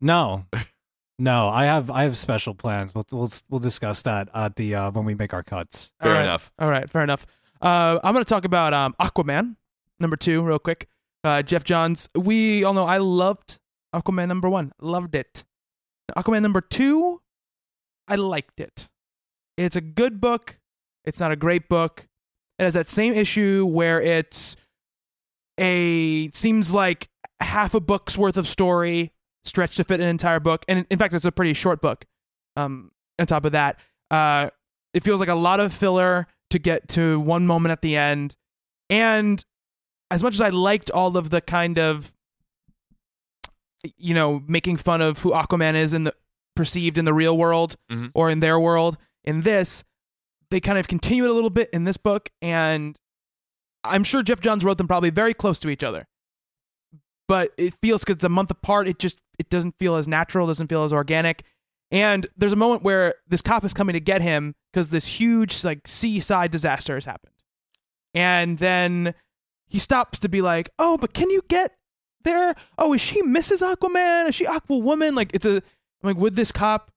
No, 0.00 0.46
No, 1.18 1.48
I 1.48 1.64
have 1.64 1.90
I 1.90 2.04
have 2.04 2.16
special 2.16 2.54
plans. 2.54 2.94
We'll 2.94 3.04
we'll 3.10 3.28
we'll 3.50 3.58
discuss 3.58 4.02
that 4.02 4.28
at 4.34 4.54
the 4.54 4.74
uh, 4.76 4.90
when 4.92 5.04
we 5.04 5.14
make 5.14 5.34
our 5.34 5.42
cuts. 5.42 5.92
Fair 6.00 6.12
All 6.12 6.16
right. 6.16 6.22
enough. 6.22 6.52
All 6.58 6.70
right, 6.70 6.88
fair 6.88 7.02
enough. 7.02 7.26
Uh, 7.60 7.98
I'm 8.04 8.14
going 8.14 8.24
to 8.24 8.28
talk 8.28 8.44
about 8.44 8.72
um, 8.72 8.94
Aquaman 9.00 9.56
number 9.98 10.14
two 10.16 10.42
real 10.42 10.60
quick. 10.60 10.86
Uh, 11.24 11.42
Geoff 11.42 11.64
Johns. 11.64 12.08
We 12.14 12.62
all 12.62 12.72
know 12.72 12.84
I 12.84 12.98
loved 12.98 13.58
Aquaman 13.92 14.28
number 14.28 14.48
one. 14.48 14.70
Loved 14.80 15.16
it. 15.16 15.44
Aquaman 16.16 16.42
number 16.42 16.60
two, 16.60 17.20
I 18.06 18.14
liked 18.14 18.60
it. 18.60 18.88
It's 19.56 19.74
a 19.74 19.80
good 19.80 20.20
book. 20.20 20.60
It's 21.08 21.18
not 21.20 21.32
a 21.32 21.36
great 21.36 21.68
book. 21.68 22.06
It 22.58 22.64
has 22.64 22.74
that 22.74 22.88
same 22.88 23.14
issue 23.14 23.64
where 23.66 24.00
it's 24.00 24.56
a 25.58 26.30
seems 26.32 26.72
like 26.72 27.08
half 27.40 27.74
a 27.74 27.80
book's 27.80 28.18
worth 28.18 28.36
of 28.36 28.46
story 28.46 29.12
stretched 29.44 29.78
to 29.78 29.84
fit 29.84 30.00
an 30.00 30.06
entire 30.08 30.40
book, 30.40 30.64
and 30.68 30.86
in 30.90 30.98
fact, 30.98 31.14
it's 31.14 31.24
a 31.24 31.32
pretty 31.32 31.54
short 31.54 31.80
book. 31.80 32.04
Um, 32.56 32.90
on 33.18 33.26
top 33.26 33.44
of 33.44 33.52
that, 33.52 33.78
uh, 34.10 34.50
it 34.92 35.02
feels 35.02 35.20
like 35.20 35.28
a 35.28 35.34
lot 35.34 35.60
of 35.60 35.72
filler 35.72 36.26
to 36.50 36.58
get 36.58 36.88
to 36.88 37.18
one 37.20 37.46
moment 37.46 37.72
at 37.72 37.80
the 37.82 37.96
end, 37.96 38.36
and 38.90 39.42
as 40.10 40.22
much 40.22 40.34
as 40.34 40.40
I 40.40 40.50
liked 40.50 40.90
all 40.90 41.16
of 41.16 41.30
the 41.30 41.40
kind 41.40 41.78
of 41.78 42.12
you 43.96 44.12
know 44.14 44.42
making 44.46 44.76
fun 44.76 45.00
of 45.00 45.18
who 45.20 45.30
Aquaman 45.32 45.74
is 45.74 45.92
in 45.94 46.04
the 46.04 46.14
perceived 46.56 46.98
in 46.98 47.04
the 47.04 47.14
real 47.14 47.38
world 47.38 47.76
Mhm. 47.90 48.10
or 48.14 48.28
in 48.28 48.40
their 48.40 48.58
world, 48.58 48.98
in 49.24 49.42
this 49.42 49.84
they 50.50 50.60
kind 50.60 50.78
of 50.78 50.88
continue 50.88 51.24
it 51.24 51.30
a 51.30 51.32
little 51.32 51.50
bit 51.50 51.70
in 51.72 51.84
this 51.84 51.96
book, 51.96 52.30
and 52.40 52.98
I'm 53.84 54.04
sure 54.04 54.22
Geoff 54.22 54.40
Johns 54.40 54.64
wrote 54.64 54.78
them 54.78 54.88
probably 54.88 55.10
very 55.10 55.34
close 55.34 55.60
to 55.60 55.68
each 55.68 55.84
other. 55.84 56.06
But 57.26 57.50
it 57.58 57.74
feels 57.82 58.02
because 58.02 58.16
it's 58.16 58.24
a 58.24 58.30
month 58.30 58.50
apart. 58.50 58.88
It 58.88 58.98
just 58.98 59.20
it 59.38 59.50
doesn't 59.50 59.74
feel 59.78 59.96
as 59.96 60.08
natural, 60.08 60.46
doesn't 60.46 60.68
feel 60.68 60.84
as 60.84 60.92
organic. 60.92 61.44
And 61.90 62.26
there's 62.36 62.52
a 62.52 62.56
moment 62.56 62.82
where 62.82 63.14
this 63.26 63.42
cop 63.42 63.64
is 63.64 63.74
coming 63.74 63.94
to 63.94 64.00
get 64.00 64.22
him 64.22 64.54
because 64.72 64.90
this 64.90 65.06
huge 65.06 65.64
like 65.64 65.86
seaside 65.86 66.50
disaster 66.50 66.94
has 66.94 67.04
happened. 67.04 67.34
And 68.14 68.58
then 68.58 69.14
he 69.66 69.78
stops 69.78 70.18
to 70.20 70.28
be 70.28 70.40
like, 70.40 70.70
"Oh, 70.78 70.96
but 70.96 71.12
can 71.12 71.28
you 71.30 71.42
get 71.48 71.74
there? 72.24 72.54
Oh, 72.78 72.94
is 72.94 73.00
she 73.00 73.22
Mrs. 73.22 73.60
Aquaman? 73.60 74.28
Is 74.28 74.34
she 74.34 74.46
Aquawoman? 74.46 75.14
Like 75.14 75.34
it's 75.34 75.44
a 75.46 75.56
I'm 75.56 75.62
like 76.02 76.16
would 76.16 76.36
this 76.36 76.52
cop 76.52 76.90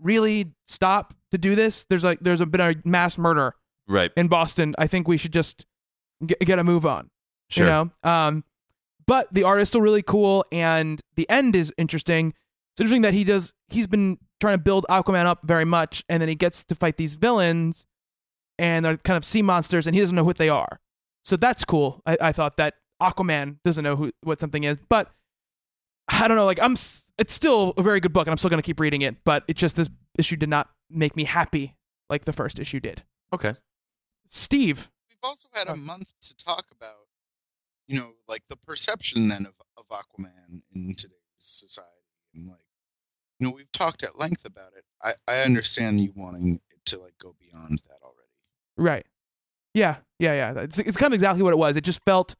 really 0.00 0.52
stop 0.66 1.14
to 1.32 1.38
do 1.38 1.54
this? 1.54 1.84
There's 1.88 2.04
like 2.04 2.20
there's 2.20 2.40
a 2.40 2.46
been 2.46 2.60
a 2.60 2.74
mass 2.84 3.18
murder 3.18 3.54
Right. 3.88 4.10
in 4.16 4.28
Boston. 4.28 4.74
I 4.78 4.86
think 4.86 5.06
we 5.08 5.16
should 5.16 5.32
just 5.32 5.66
get, 6.24 6.38
get 6.40 6.58
a 6.58 6.64
move 6.64 6.84
on. 6.86 7.10
Sure. 7.50 7.66
You 7.66 7.70
know? 7.70 7.90
Um, 8.02 8.44
but 9.06 9.32
the 9.32 9.44
art 9.44 9.60
is 9.60 9.68
still 9.68 9.80
really 9.80 10.02
cool, 10.02 10.44
and 10.50 11.00
the 11.14 11.28
end 11.30 11.54
is 11.54 11.72
interesting. 11.78 12.34
It's 12.74 12.80
interesting 12.80 13.02
that 13.02 13.14
he 13.14 13.22
does. 13.22 13.52
He's 13.68 13.86
been 13.86 14.18
trying 14.40 14.58
to 14.58 14.62
build 14.62 14.84
Aquaman 14.90 15.26
up 15.26 15.40
very 15.44 15.64
much, 15.64 16.04
and 16.08 16.20
then 16.20 16.28
he 16.28 16.34
gets 16.34 16.64
to 16.64 16.74
fight 16.74 16.96
these 16.96 17.14
villains, 17.14 17.86
and 18.58 18.84
they're 18.84 18.96
kind 18.96 19.16
of 19.16 19.24
sea 19.24 19.42
monsters, 19.42 19.86
and 19.86 19.94
he 19.94 20.00
doesn't 20.00 20.16
know 20.16 20.24
what 20.24 20.38
they 20.38 20.48
are. 20.48 20.80
So 21.24 21.36
that's 21.36 21.64
cool. 21.64 22.02
I, 22.04 22.16
I 22.20 22.32
thought 22.32 22.56
that 22.56 22.74
Aquaman 23.00 23.58
doesn't 23.64 23.84
know 23.84 23.94
who 23.94 24.10
what 24.22 24.40
something 24.40 24.64
is, 24.64 24.78
but 24.88 25.12
I 26.08 26.26
don't 26.26 26.36
know. 26.36 26.44
Like 26.46 26.60
I'm, 26.60 26.72
it's 26.72 27.32
still 27.32 27.74
a 27.76 27.82
very 27.82 28.00
good 28.00 28.12
book, 28.12 28.26
and 28.26 28.32
I'm 28.32 28.38
still 28.38 28.50
gonna 28.50 28.62
keep 28.62 28.80
reading 28.80 29.02
it. 29.02 29.16
But 29.24 29.44
it 29.46 29.56
just 29.56 29.76
this 29.76 29.88
issue 30.18 30.36
did 30.36 30.48
not 30.48 30.70
make 30.90 31.16
me 31.16 31.24
happy 31.24 31.76
like 32.08 32.24
the 32.24 32.32
first 32.32 32.58
issue 32.58 32.80
did. 32.80 33.02
Okay. 33.32 33.54
Steve, 34.28 34.90
We've 35.08 35.18
also 35.22 35.48
had 35.52 35.68
a 35.68 35.76
month 35.76 36.12
to 36.22 36.36
talk 36.36 36.66
about, 36.76 37.06
you 37.88 37.98
know, 37.98 38.10
like 38.28 38.42
the 38.48 38.56
perception 38.56 39.28
then 39.28 39.46
of, 39.46 39.54
of 39.76 39.88
Aquaman 39.88 40.62
in 40.74 40.94
today's 40.96 41.16
society. 41.36 41.90
And 42.34 42.48
like, 42.48 42.60
you 43.38 43.46
know, 43.46 43.54
we've 43.54 43.70
talked 43.72 44.02
at 44.02 44.18
length 44.18 44.44
about 44.44 44.72
it. 44.76 44.84
I, 45.02 45.12
I 45.28 45.38
understand 45.44 46.00
you 46.00 46.12
wanting 46.14 46.60
it 46.70 46.84
to 46.86 46.98
like 46.98 47.14
go 47.18 47.34
beyond 47.38 47.80
that 47.88 47.98
already. 48.02 48.28
Right. 48.76 49.06
Yeah, 49.74 49.96
yeah, 50.18 50.32
yeah. 50.32 50.62
It's, 50.62 50.78
it's 50.78 50.96
kind 50.96 51.12
of 51.12 51.14
exactly 51.14 51.42
what 51.42 51.52
it 51.52 51.58
was. 51.58 51.76
It 51.76 51.84
just 51.84 52.02
felt 52.04 52.34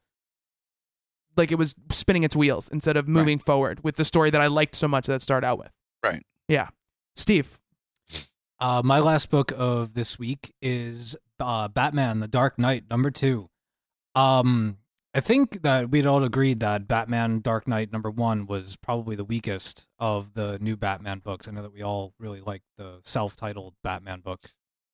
like 1.35 1.51
it 1.51 1.55
was 1.57 1.75
spinning 1.91 2.23
its 2.23 2.35
wheels 2.35 2.67
instead 2.69 2.97
of 2.97 3.07
moving 3.07 3.37
forward 3.37 3.83
with 3.83 3.95
the 3.95 4.05
story 4.05 4.31
that 4.31 4.41
I 4.41 4.47
liked 4.47 4.75
so 4.75 4.87
much 4.87 5.05
that 5.05 5.13
it 5.13 5.21
started 5.21 5.45
out 5.45 5.59
with. 5.59 5.71
Right. 6.03 6.23
Yeah. 6.47 6.69
Steve. 7.15 7.59
Uh, 8.59 8.81
my 8.83 8.99
last 8.99 9.29
book 9.29 9.51
of 9.55 9.93
this 9.93 10.17
week 10.17 10.53
is 10.61 11.15
uh, 11.39 11.67
Batman: 11.67 12.19
The 12.19 12.27
Dark 12.27 12.57
Knight, 12.57 12.85
number 12.89 13.11
two. 13.11 13.49
Um, 14.15 14.77
I 15.13 15.19
think 15.19 15.61
that 15.61 15.91
we'd 15.91 16.07
all 16.07 16.23
agreed 16.23 16.59
that 16.61 16.87
Batman: 16.87 17.39
Dark 17.41 17.67
Knight 17.67 17.91
number 17.91 18.09
one 18.09 18.47
was 18.47 18.75
probably 18.75 19.15
the 19.15 19.23
weakest 19.25 19.87
of 19.99 20.33
the 20.33 20.57
new 20.59 20.75
Batman 20.75 21.19
books. 21.19 21.47
I 21.47 21.51
know 21.51 21.61
that 21.61 21.73
we 21.73 21.83
all 21.83 22.13
really 22.19 22.41
like 22.41 22.63
the 22.77 22.99
self-titled 23.03 23.75
Batman 23.83 24.21
book, 24.21 24.41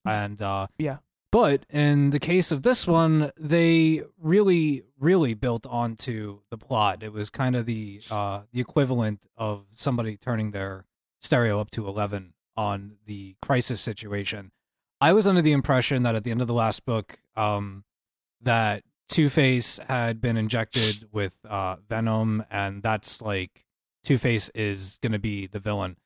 and 0.05 0.41
uh, 0.41 0.67
Yeah. 0.77 0.97
But 1.31 1.65
in 1.71 2.11
the 2.11 2.19
case 2.19 2.51
of 2.51 2.61
this 2.61 2.85
one, 2.85 3.31
they 3.39 4.03
really, 4.19 4.83
really 4.99 5.33
built 5.33 5.65
onto 5.65 6.41
the 6.51 6.59
plot. 6.59 7.01
It 7.01 7.11
was 7.11 7.31
kind 7.31 7.55
of 7.55 7.65
the 7.65 8.01
uh, 8.11 8.41
the 8.51 8.59
equivalent 8.59 9.25
of 9.37 9.65
somebody 9.71 10.15
turning 10.17 10.51
their 10.51 10.85
stereo 11.21 11.59
up 11.59 11.71
to 11.71 11.87
eleven 11.87 12.33
on 12.55 12.97
the 13.05 13.35
crisis 13.41 13.81
situation. 13.81 14.51
I 15.01 15.13
was 15.13 15.27
under 15.27 15.41
the 15.41 15.51
impression 15.51 16.03
that 16.03 16.15
at 16.15 16.23
the 16.23 16.31
end 16.31 16.41
of 16.41 16.47
the 16.47 16.53
last 16.53 16.85
book, 16.85 17.19
um, 17.35 17.83
that 18.41 18.83
Two 19.09 19.29
Face 19.29 19.79
had 19.87 20.21
been 20.21 20.37
injected 20.37 21.07
with 21.11 21.39
uh, 21.47 21.77
venom, 21.87 22.45
and 22.49 22.81
that's 22.81 23.21
like 23.21 23.65
Two 24.03 24.17
Face 24.17 24.49
is 24.55 24.99
going 25.01 25.11
to 25.11 25.19
be 25.19 25.47
the 25.47 25.59
villain. 25.59 25.97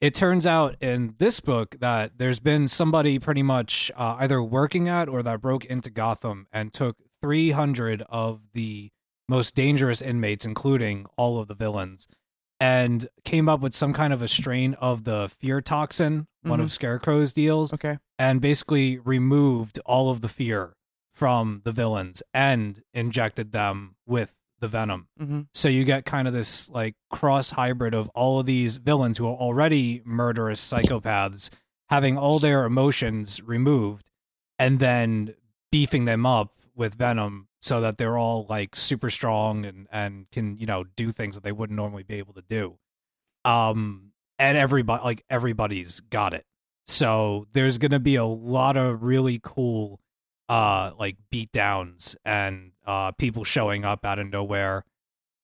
It 0.00 0.14
turns 0.14 0.46
out 0.46 0.76
in 0.80 1.14
this 1.18 1.40
book 1.40 1.76
that 1.80 2.16
there's 2.16 2.40
been 2.40 2.66
somebody 2.68 3.18
pretty 3.18 3.42
much 3.42 3.92
uh, 3.94 4.16
either 4.18 4.42
working 4.42 4.88
at 4.88 5.08
or 5.08 5.22
that 5.22 5.42
broke 5.42 5.66
into 5.66 5.90
Gotham 5.90 6.46
and 6.52 6.72
took 6.72 6.96
300 7.20 8.02
of 8.08 8.40
the 8.54 8.90
most 9.28 9.54
dangerous 9.54 10.00
inmates, 10.00 10.46
including 10.46 11.06
all 11.16 11.38
of 11.38 11.48
the 11.48 11.54
villains, 11.54 12.08
and 12.60 13.08
came 13.24 13.48
up 13.48 13.60
with 13.60 13.74
some 13.74 13.92
kind 13.92 14.12
of 14.12 14.20
a 14.22 14.28
strain 14.28 14.74
of 14.74 15.04
the 15.04 15.28
fear 15.40 15.60
toxin, 15.60 16.26
one 16.42 16.60
of 16.60 16.70
Scarecrow's 16.70 17.32
deals, 17.32 17.72
Okay. 17.72 17.98
and 18.18 18.40
basically 18.40 18.98
removed 18.98 19.78
all 19.86 20.10
of 20.10 20.20
the 20.20 20.28
fear 20.28 20.74
from 21.14 21.62
the 21.64 21.72
villains 21.72 22.22
and 22.34 22.82
injected 22.94 23.52
them 23.52 23.96
with 24.06 24.36
the 24.60 24.68
venom. 24.68 25.08
Mm-hmm. 25.20 25.40
So 25.54 25.68
you 25.70 25.84
get 25.84 26.04
kind 26.04 26.28
of 26.28 26.34
this 26.34 26.68
like 26.68 26.94
cross 27.10 27.50
hybrid 27.50 27.94
of 27.94 28.10
all 28.10 28.40
of 28.40 28.46
these 28.46 28.76
villains 28.76 29.16
who 29.16 29.26
are 29.26 29.34
already 29.36 30.02
murderous 30.04 30.60
psychopaths 30.60 31.48
having 31.88 32.16
all 32.18 32.38
their 32.38 32.64
emotions 32.64 33.42
removed 33.42 34.10
and 34.58 34.78
then 34.78 35.34
beefing 35.72 36.04
them 36.04 36.26
up 36.26 36.54
with 36.74 36.94
venom 36.94 37.48
so 37.60 37.80
that 37.80 37.98
they're 37.98 38.18
all 38.18 38.46
like 38.48 38.74
super 38.74 39.10
strong 39.10 39.64
and 39.64 39.86
and 39.92 40.30
can, 40.30 40.56
you 40.58 40.66
know, 40.66 40.84
do 40.96 41.10
things 41.10 41.34
that 41.34 41.44
they 41.44 41.52
wouldn't 41.52 41.76
normally 41.76 42.02
be 42.02 42.14
able 42.14 42.32
to 42.34 42.42
do. 42.42 42.78
Um 43.44 44.12
and 44.38 44.56
everybody 44.56 45.02
like 45.04 45.24
everybody's 45.28 46.00
got 46.00 46.34
it. 46.34 46.46
So 46.86 47.46
there's 47.52 47.78
going 47.78 47.92
to 47.92 48.00
be 48.00 48.16
a 48.16 48.24
lot 48.24 48.76
of 48.76 49.02
really 49.02 49.40
cool 49.42 50.00
uh 50.48 50.92
like 50.98 51.16
beatdowns 51.32 52.16
and 52.24 52.72
uh 52.86 53.12
people 53.12 53.44
showing 53.44 53.84
up 53.84 54.04
out 54.04 54.18
of 54.18 54.28
nowhere 54.28 54.84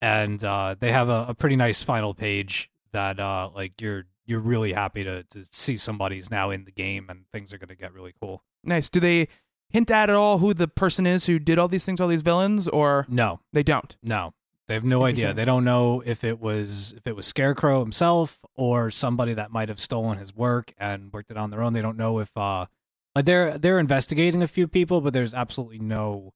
and 0.02 0.42
uh 0.42 0.74
they 0.78 0.90
have 0.90 1.08
a, 1.08 1.26
a 1.28 1.34
pretty 1.34 1.54
nice 1.56 1.82
final 1.82 2.12
page 2.12 2.70
that 2.92 3.20
uh 3.20 3.48
like 3.54 3.80
you're 3.80 4.06
you're 4.24 4.40
really 4.40 4.72
happy 4.72 5.04
to 5.04 5.22
to 5.24 5.44
see 5.52 5.76
somebody's 5.76 6.28
now 6.28 6.50
in 6.50 6.64
the 6.64 6.72
game 6.72 7.06
and 7.08 7.24
things 7.32 7.54
are 7.54 7.58
going 7.58 7.68
to 7.68 7.76
get 7.76 7.92
really 7.92 8.12
cool 8.20 8.42
Nice. 8.66 8.90
Do 8.90 8.98
they 8.98 9.28
hint 9.70 9.90
at 9.90 10.08
at 10.10 10.16
all 10.16 10.38
who 10.38 10.54
the 10.54 10.68
person 10.68 11.06
is 11.06 11.26
who 11.26 11.38
did 11.38 11.58
all 11.58 11.68
these 11.68 11.84
things, 11.84 12.00
all 12.00 12.08
these 12.08 12.22
villains, 12.22 12.68
or 12.68 13.06
no. 13.08 13.40
they 13.52 13.62
don't? 13.62 13.96
no. 14.02 14.32
They 14.68 14.74
have 14.74 14.82
no 14.82 15.04
idea. 15.04 15.32
They 15.32 15.44
don't 15.44 15.62
know 15.62 16.02
if 16.04 16.24
it 16.24 16.40
was 16.40 16.92
if 16.96 17.06
it 17.06 17.14
was 17.14 17.24
scarecrow 17.24 17.78
himself 17.78 18.40
or 18.56 18.90
somebody 18.90 19.32
that 19.34 19.52
might 19.52 19.68
have 19.68 19.78
stolen 19.78 20.18
his 20.18 20.34
work 20.34 20.74
and 20.76 21.12
worked 21.12 21.30
it 21.30 21.36
on 21.36 21.50
their 21.50 21.62
own. 21.62 21.72
They 21.72 21.80
don't 21.82 21.96
know 21.96 22.18
if 22.18 22.32
uh 22.36 22.66
like 23.14 23.26
they're 23.26 23.58
they're 23.58 23.78
investigating 23.78 24.42
a 24.42 24.48
few 24.48 24.66
people 24.66 25.00
but 25.00 25.12
there's 25.12 25.34
absolutely 25.34 25.78
no 25.78 26.32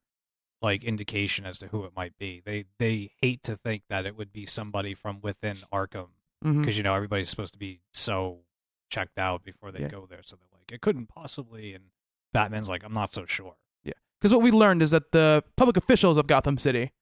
like 0.63 0.85
indication 0.85 1.45
as 1.45 1.59
to 1.59 1.67
who 1.67 1.85
it 1.87 1.91
might 1.97 2.17
be. 2.19 2.41
They 2.45 2.67
they 2.79 3.11
hate 3.21 3.43
to 3.43 3.57
think 3.57 3.83
that 3.91 4.07
it 4.07 4.17
would 4.17 4.33
be 4.33 4.47
somebody 4.47 4.95
from 4.95 5.21
within 5.21 5.57
arkham 5.73 6.11
because 6.41 6.77
you 6.77 6.85
know 6.85 6.95
everybody's 6.95 7.31
supposed 7.31 7.55
to 7.55 7.59
be 7.59 7.81
so 7.93 8.43
checked 8.91 9.19
out 9.19 9.43
before 9.43 9.73
they 9.73 9.81
Yeah. 9.81 9.89
go 9.89 10.07
there. 10.09 10.23
So 10.23 10.37
they're 10.37 10.47
like 10.57 10.71
it 10.71 10.81
couldn't 10.81 11.09
possibly 11.09 11.75
and 11.75 11.87
batman's 12.33 12.69
like 12.69 12.83
i'm 12.85 12.95
not 12.95 13.13
so 13.13 13.25
sure 13.27 13.57
Yeah. 13.85 13.93
Because 14.21 14.33
what 14.33 14.43
we 14.43 14.51
learned 14.51 14.83
is 14.83 14.91
that 14.93 15.13
the 15.13 15.43
public 15.57 15.77
officials 15.77 16.17
of 16.17 16.27
Gotham 16.27 16.59
City 16.59 16.93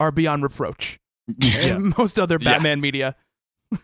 are 0.00 0.10
beyond 0.12 0.42
reproach 0.42 0.98
in 1.42 1.92
most 1.98 2.18
other 2.18 2.38
Yeah. 2.40 2.52
Batman 2.52 2.80
media, 2.80 3.16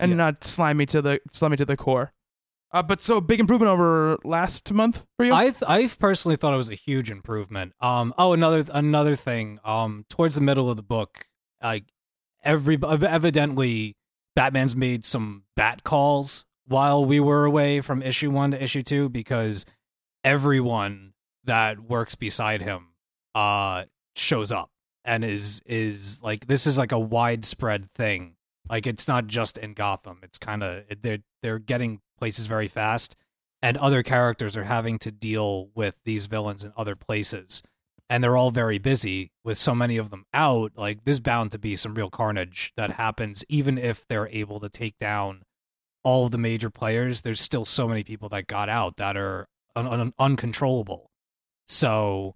and 0.00 0.10
Yeah. 0.10 0.16
not 0.16 0.44
slimy 0.44 0.86
to 0.86 1.02
the 1.02 1.20
slimy 1.30 1.56
to 1.56 1.64
the 1.64 1.76
core. 1.76 2.12
Uh, 2.72 2.82
but 2.82 3.00
so 3.00 3.20
big 3.20 3.38
improvement 3.38 3.68
over 3.70 4.18
last 4.24 4.72
month 4.72 5.04
for 5.16 5.24
you. 5.24 5.32
I 5.32 5.44
th- 5.50 5.62
I 5.68 5.86
personally 5.98 6.36
thought 6.36 6.52
it 6.52 6.56
was 6.56 6.70
a 6.70 6.74
huge 6.74 7.10
improvement. 7.10 7.72
Um. 7.80 8.12
Oh, 8.18 8.32
another 8.32 8.64
another 8.72 9.14
thing. 9.16 9.60
Um. 9.64 10.04
Towards 10.08 10.34
the 10.34 10.40
middle 10.40 10.68
of 10.70 10.76
the 10.76 10.82
book, 10.82 11.26
like 11.62 11.84
every 12.42 12.76
evidently 12.82 13.96
Batman's 14.34 14.74
made 14.74 15.04
some 15.04 15.44
bat 15.56 15.84
calls 15.84 16.44
while 16.66 17.04
we 17.04 17.20
were 17.20 17.44
away 17.44 17.80
from 17.80 18.02
issue 18.02 18.30
one 18.30 18.50
to 18.50 18.62
issue 18.62 18.82
two 18.82 19.08
because 19.08 19.64
everyone 20.24 21.12
that 21.44 21.78
works 21.78 22.14
beside 22.14 22.62
him 22.62 22.88
uh 23.34 23.84
shows 24.16 24.50
up 24.50 24.70
and 25.04 25.24
is 25.24 25.60
is 25.66 26.20
like 26.22 26.46
this 26.46 26.66
is 26.66 26.78
like 26.78 26.92
a 26.92 26.98
widespread 26.98 27.92
thing. 27.92 28.36
Like 28.68 28.86
it's 28.86 29.06
not 29.06 29.26
just 29.26 29.58
in 29.58 29.74
gotham. 29.74 30.20
It's 30.22 30.38
kind 30.38 30.62
of 30.62 30.84
they're 31.02 31.18
they're 31.42 31.58
getting 31.58 32.00
places 32.18 32.46
very 32.46 32.68
fast 32.68 33.16
and 33.64 33.76
other 33.76 34.02
characters 34.02 34.56
are 34.56 34.64
having 34.64 34.98
to 34.98 35.10
deal 35.10 35.70
with 35.74 36.00
these 36.04 36.26
villains 36.26 36.64
in 36.64 36.72
other 36.76 36.96
places. 36.96 37.62
And 38.10 38.22
they're 38.22 38.36
all 38.36 38.50
very 38.50 38.78
busy 38.78 39.32
with 39.42 39.56
so 39.56 39.74
many 39.74 39.96
of 39.96 40.10
them 40.10 40.26
out. 40.34 40.72
Like 40.76 41.04
there's 41.04 41.20
bound 41.20 41.50
to 41.52 41.58
be 41.58 41.74
some 41.74 41.94
real 41.94 42.10
carnage 42.10 42.72
that 42.76 42.92
happens 42.92 43.44
even 43.48 43.78
if 43.78 44.06
they're 44.06 44.28
able 44.28 44.60
to 44.60 44.68
take 44.68 44.98
down 44.98 45.42
all 46.02 46.26
of 46.26 46.30
the 46.30 46.38
major 46.38 46.68
players. 46.70 47.22
There's 47.22 47.40
still 47.40 47.64
so 47.64 47.88
many 47.88 48.04
people 48.04 48.28
that 48.30 48.46
got 48.46 48.68
out 48.68 48.96
that 48.98 49.16
are 49.16 49.46
un- 49.76 49.86
un- 49.86 50.12
uncontrollable 50.18 51.10
so 51.66 52.34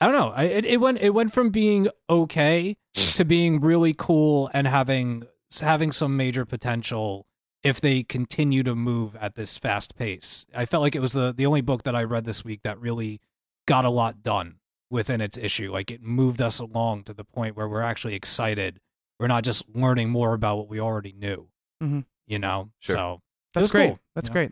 i 0.00 0.06
don't 0.06 0.14
know 0.14 0.30
I, 0.30 0.44
it, 0.44 0.64
it 0.64 0.80
went 0.80 0.98
it 1.00 1.10
went 1.10 1.32
from 1.32 1.50
being 1.50 1.88
okay 2.08 2.76
to 2.94 3.24
being 3.24 3.60
really 3.60 3.94
cool 3.96 4.50
and 4.52 4.66
having 4.66 5.24
having 5.60 5.92
some 5.92 6.16
major 6.16 6.44
potential 6.44 7.26
if 7.62 7.80
they 7.80 8.02
continue 8.02 8.62
to 8.62 8.74
move 8.74 9.16
at 9.16 9.34
this 9.34 9.56
fast 9.58 9.96
pace 9.96 10.46
i 10.54 10.64
felt 10.66 10.82
like 10.82 10.94
it 10.94 11.00
was 11.00 11.12
the 11.12 11.32
the 11.36 11.46
only 11.46 11.60
book 11.62 11.82
that 11.84 11.94
i 11.96 12.02
read 12.02 12.24
this 12.24 12.44
week 12.44 12.62
that 12.62 12.78
really 12.80 13.20
got 13.66 13.84
a 13.84 13.90
lot 13.90 14.22
done 14.22 14.56
within 14.88 15.20
its 15.20 15.36
issue. 15.36 15.72
Like 15.72 15.90
it 15.90 16.00
moved 16.00 16.40
us 16.40 16.60
along 16.60 17.02
to 17.04 17.12
the 17.12 17.24
point 17.24 17.56
where 17.56 17.68
we're 17.68 17.82
actually 17.82 18.14
excited. 18.14 18.78
We're 19.18 19.26
not 19.26 19.42
just 19.42 19.64
learning 19.74 20.10
more 20.10 20.32
about 20.34 20.58
what 20.58 20.68
we 20.68 20.78
already 20.78 21.10
knew. 21.12 21.48
Mhm. 21.82 22.04
You 22.28 22.38
know, 22.38 22.70
Sure. 22.78 22.94
so 22.94 23.22
That's 23.54 23.72
great. 23.72 23.88
cool, 23.88 23.98
That's 24.14 24.28
you 24.28 24.30
know? 24.30 24.32
great. 24.34 24.50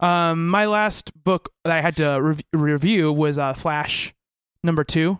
Um, 0.00 0.48
my 0.48 0.66
last 0.66 1.12
book 1.24 1.52
that 1.64 1.76
I 1.76 1.80
had 1.80 1.96
to 1.96 2.18
rev- 2.20 2.42
review 2.52 3.12
was 3.12 3.38
uh, 3.38 3.54
Flash 3.54 4.14
number 4.62 4.84
two, 4.84 5.18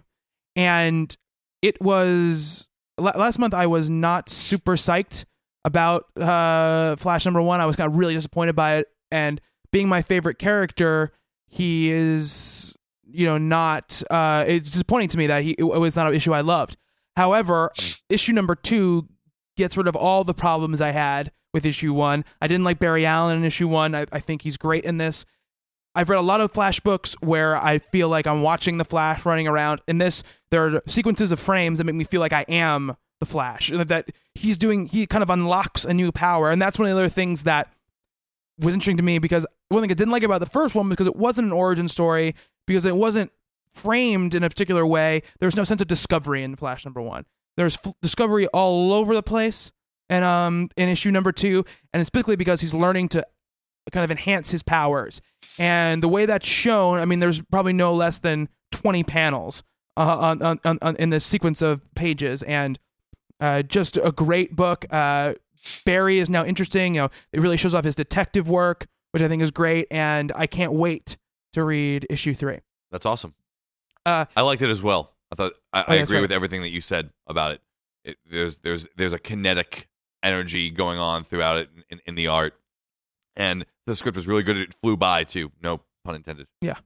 and 0.56 1.14
it 1.62 1.80
was 1.80 2.68
la- 2.98 3.16
last 3.16 3.38
month. 3.38 3.54
I 3.54 3.66
was 3.66 3.90
not 3.90 4.28
super 4.28 4.76
psyched 4.76 5.24
about 5.64 6.04
uh, 6.16 6.96
Flash 6.96 7.24
number 7.24 7.42
one. 7.42 7.60
I 7.60 7.66
was 7.66 7.76
kind 7.76 7.90
of 7.90 7.98
really 7.98 8.14
disappointed 8.14 8.54
by 8.54 8.76
it, 8.76 8.88
and 9.10 9.40
being 9.72 9.88
my 9.88 10.02
favorite 10.02 10.38
character, 10.38 11.12
he 11.46 11.90
is 11.90 12.76
you 13.10 13.26
know 13.26 13.38
not. 13.38 14.02
Uh, 14.10 14.44
it's 14.46 14.72
disappointing 14.72 15.08
to 15.08 15.18
me 15.18 15.26
that 15.26 15.42
he 15.42 15.56
it 15.58 15.64
was 15.64 15.96
not 15.96 16.06
an 16.06 16.14
issue 16.14 16.32
I 16.32 16.42
loved. 16.42 16.76
However, 17.16 17.72
issue 18.08 18.32
number 18.32 18.54
two 18.54 19.08
gets 19.56 19.76
rid 19.76 19.88
of 19.88 19.96
all 19.96 20.22
the 20.22 20.34
problems 20.34 20.80
I 20.80 20.92
had 20.92 21.32
with 21.52 21.66
issue 21.66 21.92
one. 21.92 22.24
I 22.40 22.46
didn't 22.46 22.64
like 22.64 22.78
Barry 22.78 23.06
Allen 23.06 23.38
in 23.38 23.44
issue 23.44 23.68
one. 23.68 23.94
I, 23.94 24.06
I 24.12 24.20
think 24.20 24.42
he's 24.42 24.56
great 24.56 24.84
in 24.84 24.98
this. 24.98 25.24
I've 25.94 26.10
read 26.10 26.18
a 26.18 26.22
lot 26.22 26.40
of 26.40 26.52
Flash 26.52 26.80
books 26.80 27.16
where 27.20 27.56
I 27.56 27.78
feel 27.78 28.08
like 28.08 28.26
I'm 28.26 28.42
watching 28.42 28.78
the 28.78 28.84
Flash 28.84 29.26
running 29.26 29.48
around. 29.48 29.80
In 29.88 29.98
this, 29.98 30.22
there 30.50 30.76
are 30.76 30.82
sequences 30.86 31.32
of 31.32 31.40
frames 31.40 31.78
that 31.78 31.84
make 31.84 31.94
me 31.94 32.04
feel 32.04 32.20
like 32.20 32.32
I 32.32 32.44
am 32.48 32.96
the 33.20 33.26
Flash. 33.26 33.72
That 33.74 34.10
he's 34.34 34.58
doing, 34.58 34.86
he 34.86 35.06
kind 35.06 35.22
of 35.22 35.30
unlocks 35.30 35.84
a 35.84 35.94
new 35.94 36.12
power, 36.12 36.50
and 36.50 36.60
that's 36.62 36.78
one 36.78 36.88
of 36.88 36.94
the 36.94 37.00
other 37.00 37.08
things 37.08 37.44
that 37.44 37.72
was 38.58 38.74
interesting 38.74 38.96
to 38.98 39.02
me 39.02 39.18
because 39.18 39.46
one 39.68 39.82
thing 39.82 39.90
I 39.90 39.94
didn't 39.94 40.12
like 40.12 40.22
about 40.22 40.40
the 40.40 40.46
first 40.46 40.74
one 40.74 40.88
because 40.88 41.06
it 41.06 41.16
wasn't 41.16 41.46
an 41.46 41.52
origin 41.52 41.88
story 41.88 42.34
because 42.66 42.84
it 42.84 42.96
wasn't 42.96 43.32
framed 43.72 44.34
in 44.34 44.42
a 44.42 44.48
particular 44.48 44.86
way. 44.86 45.22
There 45.38 45.46
was 45.46 45.56
no 45.56 45.64
sense 45.64 45.80
of 45.80 45.88
discovery 45.88 46.42
in 46.42 46.56
Flash 46.56 46.84
number 46.84 47.00
one. 47.00 47.24
There's 47.56 47.76
f- 47.84 47.94
discovery 48.02 48.46
all 48.48 48.92
over 48.92 49.14
the 49.14 49.22
place, 49.22 49.72
and 50.08 50.24
um, 50.24 50.68
in 50.76 50.88
issue 50.88 51.10
number 51.10 51.32
two, 51.32 51.64
and 51.92 52.00
it's 52.00 52.10
particularly 52.10 52.36
because 52.36 52.60
he's 52.60 52.74
learning 52.74 53.08
to 53.10 53.24
kind 53.92 54.04
of 54.04 54.10
enhance 54.10 54.50
his 54.50 54.62
powers. 54.62 55.20
And 55.58 56.02
the 56.02 56.08
way 56.08 56.26
that's 56.26 56.46
shown, 56.46 56.98
I 56.98 57.04
mean, 57.04 57.18
there's 57.18 57.40
probably 57.42 57.72
no 57.72 57.92
less 57.94 58.18
than 58.18 58.48
20 58.72 59.02
panels 59.04 59.62
uh, 59.96 60.36
on, 60.40 60.60
on, 60.64 60.78
on, 60.82 60.96
in 60.96 61.10
this 61.10 61.24
sequence 61.24 61.62
of 61.62 61.80
pages, 61.94 62.42
and 62.44 62.78
uh, 63.40 63.62
just 63.62 63.96
a 63.96 64.12
great 64.12 64.54
book. 64.54 64.84
Uh, 64.90 65.34
Barry 65.84 66.18
is 66.18 66.30
now 66.30 66.44
interesting. 66.44 66.94
You 66.94 67.02
know, 67.02 67.08
it 67.32 67.40
really 67.40 67.56
shows 67.56 67.74
off 67.74 67.84
his 67.84 67.94
detective 67.94 68.48
work, 68.48 68.86
which 69.10 69.22
I 69.22 69.28
think 69.28 69.42
is 69.42 69.50
great, 69.50 69.86
and 69.90 70.32
I 70.36 70.46
can't 70.46 70.72
wait 70.72 71.16
to 71.54 71.64
read 71.64 72.06
issue 72.10 72.34
three. 72.34 72.58
That's 72.90 73.06
awesome. 73.06 73.34
Uh, 74.06 74.26
I 74.36 74.42
liked 74.42 74.62
it 74.62 74.70
as 74.70 74.82
well. 74.82 75.14
I 75.32 75.34
thought 75.34 75.52
I, 75.72 75.80
Oh, 75.80 75.84
I 75.88 75.94
agree 75.96 76.06
sorry. 76.14 76.20
with 76.22 76.32
everything 76.32 76.62
that 76.62 76.70
you 76.70 76.80
said 76.80 77.10
about 77.26 77.52
it. 77.52 77.60
it. 78.04 78.16
There's 78.24 78.58
there's 78.58 78.86
there's 78.96 79.12
a 79.12 79.18
kinetic 79.18 79.88
energy 80.22 80.70
going 80.70 80.98
on 80.98 81.24
throughout 81.24 81.58
it 81.58 81.70
in, 81.90 82.00
in 82.06 82.14
the 82.14 82.28
art, 82.28 82.54
and 83.36 83.64
the 83.86 83.96
script 83.96 84.16
was 84.16 84.26
really 84.26 84.42
good. 84.42 84.56
It 84.56 84.74
flew 84.82 84.96
by 84.96 85.24
too. 85.24 85.50
No 85.62 85.80
pun 86.04 86.14
intended. 86.14 86.46
Yeah. 86.60 86.76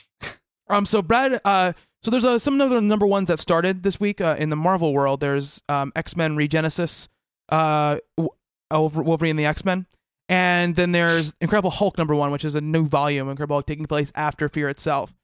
um, 0.68 0.86
so 0.86 1.02
Brad, 1.02 1.40
uh, 1.44 1.72
so 2.02 2.10
there's 2.10 2.24
uh, 2.24 2.38
some 2.38 2.60
other 2.60 2.80
number 2.80 3.06
ones 3.06 3.28
that 3.28 3.38
started 3.38 3.82
this 3.82 3.98
week 3.98 4.20
uh, 4.20 4.36
in 4.38 4.48
the 4.50 4.56
Marvel 4.56 4.92
world. 4.92 5.20
There's 5.20 5.62
um, 5.68 5.92
X 5.96 6.16
Men 6.16 6.36
Regenesis, 6.36 7.08
uh, 7.48 7.98
Wolverine 8.70 9.30
and 9.30 9.38
the 9.38 9.46
X 9.46 9.64
Men, 9.64 9.86
and 10.28 10.76
then 10.76 10.92
there's 10.92 11.34
Incredible 11.40 11.70
Hulk 11.70 11.98
number 11.98 12.14
one, 12.14 12.30
which 12.30 12.44
is 12.44 12.54
a 12.54 12.60
new 12.60 12.86
volume, 12.86 13.28
Incredible 13.28 13.56
Hulk 13.56 13.66
taking 13.66 13.86
place 13.86 14.12
after 14.14 14.48
Fear 14.48 14.68
itself. 14.68 15.14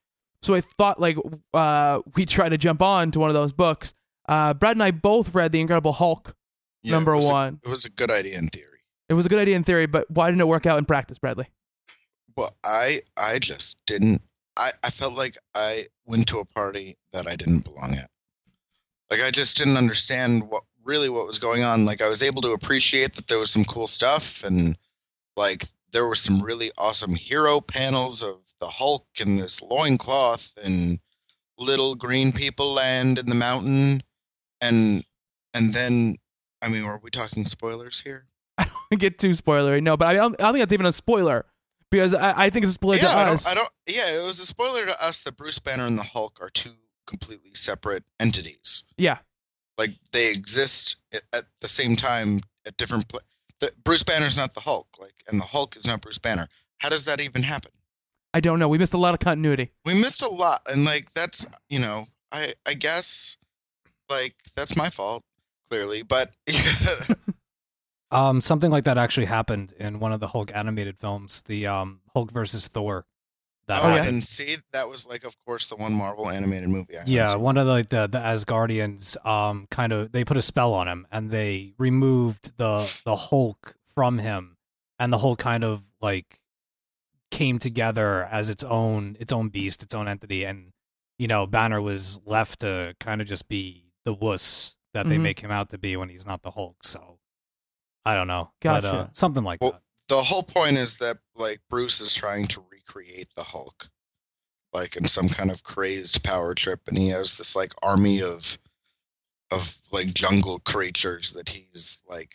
So 0.43 0.55
I 0.55 0.61
thought 0.61 1.01
like 1.01 1.17
uh, 1.53 2.01
we 2.17 2.27
try 2.27 2.49
to 2.49 2.59
jump 2.59 2.83
on 2.83 3.11
to 3.13 3.21
one 3.21 3.31
of 3.31 3.35
those 3.35 3.53
books. 3.53 3.95
Uh, 4.27 4.55
Brad 4.55 4.77
and 4.77 4.83
I 4.83 4.91
both 4.91 5.35
read 5.35 5.53
the 5.53 5.61
Incredible 5.61 5.93
Hulk 5.93 6.35
Yeah, 6.85 6.93
number 6.93 7.13
it 7.15 7.17
was 7.17 7.31
a- 7.31 7.33
one. 7.33 7.61
it 7.65 7.69
was 7.69 7.85
a 7.85 7.91
good 7.91 8.11
idea 8.11 8.39
in 8.39 8.49
theory. 8.49 8.69
It 9.09 9.15
was 9.15 9.27
a 9.27 9.29
good 9.29 9.39
idea 9.41 9.57
in 9.57 9.65
theory, 9.65 9.87
but 9.87 10.09
why 10.11 10.29
didn't 10.31 10.41
it 10.43 10.49
work 10.49 10.67
out 10.67 10.79
in 10.79 10.85
practice, 10.85 11.19
Bradley? 11.19 11.49
Well, 12.37 12.55
I 12.65 13.01
I 13.17 13.39
just 13.39 13.79
didn't. 13.87 14.23
I 14.57 14.71
I 14.83 14.91
felt 14.91 15.15
like 15.17 15.37
I 15.55 15.89
went 16.07 16.29
to 16.29 16.39
a 16.39 16.45
party 16.45 16.97
that 17.13 17.27
I 17.27 17.37
didn't 17.37 17.65
belong 17.65 17.95
at. 17.95 18.11
Like 19.11 19.21
I 19.21 19.31
just 19.31 19.57
didn't 19.57 19.77
understand 19.77 20.45
what 20.49 20.63
really 20.83 21.09
what 21.09 21.27
was 21.27 21.39
going 21.39 21.65
on. 21.65 21.87
Like 21.87 22.01
I 22.03 22.09
was 22.09 22.23
able 22.23 22.43
to 22.43 22.53
appreciate 22.53 23.15
that 23.15 23.27
there 23.29 23.39
was 23.39 23.51
some 23.51 23.65
cool 23.65 23.87
stuff 23.87 24.43
and 24.45 24.77
like 25.37 25.65
there 25.93 26.07
were 26.07 26.15
some 26.15 26.43
really 26.43 26.71
awesome 26.79 27.15
hero 27.15 27.61
panels 27.61 28.23
of 28.23 28.39
the 28.61 28.67
Hulk 28.69 29.07
and 29.21 29.39
this 29.39 29.61
loincloth 29.63 30.53
and 30.65 30.99
little 31.59 31.95
green 31.95 32.33
people 32.33 32.73
land 32.73 33.19
in 33.19 33.27
the 33.27 33.35
mountain 33.35 34.03
and 34.61 35.05
and 35.53 35.73
then 35.73 36.17
I 36.65 36.69
mean, 36.71 36.83
are 36.85 36.99
we 37.03 37.11
talking 37.11 37.45
spoilers 37.45 38.01
here? 38.01 38.27
I 38.59 38.65
don't 38.91 39.01
get 39.01 39.19
too 39.19 39.31
spoilery, 39.31 39.83
no, 39.83 39.97
but 39.97 40.09
I 40.09 40.15
don't, 40.15 40.35
I 40.41 40.45
don't 40.45 40.55
think 40.55 40.63
that's 40.63 40.73
even 40.73 40.87
a 40.87 40.93
spoiler 40.93 41.45
because 41.91 42.15
I, 42.15 42.45
I 42.45 42.51
think 42.51 42.65
it's 42.65 42.71
a 42.71 42.75
spoiler 42.75 42.97
yeah, 42.97 43.03
to 43.03 43.09
I 43.09 43.31
us. 43.31 43.45
don't, 43.45 43.53
I 43.53 43.55
don't. 43.55 43.71
Yeah, 43.87 44.23
it 44.23 44.25
was 44.27 44.41
a 44.41 44.47
spoiler 44.47 44.87
to 44.87 45.05
us 45.05 45.23
that 45.23 45.37
Bruce 45.37 45.59
Banner 45.59 45.87
and 45.87 45.99
the 45.99 46.03
Hulk 46.03 46.39
are 46.41 46.51
two 46.51 46.73
completely 47.07 47.53
separate 47.55 48.03
entities. 48.19 48.85
Yeah. 48.97 49.19
like 49.77 49.91
they 50.13 50.31
exist 50.31 50.97
at, 51.13 51.23
at 51.35 51.45
the 51.61 51.69
same 51.69 51.97
time 51.97 52.41
at 52.67 52.77
different. 52.79 53.09
Pla- 53.09 53.21
the, 53.61 53.71
Bruce 53.85 54.03
Banner's 54.03 54.37
not 54.37 54.55
the 54.55 54.61
Hulk, 54.61 54.89
like, 55.01 55.23
and 55.29 55.39
the 55.39 55.45
Hulk 55.45 55.77
is 55.77 55.87
not 55.87 56.01
Bruce 56.01 56.19
Banner. 56.19 56.49
How 56.79 56.89
does 56.89 57.05
that 57.05 57.21
even 57.21 57.43
happen? 57.43 57.71
I 58.33 58.41
don't 58.41 58.59
know. 58.59 58.69
We 58.69 58.79
missed 58.79 58.95
a 58.95 58.99
lot 58.99 59.15
of 59.15 59.21
continuity. 59.21 59.71
We 59.85 59.95
missed 59.95 60.23
a 60.23 60.29
lot, 60.29 60.63
and 60.73 60.85
like 60.85 61.13
that's 61.15 61.47
you 61.69 61.79
know, 61.79 62.07
I 62.33 62.55
I 62.67 62.75
guess 62.75 63.37
like 64.09 64.35
that's 64.57 64.77
my 64.77 64.91
fault 64.91 65.23
clearly, 65.69 66.03
but 66.03 66.31
Um, 68.15 68.41
something 68.41 68.71
like 68.71 68.85
that 68.85 68.97
actually 68.97 69.27
happened 69.27 69.73
in 69.81 69.99
one 69.99 70.13
of 70.13 70.21
the 70.21 70.29
Hulk 70.29 70.53
animated 70.55 70.99
films, 71.01 71.43
the 71.43 71.67
um 71.67 72.01
Hulk 72.15 72.31
versus 72.31 72.69
Thor. 72.69 73.07
That 73.67 73.83
oh, 73.83 73.89
I 73.89 74.01
didn't 74.03 74.23
see 74.23 74.57
that 74.73 74.89
was 74.89 75.07
like, 75.07 75.25
of 75.25 75.35
course, 75.45 75.67
the 75.67 75.75
one 75.77 75.93
Marvel 75.95 76.29
animated 76.29 76.69
movie. 76.69 76.97
I 76.97 77.03
Yeah, 77.07 77.29
seen. 77.29 77.41
one 77.41 77.59
of 77.59 77.67
the 77.67 77.73
like 77.73 77.89
the 77.89 78.07
the 78.07 78.19
Asgardians 78.19 79.17
um 79.27 79.67
kind 79.71 79.93
of 79.93 80.13
they 80.13 80.25
put 80.25 80.37
a 80.37 80.43
spell 80.43 80.75
on 80.75 80.87
him 80.87 81.07
and 81.11 81.31
they 81.31 81.75
removed 81.77 82.57
the 82.57 82.89
the 83.05 83.17
Hulk 83.17 83.75
from 83.95 84.19
him 84.19 84.59
and 85.01 85.13
the 85.13 85.19
Hulk 85.19 85.41
kind 85.41 85.65
of 85.65 85.83
like 86.01 86.41
came 87.33 87.59
together 87.59 88.25
as 88.31 88.49
its 88.49 88.63
own 88.63 89.17
its 89.19 89.33
own 89.33 89.49
beast, 89.49 89.83
its 89.83 89.95
own 89.95 90.07
entity 90.07 90.45
and 90.45 90.73
you 91.19 91.27
know, 91.27 91.47
Banner 91.47 91.81
was 91.81 92.21
left 92.27 92.61
to 92.61 92.95
kind 93.01 93.21
of 93.21 93.27
just 93.27 93.49
be 93.49 93.87
the 94.05 94.13
wuss 94.13 94.77
that 94.95 95.09
they 95.09 95.17
Mhm. 95.19 95.23
make 95.23 95.41
him 95.41 95.51
out 95.51 95.69
to 95.71 95.79
be 95.79 95.97
when 95.97 96.09
he's 96.09 96.25
not 96.25 96.43
the 96.43 96.51
Hulk. 96.53 96.83
So 96.85 97.21
I 98.07 98.15
don't 98.15 98.27
know. 98.29 98.53
But, 98.61 98.85
uh, 98.85 99.09
something 99.13 99.45
like 99.45 99.61
Well, 99.61 99.73
that. 99.73 99.83
the 100.09 100.23
whole 100.25 100.43
point 100.43 100.77
is 100.79 100.97
that 100.99 101.19
like 101.35 101.61
Bruce 101.69 102.01
is 102.01 102.15
trying 102.15 102.47
to 102.49 102.61
recreate 102.71 103.29
the 103.37 103.45
Hulk, 103.45 103.91
like 104.73 104.97
in 104.97 105.07
some 105.09 105.29
kind 105.29 105.51
of 105.51 105.63
crazed 105.63 106.23
power 106.25 106.55
trip, 106.55 106.81
and 106.89 106.97
he 106.99 107.09
has 107.09 107.37
this 107.37 107.55
like 107.55 107.73
army 107.83 108.23
of 108.23 108.57
of 109.51 109.77
like 109.93 110.15
jungle 110.15 110.59
creatures 110.61 111.33
that 111.33 111.49
he's 111.51 112.03
like 112.07 112.35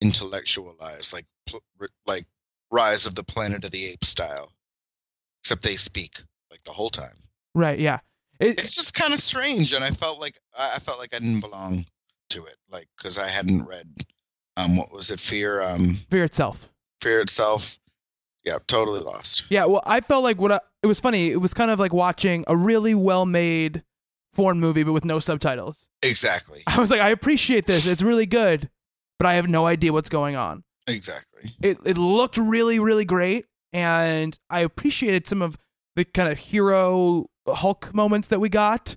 intellectualized, 0.00 1.12
like 1.12 1.26
pl- 1.46 1.62
r- 1.80 1.88
like 2.06 2.26
Rise 2.70 3.06
of 3.06 3.14
the 3.14 3.24
Planet 3.24 3.64
of 3.64 3.70
the 3.70 3.86
Apes 3.86 4.08
style, 4.08 4.52
except 5.42 5.62
they 5.62 5.76
speak 5.76 6.20
like 6.50 6.62
the 6.64 6.72
whole 6.72 6.90
time. 6.90 7.28
Right? 7.54 7.78
Yeah. 7.78 8.00
It, 8.42 8.60
It's 8.60 8.74
just 8.74 8.94
kind 8.94 9.14
of 9.14 9.20
strange, 9.20 9.72
and 9.72 9.82
I 9.84 9.90
felt 9.90 10.20
like 10.20 10.38
I 10.58 10.78
felt 10.78 10.98
like 10.98 11.14
I 11.14 11.18
didn't 11.18 11.40
belong 11.40 11.84
to 12.30 12.44
it, 12.46 12.56
like 12.70 12.88
because 12.96 13.18
I 13.18 13.28
hadn't 13.28 13.66
read 13.66 13.86
Um, 14.56 14.76
what 14.76 14.92
was 14.92 15.10
it? 15.10 15.20
Fear. 15.20 15.62
Um, 15.62 15.94
Fear 16.10 16.24
itself. 16.24 16.70
fear 17.00 17.20
itself. 17.20 17.78
Yeah, 18.44 18.56
totally 18.66 19.00
lost. 19.00 19.44
Yeah, 19.50 19.66
well, 19.66 19.82
I 19.86 20.00
felt 20.00 20.24
like 20.24 20.40
what 20.40 20.50
I, 20.52 20.60
it 20.82 20.86
was 20.88 20.98
funny. 20.98 21.30
It 21.30 21.36
was 21.40 21.54
kind 21.54 21.70
of 21.70 21.78
like 21.78 21.92
watching 21.92 22.44
a 22.48 22.56
really 22.56 22.92
well-made 22.94 23.84
foreign 24.34 24.58
movie, 24.58 24.82
but 24.82 24.92
with 24.92 25.04
no 25.04 25.20
subtitles. 25.20 25.88
Exactly. 26.02 26.62
I 26.66 26.80
was 26.80 26.90
like, 26.90 27.00
I 27.00 27.10
appreciate 27.10 27.66
this. 27.66 27.86
It's 27.86 28.02
really 28.02 28.26
good, 28.26 28.68
but 29.18 29.26
I 29.28 29.34
have 29.34 29.46
no 29.48 29.66
idea 29.66 29.92
what's 29.92 30.08
going 30.08 30.34
on. 30.36 30.64
Exactly. 30.88 31.52
It 31.62 31.78
it 31.84 31.96
looked 31.98 32.36
really, 32.36 32.80
really 32.80 33.04
great, 33.04 33.44
and 33.72 34.36
I 34.50 34.60
appreciated 34.60 35.28
some 35.28 35.40
of 35.42 35.56
the 35.94 36.04
kind 36.04 36.28
of 36.28 36.38
hero 36.38 37.26
Hulk 37.46 37.94
moments 37.94 38.28
that 38.28 38.40
we 38.40 38.48
got, 38.48 38.96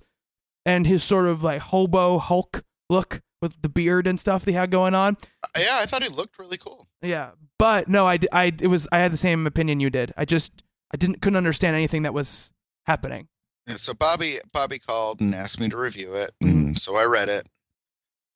and 0.64 0.86
his 0.86 1.02
sort 1.04 1.26
of 1.26 1.42
like 1.42 1.60
hobo 1.60 2.18
Hulk 2.18 2.62
look 2.88 3.20
with 3.42 3.60
the 3.62 3.68
beard 3.68 4.06
and 4.06 4.18
stuff 4.18 4.44
they 4.44 4.52
had 4.52 4.70
going 4.70 4.94
on. 4.94 5.16
Uh, 5.44 5.48
Yeah, 5.58 5.78
I 5.80 5.86
thought 5.86 6.02
he 6.02 6.08
looked 6.08 6.38
really 6.38 6.56
cool. 6.56 6.86
Yeah, 7.02 7.32
but 7.58 7.88
no, 7.88 8.06
I 8.06 8.18
it 8.32 8.68
was 8.68 8.88
I 8.92 8.98
had 8.98 9.12
the 9.12 9.16
same 9.18 9.46
opinion 9.46 9.80
you 9.80 9.90
did. 9.90 10.12
I 10.16 10.24
just 10.24 10.62
I 10.92 10.96
didn't 10.96 11.20
couldn't 11.20 11.36
understand 11.36 11.74
anything 11.76 12.02
that 12.02 12.14
was 12.14 12.52
happening. 12.86 13.28
Yeah, 13.66 13.76
so 13.76 13.94
Bobby 13.94 14.36
Bobby 14.52 14.78
called 14.78 15.20
and 15.20 15.34
asked 15.34 15.58
me 15.60 15.68
to 15.68 15.76
review 15.76 16.14
it, 16.14 16.30
Mm-hmm. 16.42 16.58
and 16.68 16.78
so 16.78 16.94
I 16.96 17.04
read 17.04 17.28
it, 17.28 17.48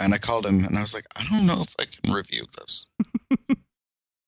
and 0.01 0.13
I 0.13 0.19
called 0.19 0.45
him 0.45 0.65
and 0.65 0.77
I 0.77 0.81
was 0.81 0.93
like, 0.93 1.07
I 1.17 1.25
don't 1.31 1.47
know 1.47 1.63
if 1.63 1.75
I 1.79 1.85
can 1.85 2.13
review 2.13 2.45
this 2.59 2.87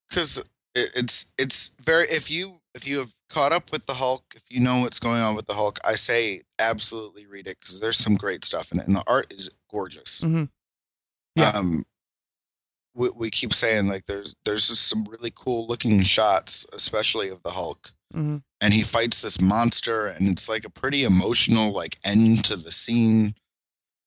because 0.09 0.39
it, 0.75 0.91
it's 0.95 1.33
it's 1.39 1.73
very 1.83 2.07
if 2.09 2.31
you 2.31 2.61
if 2.75 2.87
you 2.87 2.99
have 2.99 3.13
caught 3.29 3.53
up 3.53 3.71
with 3.73 3.87
the 3.87 3.95
Hulk, 3.95 4.25
if 4.35 4.43
you 4.49 4.61
know 4.61 4.81
what's 4.81 4.99
going 4.99 5.21
on 5.21 5.35
with 5.35 5.47
the 5.47 5.55
Hulk, 5.55 5.79
I 5.85 5.95
say 5.95 6.43
absolutely 6.59 7.27
read 7.27 7.47
it 7.47 7.59
because 7.61 7.81
there's 7.81 7.99
some 7.99 8.15
great 8.15 8.45
stuff 8.45 8.73
in 8.73 8.81
it, 8.81 8.87
and 8.87 8.97
the 8.97 9.05
art 9.07 9.33
is 9.33 9.51
gorgeous. 9.71 10.23
Mhm. 10.23 10.49
Yeah. 11.37 11.51
Um, 11.51 11.85
we 12.95 13.11
we 13.11 13.31
keep 13.31 13.55
saying 13.55 13.89
like 13.89 14.05
there's 14.07 14.35
there's 14.45 14.69
just 14.69 14.89
some 14.89 15.05
really 15.05 15.33
cool 15.35 15.67
looking 15.67 16.03
shots, 16.03 16.67
especially 16.73 17.29
of 17.29 17.43
the 17.43 17.51
Hulk 17.51 17.93
hmm 18.13 18.39
and 18.63 18.73
he 18.73 18.83
fights 18.85 19.21
this 19.21 19.41
monster 19.41 20.07
and 20.07 20.29
it's 20.29 20.49
like 20.49 20.65
a 20.65 20.71
pretty 20.71 21.05
emotional 21.05 21.73
like 21.73 21.99
end 22.05 22.45
to 22.45 22.57
the 22.57 22.71
scene 22.71 23.35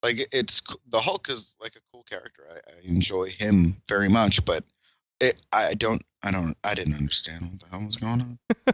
like 0.01 0.19
it's 0.31 0.61
the 0.87 0.99
hulk 0.99 1.29
is 1.29 1.55
like 1.61 1.75
a 1.75 1.79
cool 1.91 2.03
character 2.03 2.47
i, 2.49 2.71
I 2.71 2.87
enjoy 2.87 3.29
him 3.29 3.81
very 3.89 4.07
much 4.07 4.43
but 4.45 4.63
it 5.19 5.45
i 5.51 5.73
don't 5.73 6.01
i 6.25 6.31
don't 6.31 6.55
i 6.63 6.73
didn't 6.73 6.95
understand 6.95 7.49
what 7.51 7.59
the 7.61 7.69
hell 7.69 7.85
was 7.85 7.95
going 7.95 8.21
on 8.21 8.39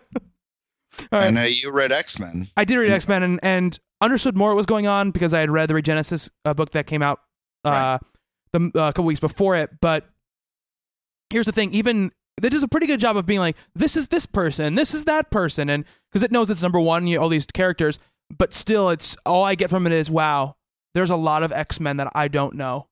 right. 1.12 1.24
and 1.24 1.38
uh, 1.38 1.42
you 1.42 1.70
read 1.72 1.92
x-men 1.92 2.48
I 2.58 2.66
did 2.66 2.78
read. 2.78 2.92
X 2.92 3.08
Men 3.08 3.24
and, 3.24 3.40
and 3.44 3.80
understood 4.02 4.36
more 4.36 4.50
what 4.50 4.58
was 4.58 4.66
going 4.66 4.88
on 4.88 5.12
because 5.12 5.34
I 5.34 5.40
had 5.40 5.50
read 5.52 5.70
the 5.70 5.74
Regenesis 5.76 6.30
uh, 6.46 6.54
book 6.54 6.72
that 6.72 6.88
came 6.88 7.02
out 7.04 7.20
uh, 7.64 8.00
the, 8.54 8.72
uh, 8.76 8.90
a 8.90 8.94
couple 8.94 9.06
weeks 9.06 9.20
before 9.20 9.56
it. 9.56 9.70
But 9.80 10.10
here's 11.30 11.46
the 11.46 11.52
thing: 11.52 11.72
even 11.74 12.12
they 12.42 12.50
does 12.50 12.64
a 12.64 12.68
pretty 12.68 12.88
good 12.88 13.00
job 13.00 13.16
of 13.18 13.26
being 13.26 13.40
like, 13.40 13.56
this 13.76 13.96
is 13.96 14.08
this 14.08 14.26
person, 14.26 14.76
this 14.76 14.94
is 14.94 15.06
that 15.06 15.30
person, 15.32 15.70
and 15.70 15.86
because 16.12 16.24
it 16.24 16.32
knows 16.32 16.50
it's 16.50 16.64
number 16.64 16.80
one, 16.80 17.06
you 17.08 17.20
all 17.20 17.30
these 17.30 17.46
characters, 17.46 18.00
but 18.36 18.54
still, 18.54 18.90
it's 18.90 19.16
all 19.26 19.44
I 19.44 19.56
get 19.56 19.70
from 19.70 19.86
it 19.86 19.94
is, 19.94 20.10
wow, 20.10 20.56
there's 20.96 21.12
a 21.12 21.16
lot 21.16 21.44
of 21.44 21.52
X 21.52 21.80
Men 21.80 21.98
that 21.98 22.12
I 22.16 22.28
don't 22.28 22.56
know. 22.56 22.88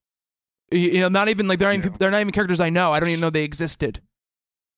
You, 0.71 0.79
you 0.79 0.99
know, 1.01 1.09
not 1.09 1.27
even 1.29 1.47
like 1.47 1.57
they're 1.59 1.69
not 1.69 1.77
even, 1.77 1.91
Yeah. 1.91 1.97
they're 1.99 2.11
not 2.11 2.21
even 2.21 2.31
characters 2.31 2.59
I 2.59 2.69
know. 2.69 2.91
I 2.93 2.99
don't 2.99 3.09
even 3.09 3.21
know 3.21 3.29
they 3.31 3.43
existed. 3.43 4.01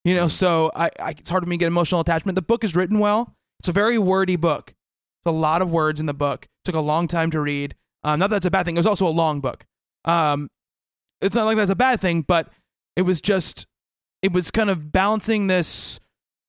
You 0.04 0.16
know, 0.16 0.28
so 0.28 0.72
I, 0.76 0.90
I 1.00 1.12
it's 1.12 1.30
hard 1.30 1.44
for 1.44 1.50
me 1.50 1.58
to 1.58 1.60
get 1.60 1.68
emotional 1.68 2.02
attachment. 2.02 2.36
The 2.36 2.42
book 2.42 2.64
is 2.64 2.76
written 2.76 3.00
well. 3.00 3.36
It's 3.60 3.68
a 3.68 3.72
very 3.74 3.98
wordy 3.98 4.36
book. 4.36 4.74
It's 5.20 5.28
a 5.28 5.32
lot 5.32 5.62
of 5.62 5.72
words 5.72 6.00
in 6.00 6.08
the 6.08 6.14
book. 6.14 6.46
It 6.46 6.50
took 6.66 6.76
a 6.76 6.82
long 6.82 7.08
time 7.08 7.30
to 7.32 7.40
read. 7.40 7.76
Um, 8.04 8.20
not 8.20 8.32
that 8.32 8.38
that's 8.38 8.46
a 8.48 8.52
bad 8.52 8.66
thing. 8.66 8.76
It 8.76 8.80
was 8.80 8.88
also 8.88 9.08
a 9.08 9.10
long 9.10 9.42
book. 9.42 9.66
Um, 10.06 10.50
it's 11.22 11.36
not 11.36 11.46
like 11.46 11.58
that's 11.58 11.72
a 11.72 11.76
bad 11.76 12.00
thing, 12.00 12.24
but 12.24 12.50
it 12.96 13.04
was 13.04 13.22
just 13.22 13.68
it 14.22 14.34
was 14.34 14.50
kind 14.50 14.70
of 14.70 14.92
balancing 14.92 15.48
this 15.48 16.00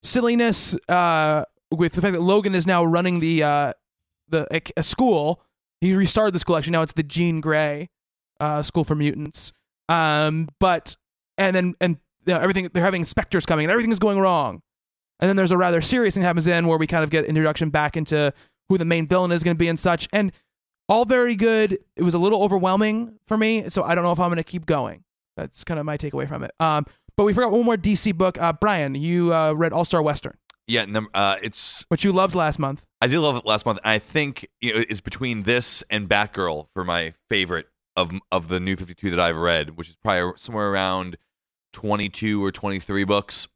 silliness 0.03 0.75
uh, 0.89 1.45
with 1.71 1.93
the 1.93 2.01
fact 2.01 2.15
that 2.15 2.23
Logan 2.23 2.55
is 2.55 2.67
now 2.67 2.85
running 2.85 3.21
the 3.21 3.43
uh, 3.43 3.73
the 4.29 4.47
a, 4.55 4.63
a 4.79 4.83
school. 4.83 5.43
He 5.81 5.95
restarted 5.95 6.35
the 6.35 6.39
school 6.39 6.57
actually. 6.57 6.73
Now 6.73 6.83
it's 6.83 6.93
the 6.93 7.03
Jean 7.03 7.41
Grey 7.41 7.91
uh, 8.41 8.63
School 8.63 8.85
for 8.85 8.95
Mutants. 8.95 9.53
Um, 9.89 10.49
but 10.59 10.97
and 11.37 11.55
then 11.55 11.75
and 11.81 11.99
you 12.27 12.35
know, 12.35 12.41
everything 12.41 12.69
they're 12.73 12.83
having 12.85 13.03
inspectors 13.03 13.47
coming 13.47 13.65
and 13.65 13.71
everything's 13.71 13.99
going 13.99 14.19
wrong. 14.19 14.63
And 15.21 15.29
then 15.29 15.37
there's 15.37 15.53
a 15.53 15.57
rather 15.57 15.81
serious 15.81 16.15
thing 16.15 16.23
that 16.23 16.27
happens 16.27 16.47
in 16.47 16.67
where 16.67 16.79
we 16.79 16.87
kind 16.87 17.05
of 17.05 17.11
get 17.11 17.25
introduction 17.27 17.71
back 17.71 17.97
into 17.97 18.33
who 18.69 18.79
the 18.79 18.85
main 18.85 19.07
villain 19.07 19.31
is 19.33 19.43
going 19.43 19.55
to 19.57 19.59
be 19.59 19.69
and 19.69 19.79
such. 19.79 20.09
And 20.13 20.33
all 20.89 21.05
very 21.05 21.37
good. 21.37 21.79
It 21.97 22.03
was 22.03 22.15
a 22.15 22.19
little 22.19 22.43
overwhelming 22.43 23.19
for 23.27 23.37
me, 23.37 23.69
so 23.71 23.85
I 23.85 23.95
don't 23.95 24.03
know 24.05 24.13
if 24.13 24.19
I'm 24.21 24.29
going 24.31 24.37
to 24.39 24.43
keep 24.45 24.67
going. 24.67 25.05
That's 25.37 25.65
kind 25.65 25.79
of 25.79 25.87
my 25.87 25.97
takeaway 25.97 26.27
from 26.27 26.43
it. 26.43 26.51
Um, 26.61 26.87
but 27.17 27.25
we 27.25 27.33
forgot 27.33 27.53
one 27.53 27.65
more 27.65 27.77
DC 27.77 28.15
book. 28.17 28.41
Uh, 28.41 28.53
Brian, 28.53 28.95
you 28.95 29.33
uh, 29.33 29.53
read 29.53 29.73
All 29.73 29.85
Star 29.85 30.03
Western, 30.03 30.37
Yeah, 30.67 30.85
num- 30.87 31.09
uh, 31.15 31.37
it's 31.43 31.85
which 31.89 32.05
you 32.05 32.13
loved 32.13 32.35
last 32.35 32.59
month. 32.59 32.85
I 33.01 33.07
did 33.07 33.19
love 33.21 33.37
it 33.37 33.47
last 33.47 33.65
month. 33.65 33.79
I 33.85 33.99
think 33.99 34.49
you 34.61 34.75
know, 34.75 34.85
it's 34.89 35.01
between 35.01 35.45
this 35.45 35.83
and 35.89 36.09
Batgirl 36.09 36.67
for 36.75 36.85
my 36.85 37.15
favorite 37.31 37.69
of 37.97 38.11
of 38.33 38.49
the 38.49 38.59
new 38.61 38.77
52 38.77 39.11
that 39.11 39.21
I've 39.21 39.37
read, 39.37 39.77
which 39.77 39.89
is 39.89 39.97
probably 40.03 40.33
somewhere 40.37 40.71
around 40.71 41.17
22 41.73 42.45
or 42.45 42.53
23 42.53 43.05
books. 43.05 43.49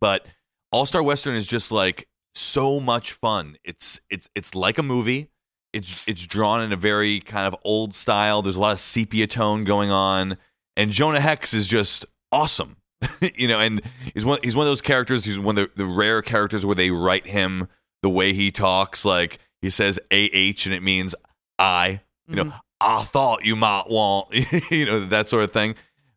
But 0.00 0.26
All 0.72 0.86
Star 0.86 1.02
Western 1.02 1.34
is 1.34 1.46
just 1.46 1.72
like 1.72 2.08
so 2.34 2.80
much 2.80 3.12
fun. 3.12 3.56
It's 3.64 4.00
it's 4.10 4.28
it's 4.34 4.54
like 4.54 4.78
a 4.78 4.82
movie. 4.82 5.28
It's 5.72 6.06
it's 6.08 6.26
drawn 6.26 6.62
in 6.62 6.72
a 6.72 6.76
very 6.76 7.20
kind 7.20 7.46
of 7.46 7.56
old 7.64 7.94
style. 7.94 8.42
There's 8.42 8.56
a 8.56 8.60
lot 8.60 8.72
of 8.72 8.80
sepia 8.80 9.26
tone 9.26 9.64
going 9.64 9.90
on, 9.90 10.36
and 10.76 10.90
Jonah 10.90 11.20
Hex 11.20 11.54
is 11.54 11.68
just 11.68 12.06
awesome. 12.32 12.76
you 13.36 13.48
know, 13.48 13.60
and 13.60 13.80
he's 14.14 14.24
one 14.24 14.38
he's 14.42 14.56
one 14.56 14.66
of 14.66 14.70
those 14.70 14.82
characters. 14.82 15.24
He's 15.24 15.38
one 15.38 15.56
of 15.58 15.70
the, 15.74 15.84
the 15.84 15.92
rare 15.92 16.22
characters 16.22 16.66
where 16.66 16.74
they 16.74 16.90
write 16.90 17.26
him 17.26 17.68
the 18.02 18.10
way 18.10 18.32
he 18.32 18.50
talks. 18.50 19.04
Like 19.04 19.38
he 19.62 19.70
says 19.70 19.98
"ah" 20.10 20.14
and 20.14 20.74
it 20.74 20.82
means 20.82 21.14
I. 21.58 22.00
You 22.26 22.36
know, 22.36 22.44
Mhm. 22.44 22.60
I 22.80 23.02
thought 23.02 23.44
you 23.44 23.56
might 23.56 23.88
want. 23.88 24.28
you 24.70 24.86
know 24.86 25.00
that 25.06 25.28
sort 25.28 25.44
of 25.44 25.52
thing. 25.52 25.74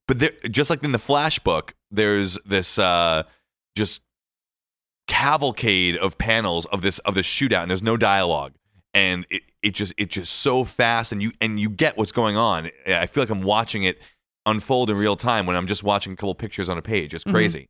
But 0.07 0.19
there, 0.19 0.31
just 0.49 0.69
like 0.69 0.83
in 0.83 0.91
the 0.91 0.99
Flash 0.99 1.39
book, 1.39 1.73
there's 1.91 2.37
this 2.45 2.77
uh, 2.77 3.23
just 3.75 4.01
cavalcade 5.07 5.97
of 5.97 6.17
panels 6.17 6.65
of 6.67 6.81
this 6.81 6.99
of 6.99 7.15
the 7.15 7.21
shootout, 7.21 7.61
and 7.61 7.69
there's 7.69 7.83
no 7.83 7.97
dialogue, 7.97 8.53
and 8.93 9.25
it, 9.29 9.43
it 9.61 9.71
just 9.75 9.93
it's 9.97 10.15
just 10.15 10.33
so 10.39 10.63
fast, 10.63 11.11
and 11.11 11.21
you 11.21 11.31
and 11.41 11.59
you 11.59 11.69
get 11.69 11.97
what's 11.97 12.11
going 12.11 12.37
on. 12.37 12.69
I 12.87 13.05
feel 13.05 13.21
like 13.23 13.29
I'm 13.29 13.43
watching 13.43 13.83
it 13.83 14.01
unfold 14.45 14.89
in 14.89 14.97
real 14.97 15.15
time 15.15 15.45
when 15.45 15.55
I'm 15.55 15.67
just 15.67 15.83
watching 15.83 16.13
a 16.13 16.15
couple 16.15 16.35
pictures 16.35 16.67
on 16.69 16.77
a 16.77 16.81
page. 16.81 17.13
It's 17.13 17.23
Mhm. 17.23 17.31
crazy. 17.31 17.69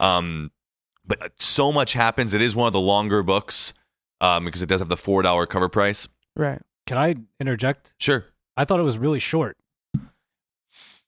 Um, 0.00 0.50
but 1.06 1.32
so 1.40 1.70
much 1.72 1.92
happens. 1.92 2.34
It 2.34 2.42
is 2.42 2.56
one 2.56 2.66
of 2.66 2.72
the 2.72 2.80
longer 2.80 3.22
books 3.22 3.72
um, 4.20 4.44
because 4.44 4.62
it 4.62 4.66
does 4.68 4.80
have 4.80 4.88
the 4.88 4.96
four 4.96 5.22
dollar 5.22 5.46
cover 5.46 5.68
price. 5.68 6.08
Right. 6.36 6.60
Can 6.86 6.98
I 6.98 7.14
interject? 7.40 7.94
Sure. 8.00 8.24
I 8.56 8.64
thought 8.64 8.80
it 8.80 8.84
was 8.84 8.98
really 8.98 9.20
short. 9.20 9.56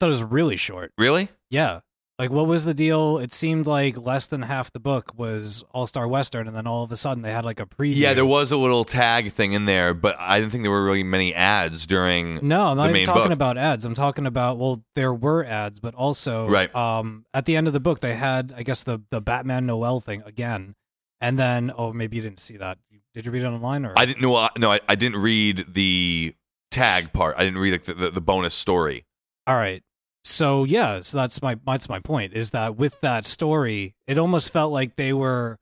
Thought 0.00 0.06
it 0.06 0.08
was 0.08 0.24
really 0.24 0.56
short. 0.56 0.92
Really? 0.98 1.28
Yeah. 1.50 1.80
Like, 2.18 2.30
what 2.30 2.46
was 2.46 2.66
the 2.66 2.74
deal? 2.74 3.16
It 3.16 3.32
seemed 3.32 3.66
like 3.66 3.96
less 3.96 4.26
than 4.26 4.42
half 4.42 4.70
the 4.72 4.78
book 4.78 5.12
was 5.16 5.64
All 5.70 5.86
Star 5.86 6.06
Western, 6.06 6.46
and 6.46 6.54
then 6.54 6.66
all 6.66 6.84
of 6.84 6.92
a 6.92 6.96
sudden 6.96 7.22
they 7.22 7.32
had 7.32 7.46
like 7.46 7.60
a 7.60 7.64
preview. 7.64 7.96
Yeah, 7.96 8.12
there 8.12 8.26
was 8.26 8.52
a 8.52 8.58
little 8.58 8.84
tag 8.84 9.32
thing 9.32 9.54
in 9.54 9.64
there, 9.64 9.94
but 9.94 10.16
I 10.18 10.38
didn't 10.38 10.52
think 10.52 10.64
there 10.64 10.70
were 10.70 10.84
really 10.84 11.02
many 11.02 11.34
ads 11.34 11.86
during. 11.86 12.46
No, 12.46 12.66
I'm 12.66 12.76
not 12.76 12.90
even 12.90 13.06
talking 13.06 13.22
book. 13.22 13.32
about 13.32 13.56
ads. 13.56 13.86
I'm 13.86 13.94
talking 13.94 14.26
about 14.26 14.58
well, 14.58 14.84
there 14.96 15.14
were 15.14 15.46
ads, 15.46 15.80
but 15.80 15.94
also 15.94 16.46
Right. 16.46 16.74
Um, 16.74 17.24
at 17.32 17.46
the 17.46 17.56
end 17.56 17.68
of 17.68 17.72
the 17.72 17.80
book, 17.80 18.00
they 18.00 18.14
had 18.14 18.52
I 18.54 18.64
guess 18.64 18.84
the 18.84 19.00
the 19.10 19.22
Batman 19.22 19.64
Noel 19.64 20.00
thing 20.00 20.22
again, 20.26 20.74
and 21.22 21.38
then 21.38 21.72
oh 21.74 21.94
maybe 21.94 22.16
you 22.16 22.22
didn't 22.22 22.40
see 22.40 22.58
that. 22.58 22.76
Did 23.14 23.24
you 23.24 23.32
read 23.32 23.44
it 23.44 23.46
online 23.46 23.86
or? 23.86 23.94
I 23.96 24.04
didn't 24.04 24.20
know. 24.20 24.46
No, 24.58 24.72
I, 24.72 24.80
I 24.86 24.94
didn't 24.94 25.22
read 25.22 25.64
the 25.72 26.34
tag 26.70 27.14
part. 27.14 27.36
I 27.38 27.44
didn't 27.44 27.60
read 27.60 27.72
like, 27.72 27.84
the, 27.84 27.94
the 27.94 28.10
the 28.10 28.20
bonus 28.20 28.52
story. 28.52 29.06
All 29.46 29.56
right. 29.56 29.82
So 30.24 30.64
yeah, 30.64 31.00
so 31.00 31.16
that's 31.16 31.40
my 31.42 31.56
that's 31.66 31.88
my 31.88 31.98
point 32.00 32.34
is 32.34 32.50
that 32.50 32.76
with 32.76 33.00
that 33.00 33.24
story, 33.24 33.94
it 34.06 34.18
almost 34.18 34.52
felt 34.52 34.72
like 34.72 34.96
they 34.96 35.12
were 35.12 35.56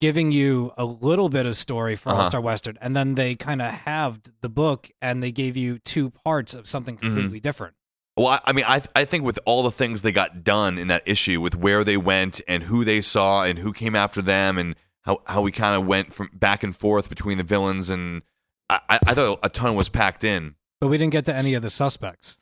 giving 0.00 0.32
you 0.32 0.72
a 0.78 0.84
little 0.84 1.28
bit 1.28 1.44
of 1.44 1.54
story 1.56 1.94
for 1.96 2.08
Uh-huh. 2.10 2.20
All 2.22 2.26
Star 2.26 2.40
Western, 2.40 2.78
and 2.80 2.96
then 2.96 3.14
they 3.14 3.34
kind 3.34 3.60
of 3.60 3.70
halved 3.72 4.30
the 4.40 4.48
book 4.48 4.88
and 5.02 5.22
they 5.22 5.30
gave 5.32 5.56
you 5.56 5.78
two 5.78 6.10
parts 6.10 6.54
of 6.54 6.66
something 6.66 6.96
Mm-hmm. 6.96 7.06
completely 7.06 7.40
different. 7.40 7.74
Well, 8.16 8.28
I, 8.28 8.40
I 8.46 8.52
mean, 8.52 8.64
I 8.66 8.82
I 8.96 9.04
think 9.04 9.24
with 9.24 9.38
all 9.44 9.62
the 9.62 9.70
things 9.70 10.02
they 10.02 10.12
got 10.12 10.42
done 10.44 10.78
in 10.78 10.88
that 10.88 11.02
issue, 11.06 11.40
with 11.40 11.54
where 11.54 11.84
they 11.84 11.96
went 11.98 12.40
and 12.48 12.62
who 12.64 12.84
they 12.84 13.02
saw 13.02 13.44
and 13.44 13.58
who 13.58 13.72
came 13.72 13.94
after 13.94 14.22
them, 14.22 14.56
and 14.58 14.74
how 15.02 15.20
how 15.26 15.42
we 15.42 15.52
kind 15.52 15.80
of 15.80 15.86
went 15.86 16.12
from 16.14 16.30
back 16.32 16.62
and 16.62 16.74
forth 16.74 17.08
between 17.10 17.36
the 17.38 17.44
villains, 17.44 17.90
and 17.90 18.22
I, 18.70 18.80
I 18.88 18.98
I 19.08 19.14
thought 19.14 19.38
a 19.42 19.48
ton 19.50 19.74
was 19.74 19.88
packed 19.90 20.24
in. 20.24 20.54
But 20.80 20.88
we 20.88 20.96
didn't 20.98 21.12
get 21.12 21.26
to 21.26 21.34
any 21.34 21.52
of 21.54 21.60
the 21.62 21.68
suspects. 21.70 22.38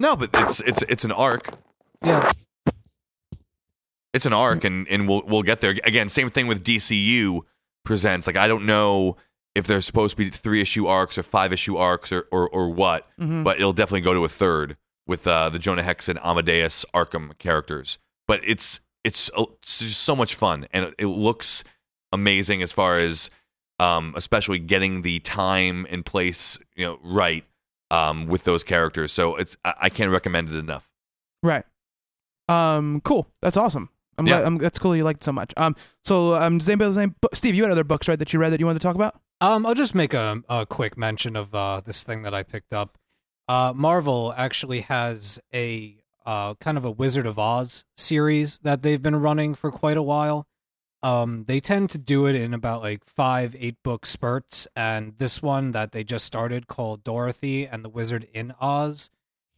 No, 0.00 0.16
but 0.16 0.30
it's 0.34 0.60
it's 0.60 0.82
it's 0.82 1.04
an 1.04 1.12
arc. 1.12 1.50
Yeah. 2.02 2.32
It's 4.12 4.26
an 4.26 4.32
arc, 4.32 4.64
and, 4.64 4.88
and 4.88 5.06
we'll 5.08 5.22
we'll 5.26 5.42
get 5.44 5.60
there. 5.60 5.70
Again, 5.84 6.08
same 6.08 6.30
thing 6.30 6.48
with 6.48 6.64
DCU 6.64 7.42
presents. 7.84 8.26
Like 8.26 8.36
I 8.36 8.48
don't 8.48 8.66
know 8.66 9.16
if 9.54 9.66
there's 9.66 9.84
supposed 9.86 10.16
to 10.16 10.24
be 10.24 10.30
three 10.30 10.60
issue 10.60 10.86
arcs 10.86 11.16
or 11.16 11.22
five 11.22 11.52
issue 11.52 11.76
arcs 11.76 12.10
or 12.10 12.26
or, 12.32 12.48
or 12.48 12.70
what, 12.70 13.06
Mhm. 13.20 13.44
but 13.44 13.58
it'll 13.58 13.72
definitely 13.72 14.00
go 14.00 14.14
to 14.14 14.24
a 14.24 14.28
third 14.28 14.76
with 15.06 15.26
uh, 15.28 15.48
the 15.50 15.58
Jonah 15.60 15.82
Hex 15.84 16.08
and 16.08 16.18
Amadeus 16.24 16.84
Arkham 16.92 17.36
characters. 17.38 17.98
But 18.26 18.40
it's 18.44 18.80
it's, 19.04 19.30
it's 19.36 19.78
just 19.80 20.02
so 20.02 20.14
much 20.16 20.34
fun, 20.34 20.66
and 20.72 20.86
it, 20.86 20.94
it 20.98 21.06
looks 21.06 21.62
amazing 22.12 22.62
as 22.62 22.72
far 22.72 22.96
as 22.96 23.30
um, 23.78 24.12
especially 24.16 24.58
getting 24.58 25.02
the 25.02 25.20
time 25.20 25.86
and 25.88 26.04
place 26.04 26.58
you 26.74 26.84
know 26.84 26.98
right 27.04 27.44
um, 27.90 28.26
with 28.26 28.44
those 28.44 28.64
characters. 28.64 29.12
So 29.12 29.36
it's 29.36 29.56
I, 29.64 29.74
I 29.82 29.88
can't 29.88 30.10
recommend 30.10 30.48
it 30.48 30.56
enough. 30.56 30.88
Right. 31.42 31.64
Um. 32.48 33.00
Cool. 33.04 33.26
That's 33.42 33.56
awesome. 33.56 33.88
I'm 34.18 34.26
Yeah. 34.26 34.38
glad. 34.38 34.46
I'm, 34.46 34.58
that's 34.58 34.78
cool. 34.78 34.94
You 34.96 35.04
liked 35.04 35.22
it 35.22 35.24
so 35.24 35.32
much. 35.32 35.52
Um. 35.56 35.76
So 36.04 36.34
um. 36.34 36.58
Does 36.58 36.68
anybody 36.68 36.86
else- 36.88 36.96
any 36.96 37.12
book- 37.20 37.34
Steve, 37.36 37.54
you 37.54 37.62
had 37.62 37.72
other 37.72 37.84
books 37.84 38.08
right 38.08 38.18
that 38.18 38.32
you 38.32 38.38
read 38.38 38.50
that 38.52 38.60
you 38.60 38.66
wanted 38.66 38.80
to 38.80 38.86
talk 38.86 38.94
about? 38.96 39.18
Um, 39.40 39.64
I'll 39.64 39.74
just 39.74 39.94
make 39.94 40.12
a, 40.12 40.42
a 40.50 40.66
quick 40.66 40.98
mention 40.98 41.34
of 41.34 41.54
uh, 41.54 41.80
this 41.80 42.02
thing 42.02 42.22
that 42.22 42.34
I 42.34 42.42
picked 42.42 42.74
up. 42.74 42.98
Uh, 43.48 43.72
Marvel 43.74 44.34
actually 44.36 44.82
has 44.82 45.40
a 45.54 45.96
uh, 46.26 46.52
kind 46.54 46.76
of 46.76 46.84
a 46.84 46.90
Wizard 46.90 47.24
of 47.26 47.38
Oz 47.38 47.86
series 47.96 48.58
that 48.58 48.82
they've 48.82 49.00
been 49.02 49.16
running 49.16 49.54
for 49.54 49.70
quite 49.72 49.96
a 49.96 50.02
while. 50.02 50.46
Um, 51.02 51.44
they 51.44 51.60
tend 51.60 51.90
to 51.90 51.98
do 51.98 52.26
it 52.26 52.34
in 52.34 52.52
about 52.52 52.82
like 52.82 53.04
five, 53.06 53.56
eight 53.58 53.82
book 53.82 54.04
spurts, 54.04 54.68
and 54.76 55.14
this 55.18 55.42
one 55.42 55.70
that 55.72 55.92
they 55.92 56.04
just 56.04 56.26
started 56.26 56.66
called 56.66 57.02
Dorothy 57.04 57.66
and 57.66 57.84
the 57.84 57.88
Wizard 57.88 58.28
in 58.34 58.52
Oz 58.60 59.08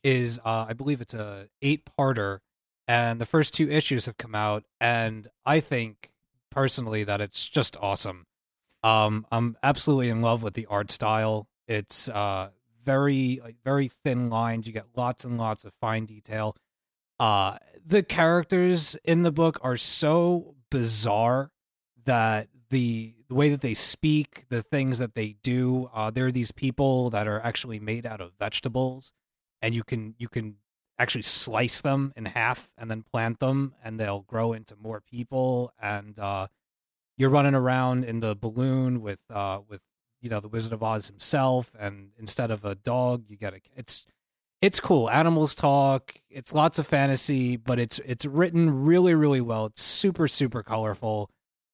is, 0.04 0.38
uh, 0.44 0.66
I 0.68 0.72
believe, 0.72 1.00
it's 1.00 1.14
a 1.14 1.48
eight 1.60 1.82
parter, 1.98 2.38
and 2.86 3.20
the 3.20 3.26
first 3.26 3.54
two 3.54 3.68
issues 3.68 4.06
have 4.06 4.18
come 4.18 4.34
out, 4.34 4.64
and 4.80 5.28
I 5.44 5.60
think 5.60 6.12
personally 6.50 7.02
that 7.04 7.20
it's 7.20 7.48
just 7.48 7.76
awesome. 7.80 8.26
Um, 8.84 9.26
I'm 9.32 9.56
absolutely 9.62 10.10
in 10.10 10.22
love 10.22 10.42
with 10.42 10.54
the 10.54 10.66
art 10.66 10.90
style. 10.90 11.48
It's 11.66 12.08
uh 12.08 12.50
very 12.84 13.40
very 13.64 13.88
thin 13.88 14.28
lines. 14.28 14.66
You 14.66 14.72
get 14.72 14.86
lots 14.96 15.24
and 15.24 15.38
lots 15.38 15.64
of 15.64 15.72
fine 15.74 16.04
detail. 16.04 16.56
Uh, 17.20 17.56
the 17.86 18.02
characters 18.02 18.96
in 19.04 19.22
the 19.22 19.30
book 19.32 19.58
are 19.62 19.76
so 19.76 20.56
bizarre 20.72 21.52
that 22.06 22.48
the 22.70 23.14
the 23.28 23.34
way 23.34 23.50
that 23.50 23.60
they 23.60 23.74
speak, 23.74 24.44
the 24.48 24.62
things 24.62 24.98
that 24.98 25.14
they 25.14 25.36
do, 25.42 25.88
uh, 25.94 26.10
there 26.10 26.26
are 26.26 26.32
these 26.32 26.52
people 26.52 27.10
that 27.10 27.28
are 27.28 27.40
actually 27.40 27.78
made 27.78 28.06
out 28.06 28.20
of 28.20 28.32
vegetables, 28.38 29.12
and 29.60 29.74
you 29.74 29.84
can 29.84 30.14
you 30.18 30.28
can 30.28 30.56
actually 30.98 31.22
slice 31.22 31.80
them 31.80 32.12
in 32.16 32.24
half 32.24 32.72
and 32.76 32.90
then 32.90 33.02
plant 33.02 33.38
them, 33.40 33.74
and 33.84 34.00
they'll 34.00 34.22
grow 34.22 34.52
into 34.52 34.74
more 34.76 35.00
people. 35.00 35.72
And 35.80 36.18
uh, 36.18 36.48
you're 37.16 37.30
running 37.30 37.54
around 37.54 38.04
in 38.04 38.20
the 38.20 38.34
balloon 38.34 39.02
with 39.02 39.20
uh 39.30 39.60
with 39.68 39.82
you 40.22 40.30
know 40.30 40.40
the 40.40 40.48
Wizard 40.48 40.72
of 40.72 40.82
Oz 40.82 41.06
himself, 41.08 41.72
and 41.78 42.10
instead 42.18 42.50
of 42.50 42.64
a 42.64 42.74
dog, 42.74 43.24
you 43.28 43.36
get 43.36 43.52
a 43.52 43.60
it's 43.76 44.06
it's 44.62 44.80
cool. 44.80 45.10
Animals 45.10 45.54
talk. 45.54 46.14
It's 46.30 46.54
lots 46.54 46.78
of 46.78 46.86
fantasy, 46.86 47.56
but 47.56 47.78
it's 47.78 47.98
it's 48.00 48.24
written 48.24 48.84
really 48.84 49.14
really 49.14 49.40
well. 49.42 49.66
It's 49.66 49.82
super 49.82 50.26
super 50.28 50.62
colorful. 50.62 51.28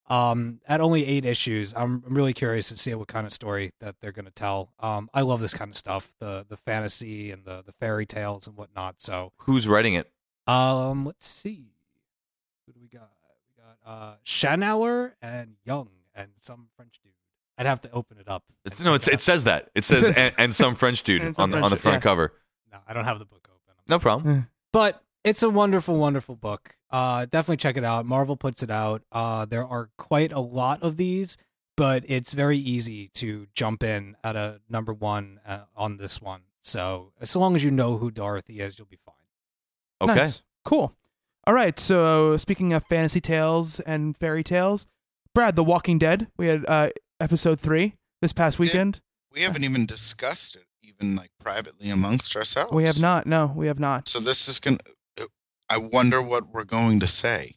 Um, 0.08 0.60
at 0.66 0.80
only 0.80 1.06
eight 1.06 1.26
issues, 1.26 1.74
I'm 1.76 2.02
I'm 2.06 2.14
really 2.14 2.32
curious 2.32 2.70
to 2.70 2.78
see 2.78 2.94
what 2.94 3.08
kind 3.08 3.26
of 3.26 3.32
story 3.32 3.70
that 3.80 3.96
they're 4.00 4.10
going 4.12 4.24
to 4.24 4.30
tell. 4.32 4.72
Um, 4.80 5.10
I 5.12 5.20
love 5.20 5.40
this 5.40 5.52
kind 5.52 5.70
of 5.70 5.76
stuff, 5.76 6.14
the 6.18 6.46
the 6.48 6.56
fantasy 6.56 7.30
and 7.30 7.44
the 7.44 7.62
the 7.64 7.72
fairy 7.72 8.06
tales 8.06 8.46
and 8.46 8.56
whatnot. 8.56 9.02
So, 9.02 9.32
Who's 9.40 9.68
writing 9.68 9.94
it? 9.94 10.10
um, 10.46 11.04
let's 11.04 11.28
see, 11.28 11.66
who 12.66 12.72
do 12.72 12.80
we 12.80 12.88
got? 12.88 13.10
We 13.46 13.62
got 13.62 13.76
uh 13.86 14.14
Shanower 14.24 15.12
and 15.20 15.56
Young 15.66 15.90
and 16.14 16.30
some 16.36 16.68
French 16.74 16.98
dude. 17.02 17.12
I'd 17.58 17.66
have 17.66 17.82
to 17.82 17.90
open 17.90 18.16
it 18.18 18.28
up. 18.28 18.44
It's, 18.64 18.80
no, 18.80 18.94
it's, 18.94 19.08
it 19.08 19.20
says 19.20 19.44
that. 19.44 19.68
It 19.74 19.84
says 19.84 20.16
and, 20.16 20.34
and 20.38 20.54
some 20.54 20.74
French 20.74 21.02
dude 21.04 21.34
some 21.34 21.42
on 21.42 21.50
the 21.50 21.56
French 21.56 21.64
on 21.64 21.70
the 21.70 21.76
front 21.76 22.02
cover. 22.02 22.32
No, 22.72 22.78
I 22.86 22.92
don't 22.94 23.04
have 23.04 23.18
the 23.18 23.24
book 23.24 23.48
open. 23.48 23.74
No 23.88 23.98
problem. 23.98 24.48
but 24.72 25.02
it's 25.24 25.42
a 25.42 25.50
wonderful, 25.50 25.96
wonderful 25.98 26.36
book. 26.36 26.76
Uh, 26.90 27.26
definitely 27.26 27.56
check 27.58 27.76
it 27.76 27.84
out. 27.84 28.06
Marvel 28.06 28.36
puts 28.36 28.62
it 28.62 28.70
out. 28.70 29.02
Uh, 29.12 29.44
there 29.44 29.66
are 29.66 29.90
quite 29.98 30.32
a 30.32 30.40
lot 30.40 30.82
of 30.82 30.96
these, 30.96 31.36
but 31.76 32.04
it's 32.06 32.32
very 32.32 32.58
easy 32.58 33.08
to 33.14 33.46
jump 33.54 33.82
in 33.82 34.16
at 34.24 34.36
a 34.36 34.60
number 34.68 34.92
one 34.92 35.40
uh, 35.46 35.60
on 35.76 35.96
this 35.98 36.20
one. 36.20 36.42
So 36.62 37.12
as 37.20 37.34
long 37.36 37.54
as 37.54 37.64
you 37.64 37.70
know 37.70 37.96
who 37.98 38.10
Dorothy 38.10 38.60
is, 38.60 38.78
you'll 38.78 38.86
be 38.88 38.98
fine. 39.04 39.14
Okay. 40.10 40.20
Nice. 40.20 40.42
Cool. 40.64 40.94
All 41.46 41.54
right. 41.54 41.78
So 41.78 42.36
speaking 42.36 42.72
of 42.72 42.84
fantasy 42.84 43.20
tales 43.20 43.80
and 43.80 44.16
fairy 44.16 44.44
tales, 44.44 44.86
Brad, 45.34 45.56
The 45.56 45.64
Walking 45.64 45.98
Dead. 45.98 46.28
We 46.36 46.48
had 46.48 46.64
uh, 46.68 46.90
episode 47.20 47.58
three 47.60 47.94
this 48.20 48.32
past 48.32 48.58
We 48.58 48.66
did. 48.66 48.72
weekend. 48.74 49.00
We 49.32 49.42
haven't 49.42 49.64
even 49.64 49.86
discussed 49.86 50.56
it, 50.56 50.64
even 50.88 51.16
like 51.16 51.30
privately 51.40 51.90
amongst 51.90 52.36
ourselves. 52.36 52.72
We 52.72 52.84
have 52.84 53.00
not. 53.00 53.26
No, 53.26 53.52
we 53.54 53.66
have 53.66 53.78
not. 53.80 54.08
So 54.08 54.20
this 54.20 54.48
is 54.48 54.58
gonna. 54.60 54.78
I 55.70 55.76
wonder 55.78 56.22
what 56.22 56.52
we're 56.52 56.64
going 56.64 57.00
to 57.00 57.06
say. 57.06 57.54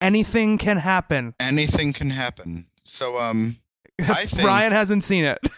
Anything 0.00 0.58
can 0.58 0.76
happen. 0.76 1.34
Anything 1.40 1.92
can 1.92 2.10
happen. 2.10 2.68
So 2.84 3.18
um, 3.18 3.56
I 4.00 4.24
think- 4.26 4.42
Brian 4.42 4.72
hasn't 4.72 5.04
seen 5.04 5.24
it. 5.24 5.38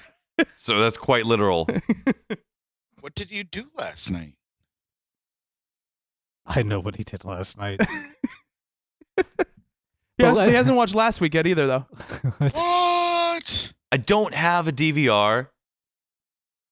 So 0.56 0.78
that's 0.78 0.96
quite 0.96 1.26
literal. 1.26 1.68
what 3.00 3.14
did 3.14 3.30
you 3.30 3.44
do 3.44 3.64
last 3.76 4.10
night? 4.10 4.32
I 6.46 6.62
know 6.62 6.80
what 6.80 6.96
he 6.96 7.02
did 7.04 7.26
last 7.26 7.58
night. 7.58 7.78
He, 10.16 10.24
has, 10.24 10.38
he 10.38 10.52
hasn't 10.54 10.78
watched 10.78 10.94
last 10.94 11.20
week 11.20 11.34
yet 11.34 11.46
either, 11.46 11.66
though. 11.66 11.86
What? 12.38 13.72
I 13.92 13.96
don't 13.98 14.32
have 14.32 14.66
a 14.66 14.72
DVR. 14.72 15.48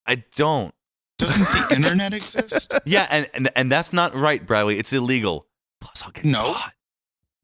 I 0.08 0.24
don't. 0.34 0.74
Doesn't 1.18 1.42
the 1.42 1.76
internet 1.76 2.12
exist? 2.14 2.72
Yeah, 2.84 3.06
and, 3.10 3.28
and 3.34 3.50
and 3.56 3.70
that's 3.72 3.92
not 3.92 4.14
right, 4.16 4.44
Bradley. 4.44 4.78
It's 4.78 4.92
illegal. 4.92 5.46
Plus, 5.80 6.02
I'll 6.04 6.10
get 6.12 6.24
No. 6.24 6.54
caught. 6.54 6.72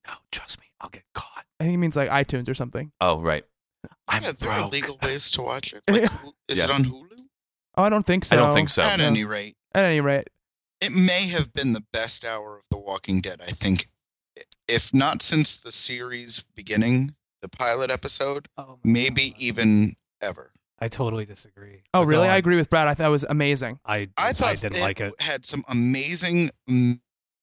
No, 0.06 0.12
trust 0.32 0.58
me, 0.60 0.66
I'll 0.80 0.90
get 0.90 1.04
caught. 1.14 1.44
I 1.60 1.64
think 1.64 1.70
he 1.72 1.76
means 1.76 1.94
like 1.96 2.08
iTunes 2.10 2.48
or 2.48 2.54
something. 2.54 2.90
Oh, 3.00 3.20
right. 3.20 3.44
I'm 4.08 4.22
yeah, 4.22 4.32
there 4.32 4.50
are 4.50 4.60
broke. 4.60 4.72
legal 4.72 4.98
ways 5.02 5.30
to 5.32 5.42
watch 5.42 5.72
it. 5.74 5.82
Like, 5.90 6.02
Hulu- 6.10 6.32
is 6.48 6.58
Yes. 6.58 6.68
it 6.68 6.74
on 6.74 6.84
Hulu? 6.84 7.20
Oh, 7.76 7.82
I 7.82 7.90
don't 7.90 8.06
think 8.06 8.24
so. 8.24 8.36
I 8.36 8.38
don't 8.38 8.54
think 8.54 8.68
so. 8.70 8.82
At 8.82 8.98
no. 9.00 9.06
any 9.06 9.24
rate, 9.24 9.56
At 9.74 9.84
any 9.84 10.00
rate, 10.00 10.28
it 10.80 10.92
may 10.92 11.26
have 11.28 11.52
been 11.52 11.72
the 11.72 11.84
best 11.92 12.24
hour 12.24 12.58
of 12.58 12.62
The 12.70 12.78
Walking 12.78 13.20
Dead. 13.20 13.40
I 13.46 13.50
think, 13.50 13.88
if 14.68 14.94
not 14.94 15.22
since 15.22 15.56
the 15.56 15.72
series 15.72 16.44
beginning, 16.54 17.14
the 17.42 17.48
pilot 17.48 17.90
episode, 17.90 18.48
Oh 18.56 18.78
maybe 18.84 19.30
God. 19.30 19.40
even 19.40 19.96
ever. 20.22 20.52
I 20.85 20.89
totally 20.89 21.24
disagree. 21.24 21.82
oh 21.95 22.01
But 22.01 22.01
go 22.03 22.05
really? 22.07 22.28
I 22.28 22.37
agree 22.37 22.57
with 22.57 22.68
Brad. 22.70 22.89
I 22.89 22.95
thought 22.95 23.07
it 23.07 23.11
was 23.11 23.24
amazing. 23.24 23.78
I 23.87 24.09
I 24.18 24.32
thought 24.32 24.61
didn't 24.61 24.78
it 24.78 24.82
like 24.82 25.01
it. 25.01 25.14
had 25.20 25.47
some 25.47 25.64
amazing 25.68 26.51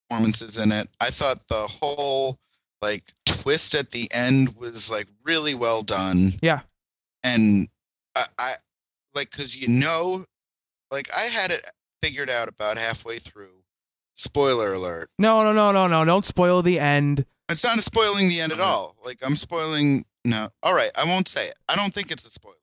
performances 0.08 0.58
in 0.58 0.72
it. 0.72 0.88
I 1.00 1.10
thought 1.10 1.38
the 1.48 1.66
whole 1.66 2.38
like 2.80 3.12
twist 3.26 3.74
at 3.74 3.90
the 3.90 4.08
end 4.12 4.56
was 4.56 4.90
like 4.90 5.06
really 5.24 5.54
well 5.54 5.82
done. 5.82 6.34
Yeah. 6.42 6.60
and 7.24 7.68
I, 8.14 8.24
I 8.38 8.52
like 9.14 9.30
because 9.30 9.56
you 9.60 9.68
know, 9.68 10.24
like 10.90 11.08
I 11.16 11.22
had 11.22 11.50
it 11.50 11.64
figured 12.02 12.30
out 12.30 12.48
about 12.48 12.78
halfway 12.78 13.18
through. 13.18 13.50
Spoiler 14.14 14.74
alert! 14.74 15.08
No, 15.18 15.42
no, 15.42 15.52
no, 15.54 15.72
no, 15.72 15.88
no! 15.88 16.04
Don't 16.04 16.26
spoil 16.26 16.60
the 16.60 16.78
end. 16.78 17.24
It's 17.48 17.64
not 17.64 17.82
spoiling 17.82 18.28
the 18.28 18.40
end 18.42 18.52
at 18.52 18.60
all. 18.60 18.94
Like 19.04 19.18
I'm 19.24 19.36
spoiling. 19.36 20.04
No, 20.26 20.48
all 20.62 20.74
right, 20.74 20.90
I 20.96 21.04
won't 21.06 21.26
say 21.28 21.48
it. 21.48 21.54
I 21.68 21.74
don't 21.76 21.92
think 21.94 22.10
it's 22.12 22.26
a 22.26 22.30
spoiler 22.30 22.54
really, 22.56 22.61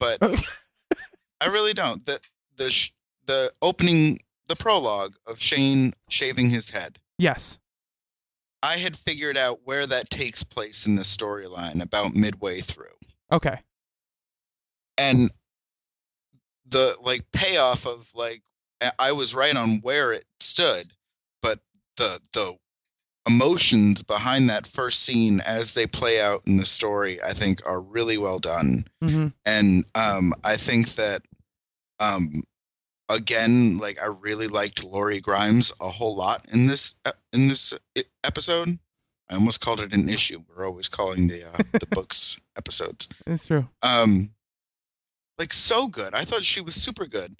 but 0.00 0.18
I 1.40 1.46
really 1.46 1.72
don't. 1.72 2.04
The 2.06 2.20
the 2.56 2.70
sh- 2.70 2.92
the 3.26 3.50
opening 3.62 4.18
the 4.48 4.56
prologue 4.56 5.14
of 5.26 5.40
Shane 5.40 5.92
shaving 6.08 6.50
his 6.50 6.70
head. 6.70 6.98
yes. 7.18 7.58
I 8.62 8.78
had 8.78 8.96
figured 8.96 9.36
out 9.36 9.60
where 9.64 9.86
that 9.86 10.10
takes 10.10 10.42
place 10.42 10.86
in 10.86 10.96
the 10.96 11.02
storyline 11.02 11.80
about 11.82 12.14
midway 12.14 12.60
through. 12.60 12.96
Okay. 13.30 13.60
And 14.98 15.30
the 16.68 16.96
like 17.00 17.30
payoff 17.32 17.86
of 17.86 18.08
like 18.14 18.42
I- 18.80 18.92
I 18.98 19.12
was 19.12 19.34
right 19.34 19.54
on 19.54 19.80
where 19.82 20.12
it 20.12 20.24
stood, 20.40 20.92
but 21.42 21.60
the 21.96 22.20
the 22.32 22.56
emotions 23.26 24.02
behind 24.02 24.48
that 24.48 24.66
first 24.66 25.02
scene 25.02 25.40
as 25.40 25.74
they 25.74 25.86
play 25.86 26.20
out 26.20 26.42
in 26.46 26.56
the 26.56 26.66
story 26.66 27.20
I 27.22 27.32
think 27.32 27.60
are 27.66 27.80
really 27.80 28.18
well 28.18 28.38
done. 28.38 28.86
hmm 29.02 29.28
and 29.44 29.84
um, 29.94 30.32
I 30.44 30.56
think 30.56 30.94
that 30.94 31.22
um, 31.98 32.42
again, 33.08 33.78
like 33.78 34.00
I 34.02 34.06
really 34.06 34.48
liked 34.48 34.84
Lori 34.84 35.20
Grimes 35.20 35.72
a 35.80 35.88
whole 35.88 36.16
lot 36.16 36.46
in 36.52 36.66
this 36.66 36.94
uh, 37.04 37.12
in 37.32 37.48
this 37.48 37.72
uh, 37.72 38.02
episode. 38.24 38.78
I 39.28 39.34
almost 39.34 39.60
called 39.60 39.80
it 39.80 39.92
an 39.92 40.08
issue. 40.08 40.38
We're 40.48 40.66
always 40.66 40.88
calling 40.88 41.26
the 41.26 41.44
uh, 41.48 41.56
the 41.72 41.86
books 41.90 42.38
episodes. 42.56 43.08
It's 43.26 43.46
true. 43.46 43.66
Um, 43.82 44.30
like 45.38 45.52
so 45.52 45.88
good. 45.88 46.14
I 46.14 46.22
thought 46.22 46.44
she 46.44 46.60
was 46.60 46.74
super 46.74 47.06
good, 47.06 47.34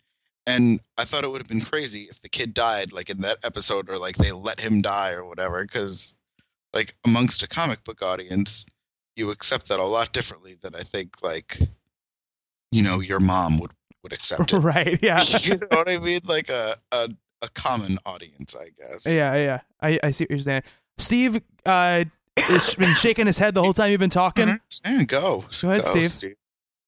and 0.47 0.81
I 0.97 1.05
thought 1.05 1.25
it 1.25 1.31
would 1.31 1.41
have 1.41 1.49
been 1.49 1.61
crazy 1.61 2.03
if 2.11 2.21
the 2.21 2.29
kid 2.29 2.55
died, 2.55 2.93
like 2.93 3.11
in 3.11 3.21
that 3.23 3.39
episode, 3.45 3.91
or 3.91 3.99
like 3.99 4.17
they 4.17 4.33
let 4.33 4.61
him 4.61 4.81
die 4.81 5.13
or 5.13 5.25
whatever. 5.25 5.63
Because, 5.63 6.15
like 6.73 6.95
amongst 7.05 7.43
a 7.43 7.49
comic 7.49 7.83
book 7.85 8.03
audience, 8.03 8.65
you 9.17 9.31
accept 9.31 9.69
that 9.69 9.81
a 9.81 9.85
lot 9.85 10.13
differently 10.13 10.57
than 10.61 10.75
I 10.75 10.83
think 10.83 11.23
like, 11.23 11.59
you 12.71 12.83
know, 12.83 13.01
your 13.01 13.21
mom 13.21 13.59
would 13.59 13.73
would 14.03 14.13
accept 14.13 14.53
it. 14.53 14.59
right. 14.61 14.99
Yeah. 15.03 15.23
you 15.43 15.59
know 15.59 15.67
what 15.71 15.89
I 15.89 15.99
mean? 15.99 16.21
Like 16.25 16.49
a, 16.49 16.77
a 16.93 17.09
a 17.43 17.49
common 17.51 17.99
audience, 18.07 18.55
I 18.57 18.69
guess. 18.79 19.07
Yeah, 19.07 19.35
yeah. 19.35 19.61
I, 19.81 19.99
I 20.03 20.11
see 20.11 20.25
what 20.25 20.31
you're 20.31 20.39
saying. 20.39 20.63
Steve 20.99 21.41
uh, 21.67 22.05
has 22.39 22.75
been 22.75 22.95
shaking 22.95 23.27
his 23.27 23.39
head 23.39 23.55
the 23.55 23.63
whole 23.63 23.75
time 23.75 23.91
you've 23.91 24.01
been 24.01 24.11
talking. 24.11 24.59
Yeah, 24.85 25.05
go. 25.05 25.45
Go 25.61 25.71
ahead, 25.71 25.85
Steve. 25.85 26.37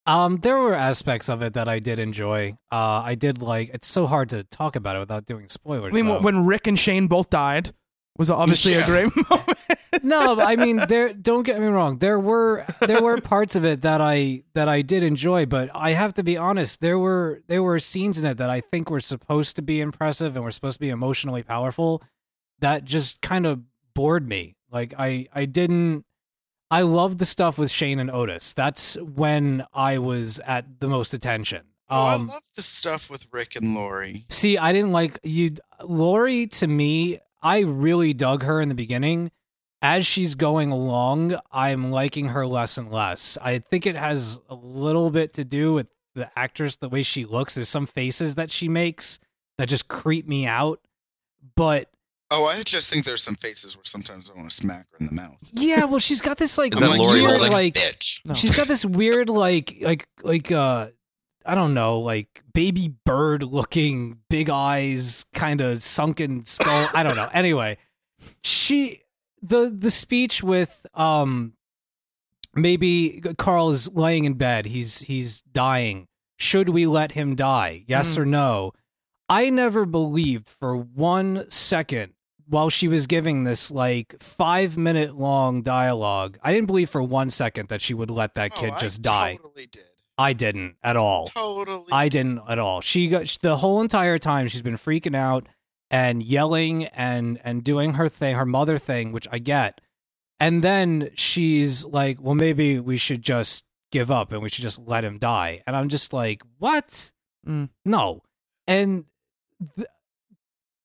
Um, 0.08 0.38
there 0.38 0.58
were 0.58 0.74
aspects 0.74 1.28
of 1.28 1.42
it 1.42 1.52
that 1.52 1.68
I 1.68 1.80
did 1.80 1.98
enjoy. 1.98 2.56
Uh, 2.72 3.02
I 3.04 3.14
did 3.14 3.42
like. 3.42 3.70
It's 3.74 3.86
so 3.86 4.06
hard 4.06 4.30
to 4.30 4.42
talk 4.42 4.74
about 4.74 4.96
it 4.96 5.00
without 5.00 5.26
doing 5.26 5.48
spoilers. 5.48 5.92
I 5.92 5.94
mean, 5.94 6.06
though. 6.06 6.20
when 6.20 6.46
Rick 6.46 6.66
and 6.66 6.78
Shane 6.78 7.08
both 7.08 7.28
died 7.28 7.72
was 8.16 8.30
obviously 8.30 8.72
a 8.72 8.84
great 8.86 9.12
moment. 9.30 9.58
no, 10.02 10.40
I 10.40 10.56
mean, 10.56 10.82
there. 10.88 11.12
Don't 11.12 11.42
get 11.42 11.60
me 11.60 11.66
wrong. 11.66 11.98
There 11.98 12.18
were 12.18 12.64
there 12.80 13.02
were 13.02 13.20
parts 13.20 13.54
of 13.54 13.66
it 13.66 13.82
that 13.82 14.00
I 14.00 14.44
that 14.54 14.66
I 14.66 14.80
did 14.80 15.04
enjoy, 15.04 15.44
but 15.44 15.68
I 15.74 15.90
have 15.90 16.14
to 16.14 16.22
be 16.22 16.38
honest. 16.38 16.80
There 16.80 16.98
were 16.98 17.42
there 17.46 17.62
were 17.62 17.78
scenes 17.78 18.18
in 18.18 18.24
it 18.24 18.38
that 18.38 18.48
I 18.48 18.60
think 18.62 18.88
were 18.88 19.00
supposed 19.00 19.56
to 19.56 19.62
be 19.62 19.78
impressive 19.80 20.36
and 20.36 20.44
were 20.44 20.52
supposed 20.52 20.76
to 20.76 20.80
be 20.80 20.88
emotionally 20.88 21.42
powerful 21.42 22.02
that 22.60 22.84
just 22.84 23.20
kind 23.20 23.44
of 23.44 23.60
bored 23.94 24.26
me. 24.26 24.56
Like 24.70 24.94
I 24.98 25.28
I 25.34 25.44
didn't. 25.44 26.06
I 26.70 26.82
loved 26.82 27.18
the 27.18 27.24
stuff 27.26 27.58
with 27.58 27.70
Shane 27.70 27.98
and 27.98 28.10
Otis. 28.10 28.52
That's 28.52 28.96
when 29.00 29.64
I 29.72 29.98
was 29.98 30.38
at 30.40 30.80
the 30.80 30.88
most 30.88 31.14
attention. 31.14 31.62
Oh, 31.88 32.02
I 32.04 32.14
Um, 32.16 32.26
love 32.26 32.42
the 32.54 32.62
stuff 32.62 33.08
with 33.08 33.26
Rick 33.32 33.56
and 33.56 33.74
Lori. 33.74 34.26
See, 34.28 34.58
I 34.58 34.72
didn't 34.72 34.92
like 34.92 35.18
you. 35.22 35.54
Lori, 35.82 36.46
to 36.48 36.66
me, 36.66 37.18
I 37.42 37.60
really 37.60 38.12
dug 38.12 38.42
her 38.42 38.60
in 38.60 38.68
the 38.68 38.74
beginning. 38.74 39.30
As 39.80 40.06
she's 40.06 40.34
going 40.34 40.70
along, 40.72 41.36
I'm 41.52 41.90
liking 41.90 42.26
her 42.28 42.46
less 42.46 42.76
and 42.76 42.90
less. 42.90 43.38
I 43.40 43.60
think 43.60 43.86
it 43.86 43.94
has 43.96 44.38
a 44.50 44.54
little 44.54 45.10
bit 45.10 45.32
to 45.34 45.44
do 45.44 45.72
with 45.72 45.90
the 46.14 46.28
actress, 46.36 46.76
the 46.76 46.88
way 46.88 47.02
she 47.04 47.24
looks. 47.24 47.54
There's 47.54 47.68
some 47.68 47.86
faces 47.86 48.34
that 48.34 48.50
she 48.50 48.68
makes 48.68 49.18
that 49.56 49.68
just 49.68 49.86
creep 49.88 50.26
me 50.26 50.46
out. 50.46 50.80
But 51.54 51.88
Oh, 52.30 52.44
I 52.44 52.62
just 52.62 52.92
think 52.92 53.04
there's 53.06 53.22
some 53.22 53.36
faces 53.36 53.74
where 53.76 53.84
sometimes 53.84 54.30
I 54.30 54.34
want 54.36 54.50
to 54.50 54.54
smack 54.54 54.86
her 54.90 54.96
in 55.00 55.06
the 55.06 55.12
mouth. 55.12 55.38
yeah, 55.54 55.84
well, 55.84 55.98
she's 55.98 56.20
got 56.20 56.36
this 56.36 56.58
like 56.58 56.74
Is 56.74 56.80
that 56.80 56.90
I'm 56.90 56.98
Lori 56.98 57.20
you 57.20 57.24
weird, 57.26 57.40
like, 57.40 57.52
like 57.52 57.74
bitch. 57.74 58.20
No. 58.26 58.34
She's 58.34 58.54
got 58.54 58.68
this 58.68 58.84
weird 58.84 59.30
like 59.30 59.76
like 59.80 60.06
like 60.22 60.52
uh 60.52 60.88
I 61.46 61.54
don't 61.54 61.72
know, 61.72 62.00
like 62.00 62.42
baby 62.52 62.92
bird 63.06 63.42
looking 63.42 64.18
big 64.28 64.50
eyes, 64.50 65.24
kind 65.32 65.62
of 65.62 65.82
sunken 65.82 66.44
skull. 66.44 66.90
I 66.92 67.02
don't 67.02 67.16
know. 67.16 67.30
Anyway, 67.32 67.78
she 68.42 69.00
the 69.40 69.74
the 69.74 69.90
speech 69.90 70.42
with 70.42 70.84
um 70.94 71.54
maybe 72.54 73.22
Carl 73.38 73.70
is 73.70 73.90
laying 73.92 74.24
in 74.24 74.34
bed. 74.34 74.66
He's 74.66 74.98
he's 75.00 75.40
dying. 75.40 76.06
Should 76.36 76.68
we 76.68 76.86
let 76.86 77.12
him 77.12 77.34
die? 77.34 77.84
Yes 77.86 78.14
Mm. 78.14 78.18
or 78.18 78.26
no? 78.26 78.72
I 79.30 79.50
never 79.50 79.84
believed 79.86 80.48
for 80.48 80.76
one 80.76 81.50
second 81.50 82.12
while 82.48 82.70
she 82.70 82.88
was 82.88 83.06
giving 83.06 83.44
this 83.44 83.70
like 83.70 84.20
five 84.22 84.76
minute 84.76 85.14
long 85.14 85.62
dialogue. 85.62 86.38
I 86.42 86.52
didn't 86.52 86.66
believe 86.66 86.90
for 86.90 87.02
one 87.02 87.30
second 87.30 87.68
that 87.68 87.82
she 87.82 87.94
would 87.94 88.10
let 88.10 88.34
that 88.34 88.54
kid 88.54 88.72
oh, 88.74 88.78
just 88.78 89.06
I 89.06 89.10
die. 89.10 89.36
Totally 89.36 89.66
did. 89.66 89.82
I 90.16 90.32
didn't 90.32 90.76
at 90.82 90.96
all. 90.96 91.26
Totally. 91.26 91.92
I 91.92 92.08
didn't 92.08 92.40
at 92.48 92.58
all. 92.58 92.80
She 92.80 93.08
got 93.08 93.26
the 93.40 93.56
whole 93.58 93.80
entire 93.80 94.18
time 94.18 94.48
she's 94.48 94.62
been 94.62 94.74
freaking 94.74 95.14
out 95.14 95.48
and 95.90 96.22
yelling 96.22 96.86
and 96.86 97.40
and 97.44 97.62
doing 97.62 97.94
her 97.94 98.08
thing, 98.08 98.34
her 98.34 98.46
mother 98.46 98.78
thing, 98.78 99.12
which 99.12 99.28
I 99.30 99.38
get. 99.38 99.80
And 100.40 100.62
then 100.62 101.10
she's 101.14 101.86
like, 101.86 102.20
"Well, 102.20 102.34
maybe 102.34 102.80
we 102.80 102.96
should 102.96 103.22
just 103.22 103.64
give 103.90 104.10
up 104.10 104.32
and 104.32 104.42
we 104.42 104.48
should 104.48 104.62
just 104.62 104.80
let 104.80 105.04
him 105.04 105.18
die." 105.18 105.62
And 105.66 105.76
I'm 105.76 105.88
just 105.88 106.12
like, 106.12 106.42
"What? 106.58 107.12
Mm. 107.46 107.70
No." 107.84 108.22
And 108.66 109.04
th- 109.76 109.88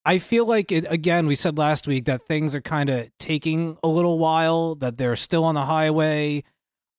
I 0.05 0.19
feel 0.19 0.45
like 0.45 0.71
it 0.71 0.85
again. 0.89 1.27
We 1.27 1.35
said 1.35 1.57
last 1.57 1.87
week 1.87 2.05
that 2.05 2.23
things 2.27 2.55
are 2.55 2.61
kind 2.61 2.89
of 2.89 3.09
taking 3.19 3.77
a 3.83 3.87
little 3.87 4.19
while. 4.19 4.75
That 4.75 4.97
they're 4.97 5.15
still 5.15 5.43
on 5.45 5.55
the 5.55 5.65
highway. 5.65 6.43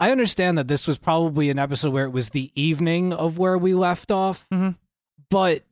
I 0.01 0.11
understand 0.11 0.59
that 0.59 0.69
this 0.69 0.87
was 0.87 0.99
probably 0.99 1.51
an 1.51 1.59
episode 1.59 1.93
where 1.93 2.05
it 2.07 2.11
was 2.11 2.31
the 2.31 2.51
evening 2.61 3.13
of 3.13 3.39
where 3.39 3.57
we 3.57 3.75
left 3.75 4.11
off, 4.11 4.47
Mhm. 4.53 4.77
but 5.31 5.63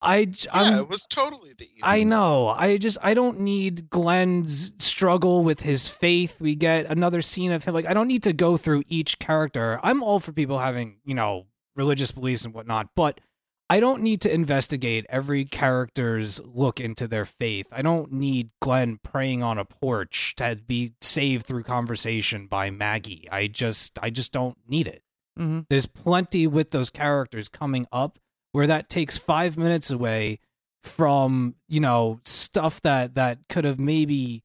I, 0.00 0.26
j- 0.26 0.48
Yeah, 0.54 0.60
I'm, 0.60 0.78
it 0.80 0.88
was 0.88 1.06
totally 1.06 1.52
the. 1.56 1.64
evening. 1.64 1.80
I 1.82 2.02
know. 2.04 2.48
I 2.48 2.76
just 2.76 2.98
I 3.02 3.14
don't 3.14 3.40
need 3.40 3.88
Glenn's 3.90 4.72
struggle 4.78 5.42
with 5.42 5.60
his 5.60 5.88
faith. 5.88 6.40
We 6.40 6.54
get 6.54 6.86
another 6.86 7.22
scene 7.22 7.50
of 7.52 7.64
him. 7.64 7.74
Like 7.74 7.86
I 7.86 7.94
don't 7.94 8.06
need 8.06 8.22
to 8.24 8.32
go 8.34 8.56
through 8.56 8.82
each 8.88 9.18
character. 9.18 9.80
I'm 9.82 10.02
all 10.02 10.20
for 10.20 10.32
people 10.32 10.58
having 10.58 10.98
you 11.04 11.14
know 11.14 11.46
religious 11.74 12.12
beliefs 12.12 12.44
and 12.44 12.54
whatnot, 12.54 12.90
but 12.94 13.20
I 13.68 13.80
don't 13.80 14.02
need 14.02 14.20
to 14.20 14.32
investigate 14.32 15.06
every 15.08 15.44
character's 15.44 16.40
look 16.44 16.78
into 16.78 17.08
their 17.08 17.24
faith. 17.24 17.66
I 17.72 17.82
don't 17.82 18.12
need 18.12 18.50
Glenn 18.60 18.98
praying 19.02 19.42
on 19.42 19.58
a 19.58 19.64
porch 19.64 20.36
to 20.36 20.54
be 20.54 20.92
saved 21.00 21.46
through 21.46 21.64
conversation 21.64 22.46
by 22.46 22.70
Maggie. 22.70 23.28
I 23.30 23.48
just 23.48 23.98
I 24.00 24.10
just 24.10 24.32
don't 24.32 24.56
need 24.68 24.86
it. 24.86 25.02
hmm 25.36 25.60
There's 25.68 25.86
plenty 25.86 26.46
with 26.46 26.70
those 26.70 26.90
characters 26.90 27.48
coming 27.48 27.86
up 27.90 28.18
where 28.52 28.68
that 28.68 28.88
takes 28.88 29.16
five 29.18 29.56
minutes 29.58 29.90
away 29.90 30.38
from 30.84 31.56
you 31.68 31.80
know 31.80 32.20
stuff 32.24 32.80
that 32.82 33.16
that 33.16 33.38
could 33.48 33.64
have 33.64 33.80
maybe 33.80 34.44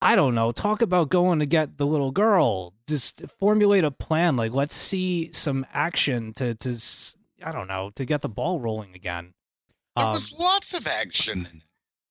I 0.00 0.14
don't 0.14 0.34
know. 0.36 0.52
Talk 0.52 0.80
about 0.80 1.08
going 1.08 1.40
to 1.40 1.46
get 1.46 1.76
the 1.76 1.86
little 1.86 2.12
girl. 2.12 2.72
Just 2.88 3.22
formulate 3.40 3.82
a 3.84 3.90
plan. 3.90 4.36
Like 4.36 4.52
let's 4.52 4.74
see 4.74 5.30
some 5.32 5.64
action 5.72 6.32
to 6.34 6.54
to 6.56 6.76
I 7.44 7.52
don't 7.52 7.68
know 7.68 7.90
to 7.96 8.04
get 8.04 8.22
the 8.22 8.28
ball 8.28 8.60
rolling 8.60 8.94
again. 8.94 9.34
There 9.96 10.06
Um, 10.06 10.12
was 10.12 10.32
lots 10.32 10.74
of 10.74 10.86
action 10.86 11.40
in 11.40 11.56
it. 11.58 11.62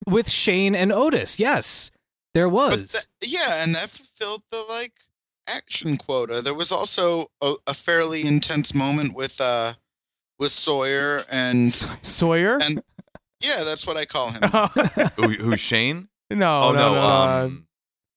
with 0.10 0.30
Shane 0.30 0.76
and 0.76 0.92
Otis, 0.92 1.40
yes, 1.40 1.92
there 2.34 2.50
was. 2.50 2.92
tha- 2.92 3.06
yeah, 3.28 3.64
and 3.64 3.74
that 3.76 3.90
fulfilled 3.90 4.44
the 4.52 4.62
like 4.70 4.94
action 5.48 5.98
quota. 5.98 6.42
There 6.42 6.54
was 6.54 6.72
also 6.72 7.28
a, 7.42 7.56
a 7.68 7.74
fairly 7.74 8.26
intense 8.26 8.74
moment 8.74 9.16
with 9.16 9.40
uh 9.42 9.74
with 10.40 10.52
Sawyer 10.52 11.24
and 11.32 11.68
Sawyer? 12.02 12.58
and 12.62 12.82
yeah, 13.42 13.64
that's 13.64 13.88
what 13.88 13.98
I 13.98 14.06
call 14.06 14.30
him. 14.32 14.42
Who, 15.16 15.30
who's 15.32 15.60
Shane? 15.60 16.10
no, 16.30 16.62
oh 16.64 16.72
no, 16.72 16.78
no, 16.78 16.94
no, 16.94 17.02
uh, 17.02 17.44
um, 17.46 17.68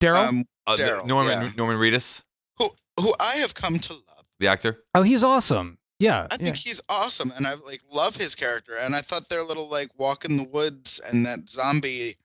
Daryl. 0.01 0.29
Um, 0.29 0.45
uh, 0.67 0.77
Daryl, 0.77 1.07
Norman 1.07 1.43
yeah. 1.43 1.51
Norman 1.57 1.77
Reedus, 1.79 2.23
who 2.59 2.71
who 3.01 3.15
I 3.21 3.37
have 3.37 3.55
come 3.55 3.79
to 3.81 3.93
love. 3.95 4.25
the 4.39 4.49
actor. 4.49 4.83
oh, 4.95 5.03
he's 5.03 5.25
awesome. 5.25 5.79
Yeah, 6.01 6.27
I 6.31 6.37
think 6.39 6.57
he's 6.57 6.83
awesome, 6.89 7.31
and 7.37 7.47
I 7.47 7.55
like 7.55 7.83
love 7.93 8.17
his 8.17 8.35
character. 8.35 8.73
And 8.81 8.95
I 8.97 9.01
thought 9.03 9.29
their 9.29 9.43
little 9.45 9.69
like 9.69 9.91
walk 9.99 10.25
in 10.25 10.37
the 10.39 10.49
woods 10.53 11.01
and 11.09 11.25
that 11.27 11.49
zombie 11.49 12.17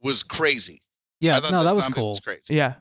was 0.00 0.22
crazy. 0.22 0.80
yeah. 1.20 1.36
I 1.36 1.40
thought 1.40 1.50
No, 1.52 1.64
that 1.64 1.74
was 1.74 1.80
zombie 1.82 1.94
cool. 1.96 2.10
Was 2.10 2.20
crazy. 2.20 2.54
yeah. 2.54 2.74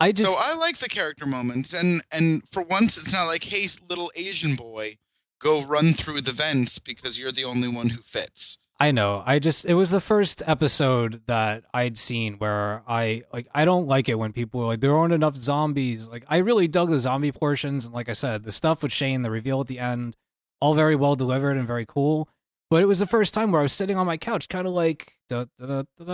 I 0.00 0.12
just 0.12 0.32
so 0.32 0.38
I 0.38 0.54
like 0.56 0.78
the 0.78 0.88
character 0.88 1.26
moments, 1.26 1.72
and 1.74 2.02
and 2.12 2.42
for 2.50 2.62
once, 2.62 2.98
it's 2.98 3.12
not 3.12 3.26
like, 3.26 3.44
hey, 3.44 3.66
little 3.88 4.10
Asian 4.16 4.56
boy, 4.56 4.96
go 5.40 5.62
run 5.64 5.92
through 5.92 6.20
the 6.22 6.32
vents 6.32 6.78
because 6.78 7.18
you're 7.18 7.32
the 7.32 7.44
only 7.44 7.68
one 7.68 7.88
who 7.88 8.00
fits. 8.02 8.58
I 8.84 8.90
know. 8.90 9.22
I 9.24 9.38
just 9.38 9.64
it 9.64 9.72
was 9.72 9.90
the 9.90 10.00
first 10.00 10.42
episode 10.44 11.22
that 11.26 11.64
I'd 11.72 11.96
seen 11.96 12.34
where 12.34 12.82
I 12.86 13.22
like 13.32 13.48
I 13.54 13.64
don't 13.64 13.86
like 13.86 14.10
it 14.10 14.18
when 14.18 14.34
people 14.34 14.60
are 14.60 14.66
like 14.66 14.80
there 14.80 14.94
aren't 14.94 15.14
enough 15.14 15.36
zombies. 15.36 16.06
Like 16.06 16.26
I 16.28 16.36
really 16.36 16.68
dug 16.68 16.90
the 16.90 16.98
zombie 16.98 17.32
portions 17.32 17.86
and 17.86 17.94
like 17.94 18.10
I 18.10 18.12
said, 18.12 18.44
the 18.44 18.52
stuff 18.52 18.82
with 18.82 18.92
Shane, 18.92 19.22
the 19.22 19.30
reveal 19.30 19.62
at 19.62 19.68
the 19.68 19.78
end, 19.78 20.18
all 20.60 20.74
very 20.74 20.96
well 20.96 21.16
delivered 21.16 21.56
and 21.56 21.66
very 21.66 21.86
cool. 21.86 22.28
But 22.68 22.82
it 22.82 22.86
was 22.86 22.98
the 22.98 23.06
first 23.06 23.32
time 23.32 23.52
where 23.52 23.60
I 23.60 23.62
was 23.62 23.72
sitting 23.72 23.96
on 23.96 24.04
my 24.04 24.18
couch, 24.18 24.50
kind 24.50 24.66
of 24.66 24.74
like, 24.74 25.16
da, 25.30 25.46
da, 25.56 25.84
da, 25.98 26.12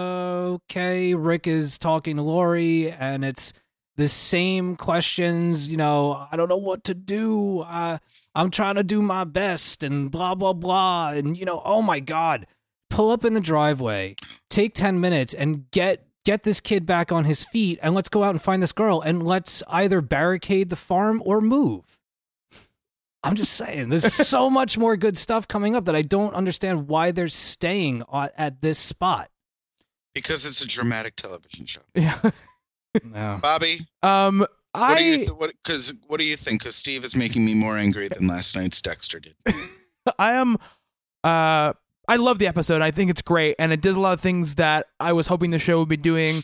okay, 0.71 1.17
Rick 1.17 1.49
is 1.49 1.77
talking 1.77 2.15
to 2.17 2.23
Lori, 2.23 2.93
and 2.93 3.25
it's 3.25 3.53
the 3.97 4.07
same 4.07 4.77
questions. 4.77 5.69
You 5.69 5.77
know, 5.77 6.29
I 6.31 6.37
don't 6.37 6.49
know 6.49 6.57
what 6.57 6.85
to 6.85 6.95
do. 6.95 7.63
Uh, 7.63 7.99
I'm 8.35 8.51
trying 8.51 8.77
to 8.77 8.85
do 8.85 9.03
my 9.03 9.25
best, 9.25 9.83
and 9.83 10.09
blah 10.09 10.37
blah 10.37 10.53
blah, 10.53 11.11
and 11.11 11.37
you 11.37 11.45
know, 11.45 11.61
oh 11.65 11.83
my 11.83 11.99
god, 11.99 12.47
pull 12.91 13.11
up 13.11 13.25
in 13.25 13.33
the 13.35 13.41
driveway, 13.41 14.17
take 14.51 14.75
ten 14.75 15.01
minutes, 15.01 15.33
and 15.33 15.71
get 15.71 16.07
get 16.27 16.43
this 16.43 16.61
kid 16.61 16.85
back 16.85 17.11
on 17.11 17.25
his 17.25 17.45
feet, 17.45 17.79
and 17.83 17.95
let's 17.95 18.11
go 18.11 18.23
out 18.23 18.31
and 18.31 18.43
find 18.43 18.63
this 18.63 18.73
girl, 18.73 19.01
and 19.01 19.23
let's 19.27 19.63
either 19.69 20.01
barricade 20.03 20.69
the 20.69 20.77
farm 20.77 21.23
or 21.25 21.41
move. 21.41 21.99
I'm 23.23 23.35
just 23.35 23.53
saying, 23.55 23.89
there's 23.91 24.13
so 24.29 24.49
much 24.51 24.77
more 24.79 24.97
good 24.97 25.17
stuff 25.17 25.47
coming 25.49 25.77
up 25.77 25.85
that 25.87 25.97
I 25.97 26.03
don't 26.03 26.35
understand 26.35 26.89
why 26.89 27.11
they're 27.11 27.29
staying 27.29 28.03
at, 28.13 28.33
at 28.37 28.63
this 28.63 28.79
spot. 28.79 29.29
Because 30.15 30.45
it's 30.47 30.63
a 30.63 30.69
dramatic 30.69 31.17
television 31.17 31.67
show. 31.67 31.81
Yeah. 31.95 32.19
No. 33.05 33.39
Bobby, 33.41 33.79
Um, 34.03 34.41
what 34.73 34.99
do 34.99 35.05
you 35.05 35.15
I 35.15 35.17
th- 35.19 35.31
what 35.31 35.53
because 35.63 35.95
what 36.09 36.19
do 36.19 36.27
you 36.27 36.35
think? 36.35 36.61
Because 36.61 36.75
Steve 36.75 37.05
is 37.05 37.15
making 37.15 37.45
me 37.45 37.55
more 37.55 37.77
angry 37.77 38.09
than 38.09 38.27
last 38.27 38.57
night's 38.57 38.83
Dexter 38.83 39.21
did. 39.21 39.35
I 40.19 40.33
am 40.33 40.57
uh 41.23 41.75
I 42.11 42.17
love 42.17 42.41
the 42.41 42.49
episode. 42.49 42.83
I 42.83 42.91
think 42.91 43.09
it's 43.09 43.23
great 43.23 43.55
and 43.61 43.73
it 43.73 43.81
did 43.81 43.95
a 43.95 44.01
lot 44.01 44.15
of 44.15 44.21
things 44.21 44.57
that 44.57 44.87
I 44.99 45.13
was 45.13 45.29
hoping 45.29 45.53
the 45.53 45.61
show 45.61 45.79
would 45.79 45.89
be 45.89 45.97
doing 45.97 46.41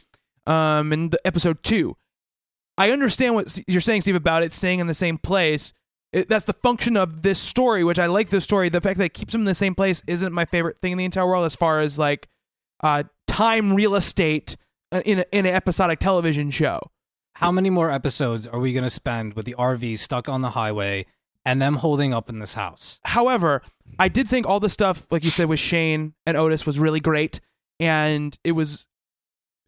um 0.47 0.93
in 0.93 1.11
the 1.11 1.21
episode 1.27 1.61
2. 1.65 1.97
I 2.79 2.93
understand 2.93 3.35
what 3.35 3.59
you're 3.67 3.81
saying 3.81 4.03
Steve 4.03 4.15
about 4.15 4.45
it 4.45 4.53
staying 4.53 4.79
in 4.79 4.87
the 4.87 4.95
same 4.95 5.19
place, 5.19 5.73
It, 6.13 6.29
that's 6.29 6.45
the 6.45 6.53
function 6.53 6.97
of 6.97 7.23
this 7.23 7.41
story, 7.41 7.83
which 7.83 7.99
I 7.99 8.07
like. 8.07 8.29
This 8.29 8.45
story, 8.45 8.69
the 8.69 8.81
fact 8.81 8.99
that 8.99 9.07
it 9.07 9.15
keeps 9.15 9.33
them 9.33 9.41
in 9.41 9.47
the 9.47 9.57
same 9.57 9.75
place 9.75 10.05
isn't 10.07 10.33
my 10.33 10.45
favorite 10.45 10.81
thing 10.81 10.93
in 10.93 10.99
the 10.99 11.05
entire 11.05 11.27
world, 11.27 11.45
as 11.45 11.57
far 11.57 11.81
as 11.81 11.99
like 11.99 12.29
uh, 12.85 13.03
time 13.27 13.73
real 13.73 13.97
estate 13.97 14.57
uh, 14.93 15.03
in 15.05 15.19
a, 15.19 15.25
in 15.33 15.47
an 15.47 15.55
episodic 15.55 15.99
television 15.99 16.53
show. 16.53 16.79
How 17.35 17.51
many 17.51 17.71
more 17.71 17.91
episodes 17.91 18.47
are 18.47 18.61
we 18.61 18.73
going 18.73 18.85
to 18.85 18.91
spend 18.91 19.35
with 19.35 19.47
the 19.47 19.57
RV 19.59 19.99
stuck 19.99 20.29
on 20.29 20.43
the 20.43 20.51
highway 20.51 21.07
and 21.47 21.63
them 21.63 21.77
holding 21.77 22.13
up 22.13 22.29
in 22.29 22.41
this 22.41 22.53
house? 22.53 23.01
However, 23.05 23.63
I 23.99 24.09
did 24.09 24.29
think 24.29 24.47
all 24.47 24.61
the 24.61 24.69
stuff, 24.69 25.07
like 25.11 25.25
you 25.25 25.31
said, 25.31 25.49
with 25.49 25.61
Shane 25.61 26.13
and 26.27 26.37
Otis 26.37 26.67
was 26.67 26.79
really 26.79 27.01
great, 27.01 27.41
and 27.81 28.37
it 28.45 28.53
was 28.53 28.87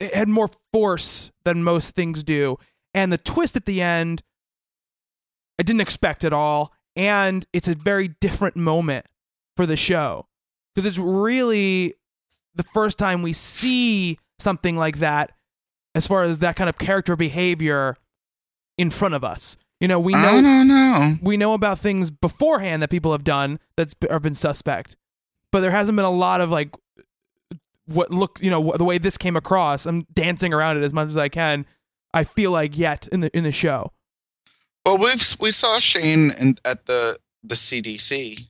it 0.00 0.14
had 0.14 0.28
more 0.28 0.50
force 0.72 1.30
than 1.44 1.64
most 1.64 1.94
things 1.94 2.22
do. 2.22 2.58
And 2.94 3.12
the 3.12 3.18
twist 3.18 3.56
at 3.56 3.64
the 3.64 3.80
end, 3.80 4.22
I 5.58 5.62
didn't 5.62 5.80
expect 5.80 6.24
at 6.24 6.32
all, 6.32 6.72
and 6.94 7.46
it's 7.52 7.68
a 7.68 7.74
very 7.74 8.08
different 8.20 8.56
moment 8.56 9.06
for 9.56 9.64
the 9.64 9.76
show 9.76 10.26
because 10.74 10.86
it's 10.86 10.98
really 10.98 11.94
the 12.54 12.62
first 12.64 12.98
time 12.98 13.22
we 13.22 13.32
see 13.32 14.18
something 14.38 14.76
like 14.76 14.98
that, 14.98 15.32
as 15.94 16.06
far 16.06 16.24
as 16.24 16.40
that 16.40 16.56
kind 16.56 16.68
of 16.68 16.78
character 16.78 17.16
behavior 17.16 17.96
in 18.76 18.90
front 18.90 19.14
of 19.14 19.24
us. 19.24 19.56
You 19.80 19.86
know, 19.88 20.00
we 20.00 20.12
know 20.12 20.18
I 20.18 20.40
don't 20.42 20.68
know. 20.68 21.14
we 21.22 21.36
know 21.36 21.54
about 21.54 21.78
things 21.78 22.10
beforehand 22.10 22.82
that 22.82 22.90
people 22.90 23.12
have 23.12 23.22
done 23.24 23.60
that's 23.76 23.94
have 24.10 24.22
been 24.22 24.34
suspect, 24.34 24.96
but 25.52 25.60
there 25.60 25.70
hasn't 25.70 25.94
been 25.96 26.04
a 26.04 26.10
lot 26.10 26.40
of 26.40 26.50
like 26.50 26.74
what 27.86 28.10
look 28.10 28.38
you 28.42 28.50
know 28.50 28.72
the 28.76 28.84
way 28.84 28.98
this 28.98 29.16
came 29.16 29.36
across. 29.36 29.86
I'm 29.86 30.02
dancing 30.12 30.52
around 30.52 30.76
it 30.78 30.82
as 30.82 30.92
much 30.92 31.08
as 31.08 31.16
I 31.16 31.28
can. 31.28 31.64
I 32.12 32.24
feel 32.24 32.50
like 32.50 32.76
yet 32.76 33.06
in 33.12 33.20
the 33.20 33.36
in 33.36 33.44
the 33.44 33.52
show. 33.52 33.92
Well, 34.84 34.98
we've 34.98 35.22
we 35.40 35.52
saw 35.52 35.78
Shane 35.78 36.32
in, 36.32 36.56
at 36.64 36.86
the 36.86 37.18
the 37.44 37.54
CDC. 37.54 38.46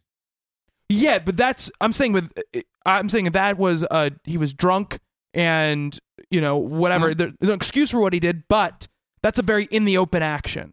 Yeah, 0.88 1.18
but 1.18 1.36
that's 1.36 1.70
I'm 1.80 1.92
saying 1.92 2.14
with 2.14 2.32
eh, 2.36 2.42
eh, 2.54 2.62
I'm 2.86 3.08
saying 3.10 3.26
that 3.32 3.58
was 3.58 3.84
uh 3.90 4.10
he 4.24 4.38
was 4.38 4.54
drunk 4.54 4.98
and 5.34 5.98
you 6.30 6.40
know 6.40 6.56
whatever. 6.56 7.10
Mm-hmm. 7.10 7.18
There- 7.18 7.32
There's 7.38 7.48
no 7.48 7.54
excuse 7.54 7.90
for 7.90 8.00
what 8.00 8.12
he 8.14 8.20
did, 8.20 8.44
but 8.48 8.88
that's 9.22 9.38
a 9.38 9.42
very 9.42 9.64
in 9.66 9.84
the 9.84 9.98
open 9.98 10.22
action. 10.22 10.72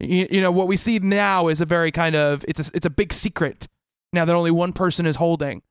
You, 0.00 0.26
you 0.30 0.40
know 0.42 0.50
what 0.50 0.68
we 0.68 0.76
see 0.76 0.98
now 0.98 1.48
is 1.48 1.60
a 1.60 1.64
very 1.66 1.90
kind 1.90 2.14
of 2.16 2.44
it's 2.48 2.68
a 2.68 2.70
it's 2.76 2.86
a 2.86 2.90
big 2.90 3.12
secret 3.12 3.66
now 4.12 4.24
that 4.24 4.34
only 4.34 4.50
one 4.50 4.72
person 4.72 5.06
is 5.06 5.16
holding. 5.16 5.62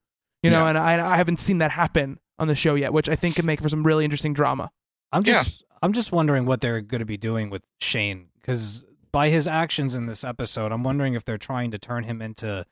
You 0.42 0.50
know, 0.50 0.64
Yeah. 0.64 0.68
and 0.70 0.78
I 0.78 1.14
I 1.14 1.16
haven't 1.16 1.38
seen 1.40 1.58
that 1.58 1.70
happen 1.72 2.18
on 2.38 2.48
the 2.48 2.54
show 2.56 2.74
yet, 2.74 2.92
which 2.92 3.08
I 3.08 3.16
think 3.16 3.36
can 3.36 3.46
make 3.46 3.60
for 3.62 3.68
some 3.68 3.84
really 3.84 4.04
interesting 4.04 4.32
drama. 4.34 4.70
I'm 5.12 5.22
Yeah. 5.24 5.42
just 5.42 5.64
I'm 5.82 5.92
just 5.92 6.10
wondering 6.12 6.44
what 6.46 6.60
they're 6.60 6.80
going 6.80 6.98
to 7.00 7.04
be 7.06 7.16
doing 7.16 7.50
with 7.50 7.62
Shane 7.80 8.28
because 8.40 8.84
by 9.12 9.28
his 9.28 9.46
actions 9.48 9.94
in 9.94 10.06
this 10.06 10.24
episode, 10.24 10.72
I'm 10.72 10.82
wondering 10.82 11.14
if 11.14 11.24
they're 11.24 11.38
trying 11.38 11.70
to 11.70 11.78
turn 11.78 12.04
him 12.04 12.20
into 12.20 12.64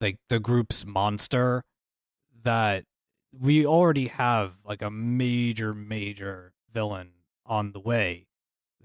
like 0.00 0.18
the 0.28 0.38
group's 0.38 0.84
monster 0.86 1.62
that 2.42 2.84
we 3.32 3.64
already 3.66 4.08
have 4.08 4.54
like 4.64 4.82
a 4.82 4.90
major 4.90 5.72
major 5.74 6.52
villain 6.72 7.12
on 7.46 7.72
the 7.72 7.80
way 7.80 8.26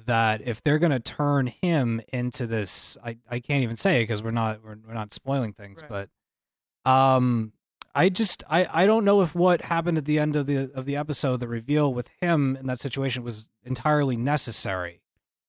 that 0.06 0.42
if 0.42 0.62
they're 0.64 0.80
going 0.80 0.92
to 0.92 1.00
turn 1.00 1.48
him 1.48 2.02
into 2.12 2.46
this 2.48 2.98
I, 3.04 3.18
I 3.30 3.40
can't 3.40 3.64
even 3.64 3.76
say 3.78 4.00
it 4.00 4.04
because 4.04 4.22
we're 4.22 4.32
not 4.32 4.64
we're, 4.64 4.76
we're 4.88 4.94
not 4.94 5.14
spoiling 5.14 5.54
things 5.54 5.82
Right. 5.90 6.08
but 6.86 6.90
um 6.92 7.54
I 7.98 8.10
just 8.10 8.44
I, 8.50 8.68
I 8.72 8.86
don't 8.86 9.06
know 9.06 9.22
if 9.22 9.34
what 9.34 9.62
happened 9.62 9.98
at 9.98 10.04
the 10.06 10.20
end 10.20 10.36
of 10.36 10.48
the 10.48 10.70
of 10.76 10.86
the 10.86 10.98
episode, 10.98 11.40
the 11.40 11.48
reveal 11.48 11.94
with 11.94 12.10
him 12.20 12.58
in 12.58 12.68
that 12.68 12.82
situation 12.82 13.24
was 13.24 13.48
entirely 13.64 14.18
necessary. 14.18 15.00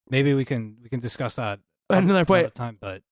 Maybe 0.08 0.32
we 0.32 0.44
can 0.44 0.76
we 0.80 0.88
can 0.88 1.00
discuss 1.00 1.34
that 1.36 1.58
at 1.90 2.04
Another 2.04 2.22
way- 2.32 2.40
another 2.40 2.50
time, 2.52 2.78
but 2.80 3.02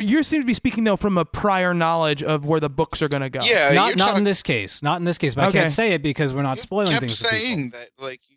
You 0.00 0.24
seem 0.24 0.40
to 0.40 0.46
be 0.46 0.52
speaking 0.54 0.82
though 0.82 0.96
from 0.96 1.16
a 1.16 1.24
prior 1.24 1.72
knowledge 1.74 2.24
of 2.24 2.44
where 2.44 2.58
the 2.58 2.68
books 2.68 3.02
are 3.02 3.08
going 3.08 3.22
to 3.22 3.30
go. 3.30 3.38
Yeah, 3.44 3.70
not 3.72 3.90
you're 3.90 4.04
not 4.04 4.18
in 4.18 4.24
this 4.24 4.42
case, 4.42 4.82
not 4.82 4.98
in 5.00 5.04
this 5.04 5.16
case. 5.16 5.36
But 5.36 5.50
Okay. 5.50 5.58
I 5.60 5.62
can't 5.62 5.72
say 5.72 5.92
it 5.92 6.02
because 6.02 6.34
we're 6.34 6.42
not 6.42 6.56
you 6.56 6.62
spoiling 6.62 6.88
kept 6.90 7.00
things. 7.02 7.22
for 7.22 7.28
people. 7.28 7.38
saying 7.46 7.70
that 7.70 7.90
like 8.00 8.20
you 8.28 8.30
keep 8.30 8.31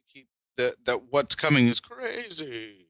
that 0.58 0.76
that 0.86 0.99
what's 1.10 1.36
coming 1.36 1.68
is 1.68 1.80
crazy. 1.80 2.88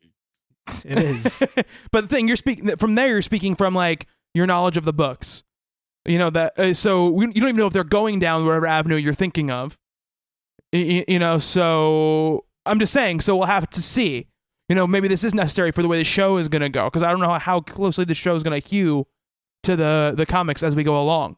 It 0.86 0.97
is. 0.99 1.43
but 1.91 2.01
the 2.01 2.07
thing 2.07 2.28
you're 2.28 2.38
speaking 2.38 2.76
from 2.78 2.95
there, 2.95 3.07
you're 3.09 3.22
speaking 3.22 3.55
from 3.55 3.74
like 3.76 4.07
your 4.34 4.47
knowledge 4.47 4.78
of 4.78 4.86
the 4.86 4.93
books. 4.93 5.43
You 6.05 6.20
know 6.20 6.30
that, 6.32 6.59
uh, 6.59 6.74
so 6.76 7.09
we, 7.09 7.26
you 7.26 7.34
don't 7.34 7.49
even 7.49 7.57
know 7.57 7.66
if 7.68 7.74
they're 7.74 7.84
going 7.84 8.20
down 8.20 8.45
whatever 8.45 8.68
avenue 8.68 8.95
you're 8.95 9.13
thinking 9.13 9.49
of. 9.49 9.78
Y- 10.72 10.86
y- 10.99 11.05
You 11.07 11.20
know, 11.20 11.39
so 11.39 12.45
I'm 12.66 12.80
just 12.80 12.93
saying. 12.93 13.22
So 13.22 13.36
we'll 13.36 13.47
have 13.47 13.70
to 13.72 13.82
see. 13.82 14.28
You 14.70 14.76
know, 14.76 14.86
maybe 14.88 15.07
this 15.07 15.24
is 15.24 15.34
necessary 15.34 15.72
for 15.72 15.82
the 15.84 15.88
way 15.88 15.97
the 15.97 16.03
show 16.03 16.38
is 16.38 16.47
going 16.47 16.61
to 16.63 16.70
go 16.70 16.86
because 16.86 17.03
I 17.03 17.09
don't 17.11 17.22
know 17.22 17.34
how 17.39 17.59
closely 17.59 18.05
the 18.05 18.13
show 18.16 18.36
is 18.36 18.43
going 18.43 18.59
to 18.59 18.68
hew 18.68 19.07
to 19.63 19.76
the 19.76 20.13
the 20.16 20.26
comics 20.26 20.61
as 20.63 20.76
we 20.76 20.84
go 20.84 20.99
along. 21.01 21.38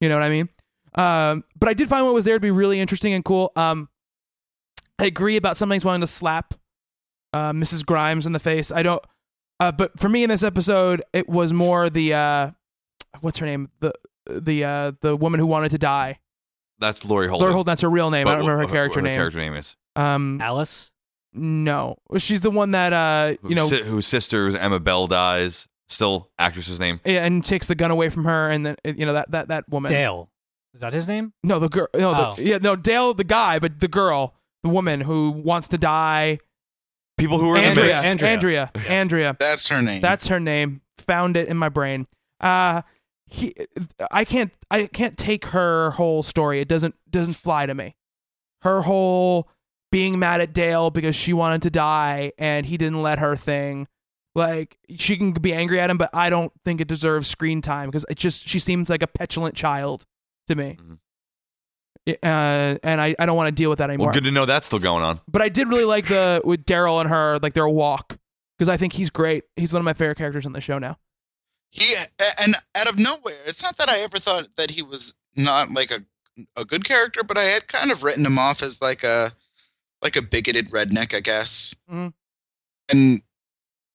You 0.00 0.08
know 0.08 0.16
what 0.16 0.24
I 0.24 0.28
mean? 0.28 0.48
Um, 0.96 1.44
but 1.58 1.68
I 1.68 1.74
did 1.74 1.88
find 1.88 2.04
what 2.04 2.14
was 2.14 2.24
there 2.24 2.36
to 2.36 2.40
be 2.40 2.50
really 2.52 2.78
interesting 2.80 3.12
and 3.14 3.24
cool. 3.24 3.50
Um, 3.56 3.88
I 4.98 5.06
agree 5.06 5.36
about 5.36 5.56
some 5.56 5.68
things 5.68 5.84
wanting 5.84 6.00
to 6.02 6.06
slap 6.06 6.54
uh, 7.32 7.52
Mrs. 7.52 7.84
Grimes 7.84 8.26
in 8.26 8.32
the 8.32 8.38
face. 8.38 8.70
I 8.70 8.82
don't. 8.82 9.02
Uh, 9.60 9.72
but 9.72 9.98
for 9.98 10.08
me 10.08 10.22
in 10.24 10.30
this 10.30 10.42
episode, 10.42 11.02
it 11.12 11.28
was 11.28 11.52
more 11.52 11.88
the 11.90 12.14
uh, 12.14 12.50
what's 13.20 13.38
her 13.38 13.46
name 13.46 13.70
the 13.80 13.92
the 14.26 14.64
uh, 14.64 14.92
the 15.00 15.16
woman 15.16 15.40
who 15.40 15.46
wanted 15.46 15.70
to 15.70 15.78
die. 15.78 16.18
That's 16.78 17.04
Laurie 17.04 17.28
Holden. 17.28 17.42
Laurie 17.44 17.54
Holden, 17.54 17.70
that's 17.70 17.82
her 17.82 17.90
real 17.90 18.10
name. 18.10 18.26
I 18.26 18.32
don't 18.32 18.40
remember 18.40 18.58
her 18.58 18.64
what- 18.66 18.72
character 18.72 18.98
what 19.00 19.04
name. 19.04 19.16
character 19.16 19.38
name 19.38 19.54
is. 19.54 19.76
Um, 19.96 20.40
Alice. 20.40 20.90
no, 21.32 21.96
she's 22.18 22.40
the 22.40 22.50
one 22.50 22.72
that 22.72 22.92
uh, 22.92 23.36
you 23.48 23.54
know, 23.54 23.68
Whose 23.68 23.78
si- 23.78 23.84
whose 23.84 24.06
sister 24.06 24.56
Emma 24.56 24.80
Bell 24.80 25.06
dies. 25.06 25.68
Still 25.88 26.30
actress's 26.38 26.80
name. 26.80 26.98
yeah, 27.04 27.24
and 27.26 27.44
takes 27.44 27.68
the 27.68 27.74
gun 27.74 27.90
away 27.90 28.08
from 28.08 28.24
her, 28.24 28.50
and 28.50 28.64
then 28.64 28.76
you 28.84 29.04
know 29.06 29.12
that 29.12 29.30
that 29.32 29.48
that 29.48 29.68
woman. 29.68 29.90
Dale. 29.90 30.30
Is 30.72 30.80
that 30.80 30.92
his 30.92 31.06
name? 31.06 31.32
No, 31.44 31.58
the 31.60 31.68
girl. 31.68 31.86
No, 31.94 32.10
the, 32.12 32.26
Oh. 32.26 32.34
yeah, 32.38 32.58
no, 32.58 32.74
Dale, 32.74 33.12
the 33.14 33.22
guy, 33.22 33.58
but 33.60 33.78
the 33.78 33.86
girl, 33.86 34.34
the 34.64 34.70
woman 34.70 35.00
who 35.02 35.30
wants 35.30 35.68
to 35.68 35.78
die. 35.78 36.38
People 37.16 37.38
who 37.38 37.48
were 37.48 37.56
in 37.56 37.62
the 37.62 37.68
Andrea, 37.68 37.86
mist. 37.86 38.04
Andrea. 38.06 38.30
Andrea, 38.32 38.70
Andrea. 38.88 39.36
That's 39.38 39.68
her 39.68 39.80
name. 39.80 40.00
That's 40.00 40.26
her 40.26 40.40
name. 40.40 40.80
Found 41.06 41.36
it 41.36 41.46
in 41.46 41.56
my 41.56 41.68
brain. 41.68 42.08
Uh 42.40 42.82
he 43.26 43.54
I 44.10 44.24
can't 44.24 44.52
I 44.70 44.86
can't 44.86 45.16
take 45.16 45.46
her 45.46 45.90
whole 45.92 46.24
story. 46.24 46.60
It 46.60 46.66
doesn't 46.66 46.96
doesn't 47.08 47.34
fly 47.34 47.66
to 47.66 47.74
me. 47.74 47.94
Her 48.62 48.80
whole 48.82 49.48
being 49.92 50.18
mad 50.18 50.40
at 50.40 50.52
Dale 50.52 50.90
because 50.90 51.14
she 51.14 51.32
wanted 51.32 51.62
to 51.62 51.70
die 51.70 52.32
and 52.36 52.66
he 52.66 52.76
didn't 52.76 53.02
let 53.02 53.20
her 53.20 53.36
thing. 53.36 53.86
Like 54.34 54.78
she 54.96 55.16
can 55.16 55.32
be 55.32 55.52
angry 55.52 55.78
at 55.78 55.90
him, 55.90 55.98
but 55.98 56.10
I 56.12 56.30
don't 56.30 56.52
think 56.64 56.80
it 56.80 56.88
deserves 56.88 57.28
screen 57.28 57.62
time 57.62 57.90
because 57.90 58.04
it 58.08 58.16
just 58.18 58.48
she 58.48 58.58
seems 58.58 58.90
like 58.90 59.02
a 59.02 59.06
petulant 59.06 59.54
child 59.54 60.04
to 60.48 60.56
me. 60.56 60.78
Mhm. 60.80 60.98
Uh, 62.06 62.76
and 62.82 63.00
I, 63.00 63.14
I 63.18 63.24
don't 63.26 63.36
want 63.36 63.48
to 63.48 63.54
deal 63.54 63.70
with 63.70 63.78
that 63.78 63.88
anymore 63.88 64.08
Well, 64.08 64.14
good 64.14 64.24
to 64.24 64.30
know 64.30 64.44
that's 64.44 64.66
still 64.66 64.78
going 64.78 65.02
on. 65.02 65.20
but 65.26 65.40
I 65.40 65.48
did 65.48 65.68
really 65.68 65.84
like 65.86 66.06
the 66.06 66.42
with 66.44 66.64
Daryl 66.66 67.00
and 67.00 67.08
her 67.08 67.38
like 67.40 67.54
their 67.54 67.66
walk 67.68 68.18
because 68.58 68.68
I 68.68 68.76
think 68.76 68.92
he's 68.92 69.08
great. 69.10 69.44
He's 69.56 69.72
one 69.72 69.80
of 69.80 69.84
my 69.84 69.94
favorite 69.94 70.18
characters 70.18 70.44
on 70.44 70.52
the 70.52 70.60
show 70.60 70.78
now. 70.78 70.98
he 71.70 71.94
and 72.40 72.54
out 72.76 72.88
of 72.88 72.98
nowhere, 72.98 73.38
it's 73.46 73.62
not 73.62 73.78
that 73.78 73.88
I 73.88 74.00
ever 74.00 74.18
thought 74.18 74.48
that 74.56 74.70
he 74.70 74.82
was 74.82 75.14
not 75.36 75.70
like 75.70 75.90
a 75.90 76.00
a 76.56 76.64
good 76.64 76.84
character, 76.84 77.22
but 77.22 77.38
I 77.38 77.44
had 77.44 77.68
kind 77.68 77.90
of 77.92 78.02
written 78.02 78.26
him 78.26 78.38
off 78.38 78.62
as 78.62 78.82
like 78.82 79.02
a 79.02 79.30
like 80.02 80.16
a 80.16 80.22
bigoted 80.22 80.70
redneck, 80.72 81.14
I 81.14 81.20
guess. 81.20 81.74
Mhm. 81.90 82.12
And 82.90 83.22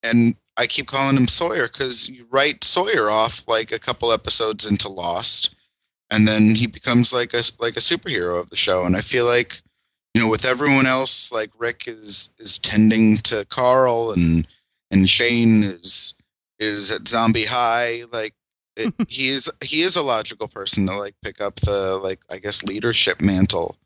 and 0.04 0.36
I 0.58 0.66
keep 0.68 0.88
calling 0.88 1.16
him 1.16 1.28
Sawyer 1.28 1.68
because 1.68 2.10
you 2.10 2.26
write 2.32 2.64
Sawyer 2.64 3.10
off 3.10 3.44
like 3.48 3.72
a 3.72 3.78
couple 3.80 4.12
episodes 4.12 4.66
into 4.66 4.90
Lost, 4.90 5.54
and 6.12 6.28
then 6.28 6.56
he 6.56 6.68
becomes 6.68 7.14
like 7.14 7.34
a 7.34 7.44
like 7.60 7.78
a 7.78 7.82
superhero 7.82 8.40
of 8.40 8.50
the 8.50 8.56
show. 8.56 8.86
And 8.86 8.96
I 8.96 9.02
feel 9.02 9.26
like 9.26 9.62
you 10.14 10.22
know 10.22 10.30
with 10.30 10.46
everyone 10.46 10.86
else, 10.86 11.32
like 11.32 11.52
Rick 11.58 11.88
is 11.88 12.32
is 12.40 12.58
tending 12.60 13.18
to 13.18 13.46
Carl, 13.46 14.12
and 14.12 14.48
and 14.92 15.10
Shane 15.10 15.64
is 15.64 16.16
is 16.60 16.92
at 16.92 17.08
Zombie 17.08 17.46
High. 17.46 18.04
Like 18.12 18.34
it, 18.76 18.94
he 19.08 19.30
is 19.30 19.52
he 19.64 19.82
is 19.82 19.96
a 19.96 20.04
logical 20.04 20.48
person 20.48 20.88
to 20.88 20.98
like 20.98 21.16
pick 21.24 21.42
up 21.42 21.56
the 21.58 21.98
like 21.98 22.20
I 22.32 22.40
guess 22.40 22.64
leadership 22.64 23.22
mantle 23.22 23.78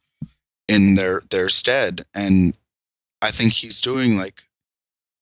in 0.67 0.95
their 0.95 1.21
their 1.30 1.49
stead, 1.49 2.05
and 2.13 2.53
I 3.21 3.32
think 3.32 3.53
he's 3.53 3.82
doing 3.82 4.17
like 4.17 4.43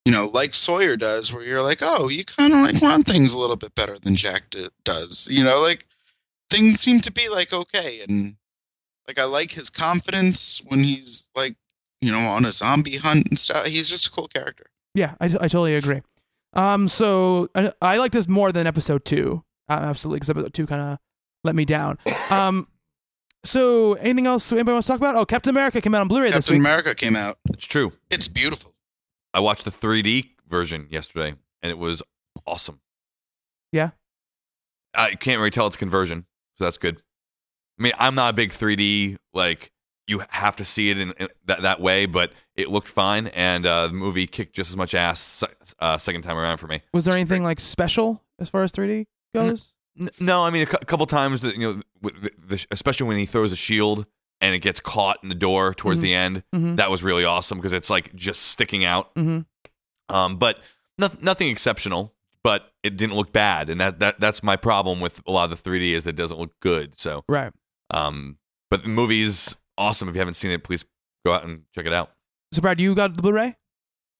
you 0.05 0.11
know 0.11 0.29
like 0.33 0.53
Sawyer 0.53 0.97
does, 0.97 1.33
where 1.33 1.43
you're 1.43 1.63
like, 1.63 1.79
oh, 1.81 2.09
you 2.09 2.23
kind 2.23 2.53
of 2.53 2.59
like 2.59 2.79
run 2.81 3.01
things 3.01 3.33
a 3.33 3.39
little 3.39 3.55
bit 3.55 3.73
better 3.73 3.97
than 3.97 4.15
Jack 4.15 4.51
d- 4.51 4.69
does. 4.83 5.27
You 5.31 5.43
know, 5.43 5.59
like 5.59 5.87
things 6.51 6.79
seem 6.81 7.01
to 7.01 7.11
be 7.11 7.29
like 7.29 7.53
okay, 7.53 8.01
and 8.07 8.35
like 9.07 9.17
I 9.19 9.25
like 9.25 9.51
his 9.51 9.69
confidence 9.69 10.61
when 10.67 10.79
he's 10.83 11.29
like 11.35 11.55
you 12.01 12.11
know 12.11 12.19
on 12.19 12.45
a 12.45 12.51
zombie 12.51 12.97
hunt 12.97 13.27
and 13.29 13.39
stuff. 13.39 13.65
He's 13.65 13.89
just 13.89 14.07
a 14.07 14.11
cool 14.11 14.27
character. 14.27 14.65
Yeah, 14.93 15.15
I, 15.19 15.25
I 15.25 15.29
totally 15.47 15.75
agree. 15.75 16.01
Um, 16.53 16.87
so 16.87 17.49
I, 17.55 17.71
I 17.81 17.97
like 17.97 18.11
this 18.11 18.27
more 18.27 18.51
than 18.51 18.67
episode 18.67 19.05
two, 19.05 19.43
uh, 19.69 19.73
absolutely, 19.73 20.17
because 20.17 20.29
episode 20.29 20.53
two 20.53 20.67
kind 20.67 20.81
of 20.81 20.99
let 21.43 21.55
me 21.55 21.65
down. 21.65 21.97
Um, 22.29 22.67
so 23.43 23.93
anything 23.95 24.27
else 24.27 24.51
anybody 24.51 24.73
wants 24.73 24.87
to 24.87 24.93
talk 24.93 24.99
about? 24.99 25.15
Oh, 25.15 25.25
Captain 25.25 25.49
America 25.49 25.81
came 25.81 25.95
out 25.95 26.01
on 26.01 26.07
Blu-ray 26.07 26.27
this 26.27 26.45
Captain 26.45 26.53
week. 26.55 26.59
America 26.59 26.93
came 26.93 27.15
out. 27.15 27.37
It's 27.49 27.65
true. 27.65 27.93
It's 28.11 28.27
beautiful. 28.27 28.75
I 29.33 29.39
watched 29.39 29.65
the 29.65 29.71
3D 29.71 30.31
version 30.47 30.87
yesterday, 30.91 31.33
and 31.63 31.71
it 31.71 31.77
was 31.77 32.03
awesome. 32.45 32.81
Yeah. 33.71 33.91
I 34.93 35.15
can't 35.15 35.39
really 35.39 35.51
tell 35.51 35.67
it's 35.67 35.77
conversion, 35.77 36.25
so 36.61 36.65
that's 36.65 36.77
good. 36.77 36.97
I 37.79 37.83
mean, 37.83 37.93
I'm 37.97 38.13
not 38.13 38.29
a 38.29 38.33
big 38.33 38.51
3D 38.51 39.17
like 39.33 39.71
you 40.07 40.21
have 40.29 40.55
to 40.57 40.65
see 40.65 40.91
it 40.91 40.99
in, 40.99 41.11
in 41.13 41.27
that 41.45 41.61
that 41.63 41.79
way, 41.81 42.05
but 42.05 42.33
it 42.55 42.69
looked 42.69 42.87
fine, 42.87 43.27
and 43.27 43.65
uh, 43.65 43.87
the 43.87 43.93
movie 43.93 44.27
kicked 44.27 44.53
just 44.53 44.69
as 44.69 44.77
much 44.77 44.93
ass 44.93 45.43
uh, 45.79 45.97
second 45.97 46.21
time 46.21 46.37
around 46.37 46.57
for 46.57 46.67
me. 46.67 46.81
Was 46.93 47.05
there 47.05 47.15
anything 47.15 47.43
like 47.43 47.59
special 47.59 48.21
as 48.39 48.49
far 48.49 48.61
as 48.63 48.71
3D 48.71 49.07
goes? 49.33 49.73
N- 49.99 50.09
No, 50.19 50.43
I 50.43 50.49
mean 50.51 50.63
a 50.63 50.65
cou- 50.67 50.85
couple 50.85 51.05
times 51.07 51.41
that 51.41 51.55
you 51.55 51.61
know, 51.73 51.81
the, 52.11 52.31
the, 52.47 52.65
especially 52.71 53.07
when 53.07 53.17
he 53.17 53.25
throws 53.25 53.51
a 53.51 53.55
shield 53.55 54.05
and 54.41 54.53
it 54.53 54.59
gets 54.59 54.79
caught 54.79 55.17
in 55.23 55.29
the 55.29 55.35
door 55.35 55.73
towards 55.73 55.99
Mhm. 55.99 56.03
the 56.03 56.13
end. 56.13 56.43
Mhm. 56.53 56.75
That 56.77 56.91
was 56.91 57.03
really 57.03 57.25
awesome 57.25 57.57
because 57.57 57.71
it's 57.71 57.89
like 57.89 58.13
just 58.15 58.41
sticking 58.43 58.83
out. 58.85 59.13
Mhm. 59.15 59.45
Um, 60.09 60.37
but 60.37 60.59
nothing, 60.97 61.23
nothing 61.23 61.47
exceptional. 61.47 62.13
But 62.43 62.71
it 62.81 62.97
didn't 62.97 63.15
look 63.15 63.31
bad, 63.31 63.69
and 63.69 63.79
that, 63.79 63.99
that 63.99 64.19
that's 64.19 64.41
my 64.41 64.55
problem 64.55 64.99
with 64.99 65.21
a 65.27 65.31
lot 65.31 65.51
of 65.51 65.63
the 65.63 65.69
3D 65.69 65.91
is 65.93 66.05
that 66.05 66.11
it 66.11 66.15
doesn't 66.15 66.39
look 66.39 66.59
good. 66.59 66.99
So, 66.99 67.23
Right. 67.29 67.51
um, 67.91 68.37
but 68.71 68.81
the 68.83 68.89
movie 68.89 69.21
is 69.21 69.55
awesome. 69.77 70.09
If 70.09 70.15
you 70.15 70.19
haven't 70.19 70.33
seen 70.35 70.49
it, 70.51 70.63
please 70.63 70.83
go 71.25 71.33
out 71.33 71.43
and 71.43 71.63
check 71.75 71.85
it 71.85 71.93
out. 71.93 72.11
So 72.51 72.61
Brad, 72.61 72.81
you 72.81 72.95
got 72.95 73.15
the 73.15 73.21
Blu-ray 73.21 73.55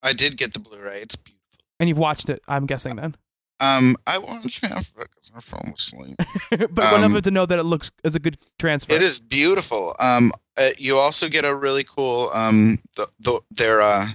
I 0.03 0.13
did 0.13 0.37
get 0.37 0.53
the 0.53 0.59
Blu-ray. 0.59 1.01
It's 1.01 1.15
beautiful. 1.15 1.59
and 1.79 1.89
you've 1.89 1.97
watched 1.97 2.29
it. 2.29 2.41
I'm 2.47 2.65
guessing 2.67 2.95
then, 2.95 3.15
Um, 3.59 3.95
I 4.07 4.17
watched 4.19 4.63
half 4.65 4.91
of 4.95 5.01
it 5.01 5.09
because 5.11 5.31
my 5.33 5.41
phone 5.41 5.71
was 5.71 5.81
asleep. 5.81 6.15
but 6.75 6.83
Um, 6.93 7.03
enough 7.03 7.23
to 7.23 7.31
know 7.31 7.45
that 7.47 7.57
it 7.59 7.63
looks 7.63 7.91
as 8.03 8.13
a 8.15 8.19
good 8.19 8.37
transfer. 8.59 8.93
It 8.93 9.01
is 9.01 9.19
beautiful. 9.19 9.95
Um, 9.99 10.31
uh, 10.57 10.69
you 10.77 10.95
also 10.97 11.27
get 11.27 11.43
a 11.43 11.55
really 11.55 11.83
cool 11.83 12.29
um, 12.35 12.77
the 12.95 13.07
the 13.19 13.41
their 13.51 13.81
uh, 13.81 14.05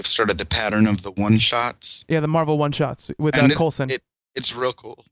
they've 0.00 0.06
started 0.06 0.38
the 0.38 0.46
pattern 0.46 0.86
of 0.86 1.02
the 1.02 1.10
one 1.12 1.38
shots. 1.38 2.04
Yeah, 2.08 2.20
the 2.20 2.28
Marvel 2.28 2.56
one 2.58 2.72
shots 2.72 3.10
with 3.18 3.36
uh, 3.36 3.42
And 3.42 3.52
it- 3.52 3.56
Coulson. 3.58 3.90
it- 3.90 4.02
It's 4.34 4.54
real 4.56 4.72
cool. 4.72 5.04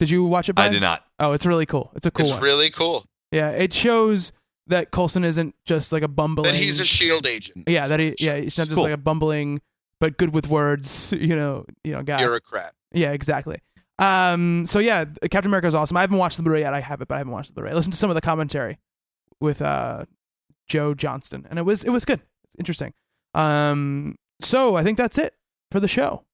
did 0.00 0.10
you 0.10 0.24
watch 0.24 0.48
it? 0.48 0.54
Brad? 0.54 0.70
I 0.70 0.72
did 0.72 0.80
not. 0.82 1.04
Oh, 1.20 1.32
it's 1.32 1.46
really 1.46 1.66
cool. 1.66 1.92
It's 1.94 2.06
a 2.06 2.10
cool 2.10 2.26
it's 2.26 2.34
one. 2.34 2.42
really 2.42 2.70
cool 2.70 3.04
yeah, 3.30 3.50
it 3.50 3.72
shows 3.72 4.32
that 4.66 4.90
Coulson 4.90 5.24
isn't 5.24 5.54
just 5.64 5.90
like 5.92 6.02
a 6.02 6.08
bumbling. 6.08 6.50
that 6.52 6.54
he's 6.58 6.80
a 6.80 6.84
shield 6.84 7.26
agent. 7.26 7.64
yeah, 7.68 7.86
that 7.86 7.98
he 8.00 8.14
yeah 8.18 8.36
he's 8.36 8.58
not 8.58 8.66
just 8.66 8.74
Cool. 8.74 8.84
like 8.84 8.92
a 8.92 8.96
bumbling 8.98 9.60
but 10.00 10.16
good 10.18 10.34
with 10.34 10.48
words. 10.48 11.12
You 11.16 11.36
know, 11.36 11.64
you 11.84 11.92
know 11.92 12.02
guy. 12.02 12.18
bureaucrat. 12.18 12.72
Yeah, 12.92 13.12
exactly. 13.12 13.58
Um, 13.98 14.66
so 14.66 14.80
yeah, 14.80 15.04
Captain 15.30 15.46
America 15.50 15.66
is 15.68 15.74
awesome. 15.74 15.96
I 15.96 16.00
haven't 16.00 16.18
watched 16.18 16.36
the 16.36 16.42
Blu-ray 16.42 16.60
yet. 16.60 16.74
I 16.74 16.80
have 16.80 17.00
it, 17.02 17.08
but 17.08 17.14
I 17.14 17.18
haven't 17.18 17.32
watched 17.32 17.50
the 17.50 17.54
Blu-ray. 17.54 17.72
Listen 17.74 17.92
to 17.92 17.96
some 17.96 18.10
of 18.10 18.14
the 18.16 18.20
commentary 18.20 18.78
with 19.40 19.62
uh, 19.62 20.04
Joe 20.66 20.92
Johnston, 20.94 21.46
and 21.48 21.58
it 21.58 21.62
was 21.62 21.84
it 21.84 21.90
was 21.90 22.04
good. 22.04 22.20
It's 22.44 22.56
interesting. 22.58 22.92
Um, 23.34 24.16
so 24.42 24.76
I 24.76 24.82
think 24.82 24.98
that's 24.98 25.18
it 25.18 25.34
for 25.70 25.80
the 25.80 25.88
show. 25.88 26.24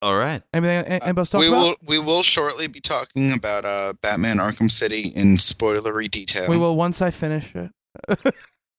All 0.00 0.16
right. 0.16 0.42
Anything 0.52 0.84
anybody 0.84 1.18
else 1.18 1.30
talk 1.30 1.40
we 1.40 1.48
about? 1.48 1.62
will 1.62 1.74
we 1.86 1.98
will 1.98 2.22
shortly 2.22 2.66
be 2.66 2.80
talking 2.80 3.32
about 3.32 3.64
uh, 3.64 3.92
Batman 4.02 4.38
Arkham 4.38 4.70
City 4.70 5.12
in 5.14 5.36
spoilery 5.36 6.10
detail 6.10 6.50
we 6.50 6.58
will 6.58 6.76
once 6.76 7.00
I 7.00 7.10
finish 7.10 7.54
it. 7.54 7.70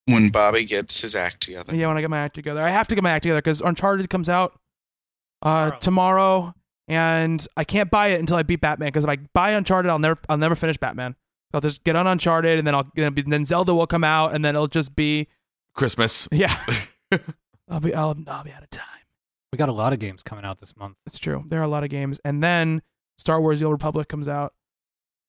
when 0.08 0.30
Bobby 0.30 0.66
gets 0.66 1.02
his 1.02 1.16
act 1.16 1.42
together. 1.42 1.76
Yeah, 1.76 1.88
when 1.88 1.98
I 1.98 2.02
get 2.02 2.10
my 2.10 2.20
act 2.20 2.36
together, 2.36 2.62
I 2.62 2.70
have 2.70 2.88
to 2.90 2.96
get 2.96 3.04
my 3.04 3.12
act 3.12 3.24
together 3.24 3.42
because 3.42 3.62
Uncharted 3.62 4.10
comes 4.10 4.30
out 4.30 4.60
uh, 5.42 5.72
tomorrow, 5.72 6.54
and 6.88 7.46
I 7.56 7.64
can't 7.64 7.90
buy 7.90 8.10
it 8.10 8.20
until 8.20 8.38
I 8.38 8.44
beat 8.44 8.62
Batman. 8.62 8.90
Because 8.90 9.06
if 9.06 9.10
I 9.10 9.18
buy 9.34 9.52
Uncharted, 9.52 9.90
I'll 9.90 10.00
never, 10.00 10.20
I'll 10.28 10.38
never 10.38 10.56
finish 10.56 10.78
Batman. 10.78 11.16
I'll 11.54 11.62
just 11.62 11.84
get 11.84 11.96
on 11.96 12.08
Uncharted, 12.08 12.58
and 12.58 12.68
then 12.68 12.76
I'll, 12.76 12.90
then 12.96 13.14
be- 13.14 13.22
then 13.22 13.46
Zelda 13.46 13.74
will 13.74 13.88
come 13.88 14.04
out, 14.04 14.34
and 14.34 14.44
then 14.44 14.56
it'll 14.56 14.68
just 14.68 14.96
be, 14.96 15.28
Christmas. 15.76 16.28
yeah, 16.32 16.54
I'll 17.74 17.80
be, 17.80 17.96
I'll, 17.96 18.16
I'll 18.28 18.44
be 18.44 18.52
out 18.52 18.62
of 18.62 18.70
time. 18.70 18.86
We 19.52 19.58
got 19.58 19.70
a 19.70 19.74
lot 19.74 19.94
of 19.94 20.00
games 20.00 20.22
coming 20.22 20.46
out 20.46 20.60
this 20.60 20.78
month. 20.78 20.98
It's 21.08 21.18
true. 21.18 21.44
There 21.48 21.60
are 21.60 21.64
a 21.64 21.68
lot 21.68 21.84
of 21.84 21.90
games, 21.90 22.20
and 22.24 22.44
then 22.44 22.84
Star 23.18 23.42
Wars: 23.42 23.60
The 23.60 23.66
Old 23.66 23.74
Republic 23.74 24.08
comes 24.08 24.28
out 24.28 24.54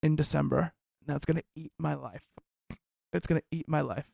in 0.02 0.16
December. 0.16 0.74
And 1.06 1.14
that's 1.14 1.24
gonna 1.24 1.40
eat 1.56 1.72
my 1.78 1.94
life. 1.94 2.24
It's 3.12 3.26
gonna 3.26 3.40
eat 3.50 3.66
my 3.68 3.80
life. 3.80 4.06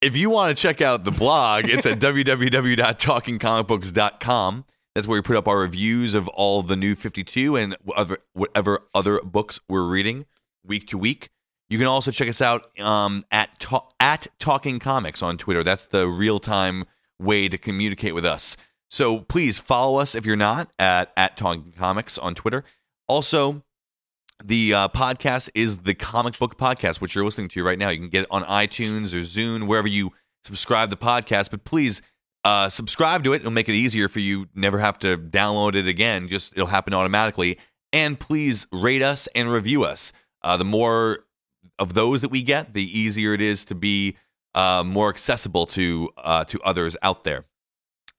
If 0.00 0.16
you 0.16 0.30
want 0.30 0.56
to 0.56 0.62
check 0.62 0.80
out 0.82 1.04
the 1.04 1.10
blog, 1.10 1.68
it's 1.68 1.84
at 1.86 1.98
www.talkingcomicbooks.com. 2.00 4.64
That's 4.94 5.06
where 5.06 5.18
we 5.18 5.22
put 5.22 5.36
up 5.36 5.46
our 5.48 5.58
reviews 5.58 6.14
of 6.14 6.28
all 6.28 6.62
the 6.62 6.76
new 6.76 6.94
52 6.94 7.56
and 7.56 7.76
other, 7.96 8.18
whatever 8.34 8.84
other 8.94 9.20
books 9.22 9.58
we're 9.68 9.82
reading 9.82 10.26
week 10.64 10.86
to 10.88 10.98
week. 10.98 11.30
You 11.68 11.78
can 11.78 11.86
also 11.86 12.10
check 12.10 12.28
us 12.28 12.42
out 12.42 12.66
um, 12.78 13.24
at 13.30 13.58
ta- 13.58 13.88
at 13.98 14.26
Talking 14.38 14.78
Comics 14.78 15.22
on 15.22 15.38
Twitter. 15.38 15.64
That's 15.64 15.86
the 15.86 16.06
real 16.06 16.38
time 16.38 16.84
way 17.18 17.48
to 17.48 17.58
communicate 17.58 18.14
with 18.14 18.24
us. 18.24 18.56
So 18.90 19.20
please 19.20 19.58
follow 19.58 19.98
us 19.98 20.14
if 20.14 20.24
you're 20.24 20.36
not 20.36 20.70
at 20.78 21.12
at 21.16 21.36
Talking 21.36 21.72
Comics 21.76 22.18
on 22.18 22.34
Twitter. 22.34 22.64
Also, 23.08 23.62
the 24.42 24.74
uh, 24.74 24.88
podcast 24.88 25.50
is 25.54 25.78
the 25.78 25.94
comic 25.94 26.38
book 26.38 26.58
podcast, 26.58 27.00
which 27.00 27.14
you're 27.14 27.24
listening 27.24 27.48
to 27.48 27.64
right 27.64 27.78
now. 27.78 27.90
You 27.90 27.98
can 27.98 28.08
get 28.08 28.22
it 28.22 28.28
on 28.30 28.42
iTunes 28.44 29.12
or 29.12 29.20
Zune, 29.20 29.66
wherever 29.66 29.88
you 29.88 30.12
subscribe 30.44 30.90
the 30.90 30.96
podcast. 30.96 31.50
But 31.50 31.64
please 31.64 32.02
uh, 32.44 32.68
subscribe 32.68 33.24
to 33.24 33.32
it. 33.32 33.36
It'll 33.36 33.52
make 33.52 33.68
it 33.68 33.74
easier 33.74 34.08
for 34.08 34.20
you. 34.20 34.46
Never 34.54 34.78
have 34.78 34.98
to 35.00 35.16
download 35.16 35.74
it 35.74 35.86
again. 35.86 36.28
Just 36.28 36.52
it'll 36.54 36.66
happen 36.66 36.94
automatically. 36.94 37.58
And 37.92 38.18
please 38.18 38.66
rate 38.72 39.02
us 39.02 39.28
and 39.34 39.50
review 39.50 39.84
us. 39.84 40.12
Uh, 40.42 40.56
the 40.56 40.64
more 40.64 41.20
of 41.78 41.94
those 41.94 42.20
that 42.20 42.30
we 42.30 42.42
get, 42.42 42.74
the 42.74 42.98
easier 42.98 43.34
it 43.34 43.40
is 43.40 43.64
to 43.66 43.74
be 43.74 44.16
uh, 44.54 44.84
more 44.84 45.08
accessible 45.08 45.66
to 45.66 46.10
uh, 46.16 46.44
to 46.44 46.60
others 46.62 46.96
out 47.02 47.24
there. 47.24 47.44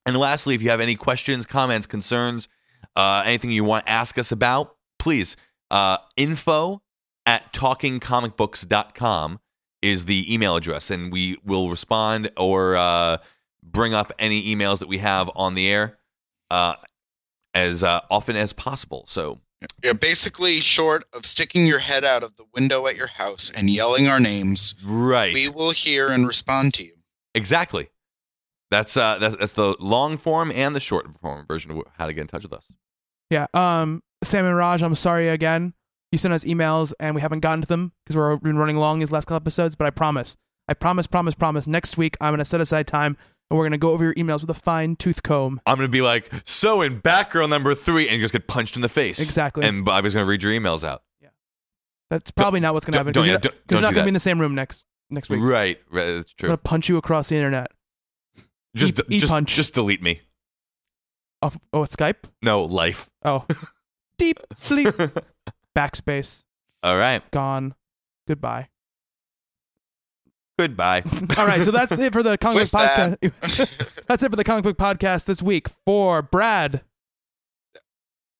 And 0.05 0.17
lastly, 0.17 0.53
if 0.55 0.61
you 0.61 0.69
have 0.69 0.81
any 0.81 0.95
questions, 0.95 1.45
comments, 1.45 1.87
concerns, 1.87 2.47
uh, 2.95 3.23
anything 3.25 3.51
you 3.51 3.63
want 3.63 3.85
to 3.85 3.91
ask 3.91 4.17
us 4.17 4.31
about, 4.31 4.75
please 4.99 5.35
uh, 5.71 5.97
info 6.15 6.81
at 7.25 7.51
talkingcomicbooks.com 7.53 9.39
is 9.81 10.05
the 10.05 10.33
email 10.33 10.55
address, 10.55 10.91
and 10.91 11.11
we 11.11 11.37
will 11.43 11.69
respond 11.69 12.29
or 12.37 12.75
uh, 12.75 13.17
bring 13.63 13.93
up 13.93 14.11
any 14.19 14.43
emails 14.43 14.79
that 14.79 14.87
we 14.87 14.99
have 14.99 15.29
on 15.35 15.55
the 15.55 15.69
air 15.69 15.97
uh, 16.51 16.75
as 17.53 17.83
often 17.83 18.35
as 18.35 18.53
possible. 18.53 19.05
So, 19.07 19.41
Yeah, 19.83 19.93
basically 19.93 20.59
short 20.59 21.05
of 21.13 21.25
sticking 21.25 21.65
your 21.65 21.79
head 21.79 22.03
out 22.03 22.23
of 22.23 22.35
the 22.35 22.45
window 22.53 22.87
at 22.87 22.95
your 22.95 23.07
house 23.07 23.51
and 23.55 23.69
yelling 23.69 24.07
our 24.07 24.19
names, 24.19 24.75
right. 24.85 25.33
we 25.33 25.49
will 25.49 25.71
hear 25.71 26.09
and 26.09 26.27
respond 26.27 26.73
to 26.75 26.83
you. 26.83 26.93
Exactly. 27.33 27.89
That's 28.71 28.97
uh 28.97 29.17
that's, 29.19 29.35
that's 29.37 29.53
the 29.53 29.75
long 29.79 30.17
form 30.17 30.51
and 30.51 30.75
the 30.75 30.79
short 30.79 31.05
form 31.21 31.45
version 31.47 31.71
of 31.71 31.83
how 31.97 32.07
to 32.07 32.13
get 32.13 32.21
in 32.21 32.27
touch 32.27 32.43
with 32.43 32.53
us. 32.53 32.71
Yeah. 33.29 33.47
Um, 33.53 34.01
Sam 34.23 34.45
and 34.45 34.55
Raj, 34.55 34.81
I'm 34.81 34.95
sorry 34.95 35.29
again. 35.29 35.73
You 36.11 36.17
sent 36.17 36.33
us 36.33 36.43
emails 36.43 36.93
and 36.99 37.15
we 37.15 37.21
haven't 37.21 37.41
gotten 37.41 37.61
to 37.61 37.67
them 37.67 37.91
because 38.05 38.17
we've 38.17 38.41
been 38.41 38.57
running 38.57 38.77
long 38.77 38.99
these 38.99 39.11
last 39.11 39.25
couple 39.25 39.37
episodes. 39.37 39.75
But 39.75 39.85
I 39.85 39.91
promise, 39.91 40.35
I 40.67 40.73
promise, 40.73 41.07
promise, 41.07 41.35
promise. 41.35 41.67
Next 41.67 41.97
week 41.97 42.17
I'm 42.19 42.33
gonna 42.33 42.45
set 42.45 42.61
aside 42.61 42.87
time 42.87 43.17
and 43.49 43.57
we're 43.57 43.65
gonna 43.65 43.77
go 43.77 43.91
over 43.91 44.03
your 44.03 44.13
emails 44.15 44.41
with 44.41 44.49
a 44.49 44.53
fine 44.55 44.95
tooth 44.95 45.23
comb. 45.23 45.61
I'm 45.65 45.75
gonna 45.77 45.87
be 45.87 46.01
like, 46.01 46.31
so 46.45 46.81
in 46.81 47.01
Batgirl 47.01 47.49
number 47.49 47.75
three, 47.75 48.07
and 48.07 48.15
you 48.17 48.21
just 48.23 48.33
get 48.33 48.47
punched 48.47 48.75
in 48.75 48.81
the 48.81 48.89
face. 48.89 49.19
Exactly. 49.19 49.65
And 49.65 49.83
Bobby's 49.85 50.13
gonna 50.13 50.25
read 50.25 50.41
your 50.43 50.51
emails 50.51 50.83
out. 50.83 51.03
Yeah, 51.21 51.29
that's 52.09 52.31
probably 52.31 52.59
not 52.59 52.73
what's 52.73 52.85
gonna 52.85 52.97
happen 52.97 53.13
don't- 53.13 53.23
because 53.23 53.27
you're, 53.27 53.33
yeah, 53.33 53.35
not- 53.37 53.43
don't- 53.43 53.51
'cause 53.53 53.61
you're 53.71 53.77
do 53.79 53.81
gonna 53.85 53.95
that. 53.95 54.03
be 54.03 54.07
in 54.09 54.13
the 54.13 54.19
same 54.19 54.39
room 54.39 54.55
next 54.55 54.85
next 55.09 55.29
week. 55.29 55.41
Right, 55.41 55.79
right. 55.91 56.05
That's 56.05 56.33
I'm 56.41 56.47
gonna 56.47 56.57
punch 56.57 56.89
you 56.89 56.97
across 56.97 57.29
the 57.29 57.35
internet. 57.35 57.71
Just, 58.75 58.99
E- 59.09 59.19
just, 59.19 59.31
E-punch. 59.31 59.55
just 59.55 59.73
delete 59.73 60.01
me. 60.01 60.21
Off, 61.41 61.57
oh, 61.71 61.83
it's 61.83 61.95
Skype. 61.95 62.29
No 62.41 62.63
life. 62.63 63.09
Oh, 63.23 63.45
deep 64.17 64.39
sleep. 64.57 64.87
Backspace. 65.75 66.43
All 66.83 66.97
right. 66.97 67.29
Gone. 67.31 67.75
Goodbye. 68.27 68.69
Goodbye. 70.57 71.03
All 71.37 71.45
right, 71.45 71.63
so 71.63 71.71
that's 71.71 71.91
it 71.97 72.13
for 72.13 72.23
the 72.23 72.37
comic 72.37 72.61
With 72.61 72.71
book 72.71 72.81
that- 72.81 73.21
podcast. 73.21 74.05
that's 74.07 74.23
it 74.23 74.29
for 74.29 74.35
the 74.37 74.43
comic 74.43 74.63
book 74.63 74.77
podcast 74.77 75.25
this 75.25 75.41
week. 75.41 75.67
For 75.85 76.21
Brad, 76.21 76.81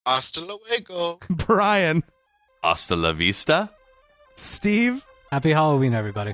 Hasta 0.07 0.41
luego. 0.41 1.19
Brian, 1.29 2.03
Hasta 2.63 2.95
la 2.95 3.11
vista. 3.13 3.69
Steve, 4.35 5.03
Happy 5.31 5.51
Halloween, 5.51 5.93
everybody. 5.93 6.33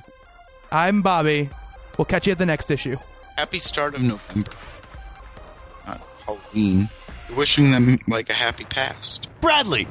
I'm 0.70 1.02
Bobby. 1.02 1.50
We'll 1.98 2.04
catch 2.04 2.26
you 2.26 2.32
at 2.32 2.38
the 2.38 2.46
next 2.46 2.70
issue. 2.70 2.96
Happy 3.36 3.58
start 3.58 3.94
of 3.94 4.02
November. 4.02 4.52
Not 5.86 6.06
Halloween. 6.26 6.88
Wishing 7.36 7.70
them 7.70 7.98
like 8.08 8.28
a 8.30 8.34
happy 8.34 8.64
past. 8.64 9.28
Bradley. 9.40 9.86